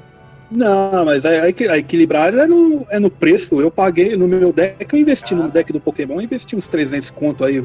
Não, 0.51 1.05
mas 1.05 1.27
a, 1.27 1.31
a 1.31 1.49
equi- 1.49 1.69
a 1.69 1.77
equilibrada 1.77 2.43
é 2.43 2.47
no, 2.47 2.87
é 2.91 2.99
no 2.99 3.11
preço. 3.11 3.61
Eu 3.61 3.71
paguei 3.71 4.17
no 4.17 4.29
meu 4.29 4.53
deck, 4.53 4.87
eu 4.93 5.01
investi 5.01 5.35
no 5.35 5.51
deck 5.51 5.73
do 5.73 5.81
Pokémon, 5.81 6.15
eu 6.17 6.23
investi 6.23 6.55
uns 6.55 6.69
300 6.69 7.11
conto 7.11 7.45
aí. 7.45 7.63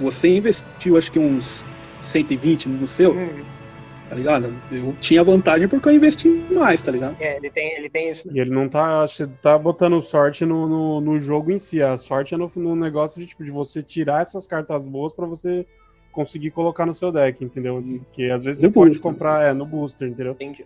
Você 0.00 0.34
investiu 0.36 0.96
acho 0.96 1.12
que 1.12 1.18
uns 1.18 1.64
120 2.00 2.68
no 2.68 2.86
seu, 2.86 3.12
Hum, 3.12 3.28
tá 4.08 4.16
ligado? 4.16 4.52
Eu 4.72 4.94
tinha 5.00 5.22
vantagem 5.22 5.68
porque 5.68 5.88
eu 5.88 5.92
investi 5.92 6.28
mais, 6.50 6.82
tá 6.82 6.90
ligado? 6.90 7.16
é, 7.20 7.36
ele 7.36 7.50
tem, 7.50 7.72
ele 7.76 7.90
tem 7.90 8.10
isso. 8.10 8.22
E 8.32 8.40
ele 8.40 8.50
não 8.50 8.68
tá, 8.68 9.02
acho 9.02 9.26
que 9.26 9.32
tá 9.42 9.56
botando 9.58 10.00
sorte 10.02 10.44
no, 10.44 10.68
no, 10.68 11.00
no 11.00 11.18
jogo 11.18 11.52
em 11.52 11.58
si. 11.58 11.82
A 11.82 11.96
sorte 11.96 12.34
é 12.34 12.38
no, 12.38 12.50
no 12.56 12.74
negócio 12.74 13.20
de, 13.20 13.26
tipo, 13.26 13.44
de 13.44 13.50
você 13.50 13.82
tirar 13.82 14.22
essas 14.22 14.46
cartas 14.46 14.82
boas 14.82 15.12
pra 15.12 15.26
você 15.26 15.66
conseguir 16.12 16.50
colocar 16.52 16.86
no 16.86 16.94
seu 16.94 17.10
deck, 17.12 17.44
entendeu? 17.44 17.82
Porque 18.04 18.24
às 18.24 18.44
vezes 18.44 18.62
No 18.62 18.68
você 18.68 18.74
pode 18.74 18.90
booster. 18.90 19.02
comprar 19.12 19.42
é, 19.44 19.52
no 19.52 19.66
booster, 19.66 20.08
entendeu? 20.08 20.32
Entendi. 20.32 20.64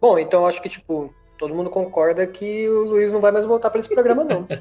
Bom, 0.00 0.18
então 0.18 0.46
acho 0.46 0.60
que, 0.62 0.68
tipo, 0.68 1.12
todo 1.38 1.54
mundo 1.54 1.70
concorda 1.70 2.26
que 2.26 2.68
o 2.68 2.84
Luiz 2.84 3.12
não 3.12 3.20
vai 3.20 3.32
mais 3.32 3.44
voltar 3.46 3.70
pra 3.70 3.80
esse 3.80 3.88
programa, 3.88 4.24
não. 4.24 4.46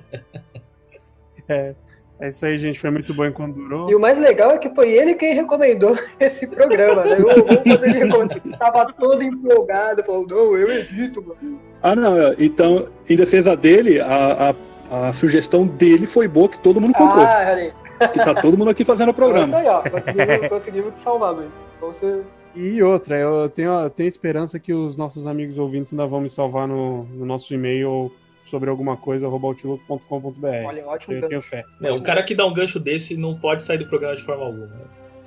É, 1.48 1.76
é 2.20 2.30
isso 2.30 2.44
aí, 2.44 2.58
gente. 2.58 2.80
Foi 2.80 2.90
muito 2.90 3.14
bom 3.14 3.24
enquanto 3.24 3.54
durou. 3.54 3.88
E 3.88 3.94
o 3.94 4.00
mais 4.00 4.18
legal 4.18 4.50
é 4.50 4.58
que 4.58 4.68
foi 4.70 4.90
ele 4.92 5.14
quem 5.14 5.36
recomendou 5.36 5.96
esse 6.20 6.48
programa, 6.48 7.04
né? 7.04 7.18
Eu, 7.20 7.30
eu, 7.30 7.46
quando 7.46 7.86
ele 7.86 8.00
recomendou, 8.00 8.38
ele 8.44 8.58
tava 8.58 8.92
todo 8.94 9.22
empolgado, 9.22 10.04
falou, 10.04 10.26
não, 10.28 10.58
eu 10.58 10.72
edito, 10.72 11.22
mano. 11.22 11.60
Ah, 11.84 11.96
não, 11.96 12.18
é, 12.18 12.36
então, 12.40 12.88
em 13.08 13.16
defesa 13.16 13.56
dele, 13.56 14.02
a, 14.02 14.56
a, 14.90 15.08
a 15.10 15.14
sugestão 15.14 15.68
dele 15.68 16.08
foi 16.08 16.28
boa 16.28 16.50
que 16.50 16.60
todo 16.60 16.82
mundo 16.82 16.96
comprou. 16.96 17.24
Ah, 17.24 17.46
olha 17.52 17.54
aí. 17.56 17.74
Que 18.12 18.20
tá 18.20 18.34
todo 18.34 18.58
mundo 18.58 18.72
aqui 18.72 18.84
fazendo 18.84 19.10
o 19.10 19.12
Então, 19.12 19.28
é 19.36 19.42
isso 19.44 19.50
programa. 19.52 19.58
aí, 19.60 19.68
ó. 19.68 19.90
Conseguimos, 19.90 20.48
conseguimos 20.50 20.94
te 20.96 21.00
salvar, 21.00 21.34
Luiz. 21.34 21.50
Então 21.78 21.94
você. 21.94 22.22
E 22.56 22.82
outra, 22.82 23.18
eu 23.18 23.49
tenho, 23.49 23.72
eu 23.72 23.89
tenho 23.89 24.08
esperança 24.08 24.58
que 24.60 24.74
os 24.74 24.95
nossos 24.95 25.28
amigos 25.28 25.58
ouvintes 25.58 25.91
ainda 25.91 26.08
vão 26.08 26.22
me 26.22 26.30
salvar 26.30 26.68
no, 26.68 27.03
no 27.03 27.26
nosso 27.26 27.53
e-mail 27.53 28.12
sobre 28.49 28.70
alguma 28.70 28.95
coisa, 28.95 29.26
arrobautiloco.com.br. 29.26 30.47
Olha, 30.66 30.88
ótimo 30.88 31.16
Eu 31.16 31.22
tenho 31.22 31.41
gancho. 31.41 31.49
fé. 31.49 31.64
Não, 31.82 31.97
um 31.97 32.01
cara 32.01 32.24
que 32.24 32.34
dá 32.34 32.45
um 32.45 32.53
gancho 32.53 32.80
desse 32.80 33.18
não 33.18 33.38
pode 33.38 33.62
sair 33.62 33.78
do 33.78 33.88
programa 33.88 34.16
de 34.16 34.24
forma 34.24 34.45
alguma. 34.45 34.70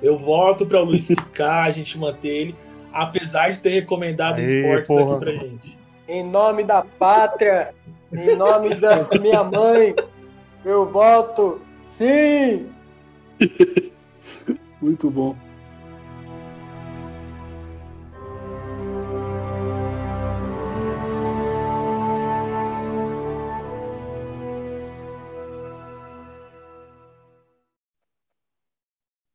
Eu 0.01 0.17
volto 0.17 0.65
para 0.65 0.81
o 0.81 0.85
Luiz 0.85 1.05
ficar, 1.09 1.65
a 1.65 1.71
gente 1.71 1.97
manter 1.99 2.29
ele, 2.29 2.55
apesar 2.91 3.49
de 3.49 3.59
ter 3.59 3.69
recomendado 3.69 4.39
Aê, 4.39 4.45
esportes 4.45 4.87
porra. 4.87 5.15
aqui 5.15 5.19
pra 5.19 5.31
gente. 5.33 5.77
Em 6.07 6.23
nome 6.23 6.63
da 6.63 6.81
pátria, 6.81 7.75
em 8.11 8.35
nome 8.35 8.73
da 8.75 9.07
minha 9.19 9.43
mãe, 9.43 9.93
eu 10.65 10.89
voto 10.89 11.61
sim! 11.89 12.67
Muito 14.81 15.11
bom. 15.11 15.35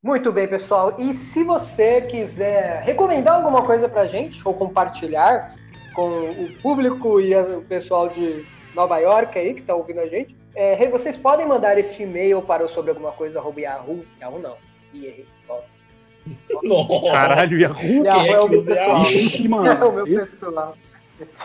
Muito 0.04 0.30
bem, 0.30 0.46
pessoal. 0.46 0.94
E 0.98 1.14
se 1.14 1.42
você 1.42 2.02
quiser 2.02 2.82
recomendar 2.82 3.36
alguma 3.36 3.62
coisa 3.64 3.88
pra 3.88 4.06
gente 4.06 4.46
ou 4.46 4.52
compartilhar 4.52 5.54
com 5.94 6.30
o 6.30 6.52
público 6.60 7.18
e 7.22 7.34
a- 7.34 7.40
o 7.40 7.62
pessoal 7.62 8.10
de 8.10 8.44
Nova 8.74 8.98
York 8.98 9.38
aí 9.38 9.54
que 9.54 9.62
tá 9.62 9.74
ouvindo 9.74 10.00
a 10.00 10.06
gente, 10.06 10.36
é, 10.54 10.86
vocês 10.90 11.16
podem 11.16 11.46
mandar 11.46 11.78
este 11.78 12.02
e-mail 12.02 12.42
para 12.42 12.62
o 12.62 12.68
sobre 12.68 12.90
alguma 12.90 13.12
coisa 13.12 13.38
arroba 13.38 13.60
Yahoo. 13.62 14.04
Yahoo 14.20 14.38
não. 14.38 14.56
Ó. 15.48 15.60
Nossa. 16.62 17.10
Caralho, 17.12 17.58
Yahoo? 17.58 18.04
Yahoo 18.04 18.26
é 18.26 18.30
é 18.30 18.40
o 18.40 18.48
meu 18.50 18.64
pessoal. 18.64 19.02
Ixi, 19.02 19.44
É 19.44 19.46
o 19.46 19.50
mano. 19.50 19.92
meu 19.92 20.04
pessoal. 20.04 20.74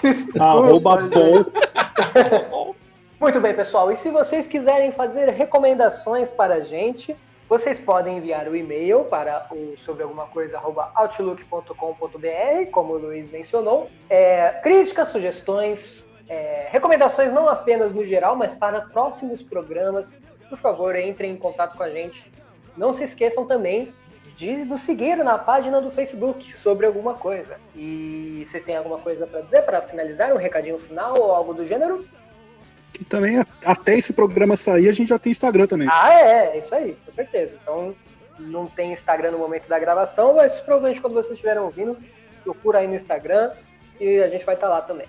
Desculpa, 0.02 0.44
Arroba. 0.44 1.12
Muito 3.22 3.40
bem, 3.40 3.54
pessoal. 3.54 3.90
E 3.92 3.96
se 3.98 4.10
vocês 4.10 4.48
quiserem 4.48 4.92
fazer 4.92 5.30
recomendações 5.30 6.30
para 6.32 6.56
a 6.56 6.60
gente, 6.60 7.16
Vocês 7.50 7.80
podem 7.80 8.20
enviar 8.20 8.48
o 8.48 8.56
e-mail 8.56 9.06
para 9.06 9.48
o 9.52 9.76
sobre 9.80 10.04
alguma 10.04 10.28
coisa 10.28 10.62
outlook.com.br, 10.94 12.72
como 12.72 12.94
o 12.94 12.98
Luiz 13.00 13.32
mencionou. 13.32 13.90
É, 14.08 14.52
críticas, 14.62 15.10
sugestões, 15.10 16.06
é, 16.28 16.68
recomendações 16.70 17.34
não 17.34 17.50
apenas 17.50 17.92
no 17.92 18.06
geral, 18.06 18.36
mas 18.36 18.54
para 18.54 18.82
próximos 18.82 19.42
programas. 19.42 20.14
Por 20.48 20.60
favor, 20.60 20.96
entrem 20.96 21.32
em 21.32 21.38
contato 21.38 21.76
com 21.76 21.82
a 21.82 21.90
gente. 21.90 22.32
Não 22.78 22.94
se 22.94 23.04
esqueçam 23.04 23.48
também 23.48 23.92
de 24.38 24.58
nos 24.58 24.82
seguir 24.82 25.18
na 25.18 25.40
página 25.40 25.82
do 25.82 25.90
Facebook 25.90 26.56
sobre 26.56 26.86
alguma 26.86 27.16
coisa. 27.16 27.58
E 27.76 28.46
vocês 28.48 28.64
têm 28.64 28.78
alguma 28.78 29.00
coisa 29.00 29.26
para 29.26 29.42
dizer 29.42 29.64
para 29.64 29.82
finalizar? 29.82 30.32
Um 30.32 30.38
recadinho 30.38 30.78
final 30.78 31.20
ou 31.20 31.32
algo 31.32 31.56
do 31.56 31.66
gênero? 31.66 32.06
E 33.00 33.06
também, 33.06 33.42
até 33.66 33.98
esse 33.98 34.12
programa 34.12 34.58
sair, 34.58 34.90
a 34.90 34.92
gente 34.92 35.08
já 35.08 35.18
tem 35.18 35.32
Instagram 35.32 35.68
também. 35.68 35.88
Ah, 35.90 36.14
é, 36.14 36.58
é 36.58 36.60
isso 36.60 36.76
aí, 36.76 36.98
com 37.06 37.12
certeza. 37.12 37.56
Então, 37.62 37.96
não 38.40 38.66
tem 38.66 38.94
Instagram 38.94 39.32
no 39.32 39.38
momento 39.38 39.68
da 39.68 39.80
gravação, 39.80 40.36
mas 40.36 40.60
provavelmente 40.60 41.02
quando 41.02 41.14
vocês 41.14 41.34
estiverem 41.34 41.62
ouvindo, 41.62 41.98
procura 42.44 42.80
aí 42.80 42.88
no 42.88 42.96
Instagram 42.96 43.52
e 44.00 44.20
a 44.22 44.30
gente 44.30 44.46
vai 44.46 44.56
estar 44.56 44.70
lá 44.70 44.82
também. 44.82 45.08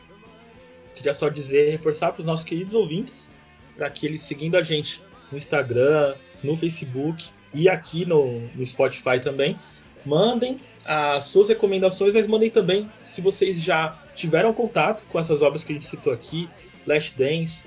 Queria 0.94 1.14
só 1.14 1.28
dizer, 1.28 1.70
reforçar 1.70 2.12
para 2.12 2.20
os 2.20 2.26
nossos 2.26 2.44
queridos 2.44 2.74
ouvintes, 2.74 3.30
para 3.76 3.88
que 3.88 4.06
eles 4.06 4.22
seguindo 4.22 4.56
a 4.56 4.62
gente 4.62 5.02
no 5.30 5.38
Instagram, 5.38 6.14
no 6.42 6.56
Facebook 6.56 7.30
e 7.54 7.68
aqui 7.68 8.04
no, 8.04 8.40
no 8.54 8.64
Spotify 8.66 9.20
também, 9.20 9.58
mandem 10.04 10.60
as 10.84 11.24
suas 11.24 11.48
recomendações, 11.48 12.12
mas 12.12 12.26
mandem 12.26 12.50
também 12.50 12.90
se 13.04 13.20
vocês 13.20 13.60
já 13.62 13.96
tiveram 14.14 14.52
contato 14.52 15.04
com 15.10 15.18
essas 15.18 15.42
obras 15.42 15.62
que 15.62 15.72
a 15.72 15.74
gente 15.74 15.86
citou 15.86 16.12
aqui, 16.12 16.48
Last 16.86 17.16
Dance, 17.16 17.64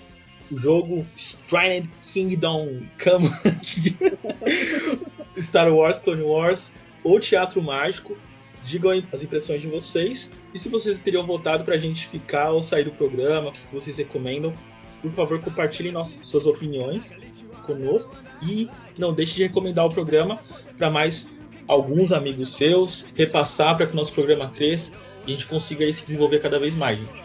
o 0.52 0.58
jogo 0.58 1.06
Shrine 1.16 1.90
Kingdom 2.02 2.82
Come, 3.02 3.30
Star 5.38 5.74
Wars 5.74 6.00
Clone 6.00 6.22
Wars 6.22 6.74
ou 7.04 7.20
Teatro 7.20 7.62
Mágico. 7.62 8.18
Digam 8.64 9.04
as 9.12 9.22
impressões 9.22 9.62
de 9.62 9.68
vocês. 9.68 10.32
E 10.54 10.60
se 10.60 10.70
vocês 10.70 10.98
teriam 10.98 11.26
votado 11.26 11.66
pra 11.66 11.78
gente 11.78 12.08
ficar 12.08 12.52
ou 12.52 12.62
sair 12.62 12.86
do 12.86 12.92
programa, 12.92 13.50
o 13.50 13.52
que 13.52 13.74
vocês 13.74 13.98
recomendam, 13.98 14.54
por 15.02 15.12
favor, 15.12 15.42
compartilhem 15.42 15.92
nossas, 15.92 16.26
suas 16.26 16.46
opiniões 16.46 17.18
conosco. 17.66 18.16
E 18.42 18.70
não 18.98 19.14
deixe 19.14 19.36
de 19.36 19.44
recomendar 19.44 19.86
o 19.86 19.90
programa 19.90 20.40
para 20.78 20.90
mais 20.90 21.30
alguns 21.68 22.14
amigos 22.14 22.56
seus, 22.56 23.12
repassar 23.16 23.76
para 23.76 23.86
que 23.86 23.94
o 23.94 23.96
nosso 23.96 24.14
programa 24.14 24.50
cresça 24.50 24.94
e 25.26 25.32
a 25.32 25.34
gente 25.34 25.48
consiga 25.48 25.92
se 25.92 26.06
desenvolver 26.06 26.40
cada 26.40 26.60
vez 26.60 26.76
mais, 26.76 27.00
gente. 27.00 27.24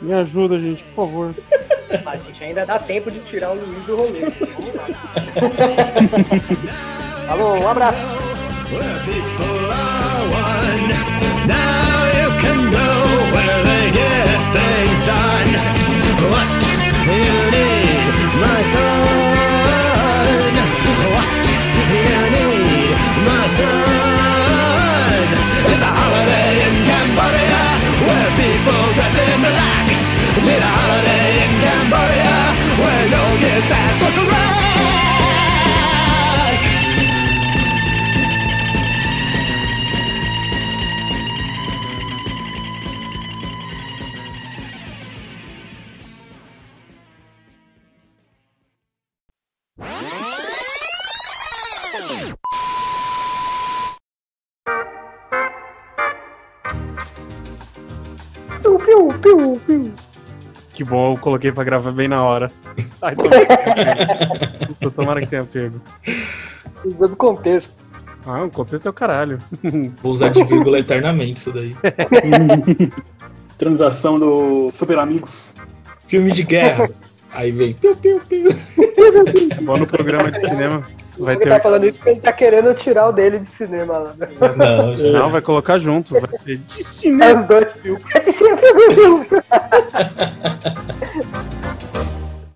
Me 0.00 0.12
ajuda, 0.12 0.60
gente, 0.60 0.84
por 0.84 0.94
favor. 0.94 1.34
A 2.06 2.16
gente 2.16 2.44
ainda 2.44 2.66
dá 2.66 2.78
tempo 2.78 3.10
de 3.10 3.20
tirar 3.20 3.52
o 3.52 3.54
Luiz 3.54 3.84
do 3.84 3.96
rolê. 3.96 4.30
Falou, 7.26 7.58
um 7.58 7.68
abraço. 7.68 7.98
People 8.68 9.68
Cambodia 31.88 32.52
where 32.76 33.08
no 33.08 33.36
kids 33.38 33.70
ask 33.70 34.04
for 34.04 34.20
correct. 34.20 34.77
Eu 61.14 61.18
coloquei 61.18 61.50
pra 61.52 61.64
gravar 61.64 61.92
bem 61.92 62.08
na 62.08 62.22
hora. 62.24 62.50
Ai, 63.02 63.14
tô... 64.80 64.90
Tomara 64.90 65.20
que 65.20 65.26
tenha 65.26 65.44
pego. 65.44 65.80
Usando 66.84 67.16
contexto. 67.16 67.72
Ah, 68.26 68.42
o 68.44 68.50
contexto 68.50 68.86
é 68.86 68.90
o 68.90 68.92
caralho. 68.92 69.38
Vou 70.02 70.12
usar 70.12 70.28
de 70.30 70.42
vírgula 70.44 70.78
eternamente 70.78 71.38
isso 71.38 71.52
daí. 71.52 71.74
Transação 73.56 74.18
do 74.18 74.70
Super 74.72 74.98
Amigos. 74.98 75.54
Filme 76.06 76.32
de 76.32 76.42
guerra. 76.42 76.88
Aí 77.34 77.50
vem. 77.50 77.74
Piu, 77.74 77.94
piu, 77.96 78.20
piu. 78.28 78.48
É 79.50 79.60
bom 79.62 79.76
no 79.76 79.86
programa 79.86 80.30
de 80.30 80.40
cinema. 80.40 80.82
Vai 81.18 81.34
Ele 81.34 81.42
ter. 81.44 81.48
tá 81.50 81.60
falando 81.60 81.84
isso 81.84 81.98
porque 81.98 82.10
ele 82.10 82.20
tá 82.20 82.32
querendo 82.32 82.72
tirar 82.74 83.08
o 83.08 83.12
dele 83.12 83.40
de 83.40 83.46
cinema 83.46 83.98
lá. 83.98 84.14
Não, 84.56 84.96
já- 84.96 85.12
Não, 85.12 85.28
vai 85.28 85.40
colocar 85.40 85.78
junto. 85.78 86.14
Vai 86.14 86.28
ser 86.38 86.56
de 86.58 86.80
É 86.80 86.82
cinema. 86.84 87.34
os 87.40 87.44
dois. 87.44 87.66
É 88.14 88.32
cinema. 88.32 88.60
了。 91.16 91.44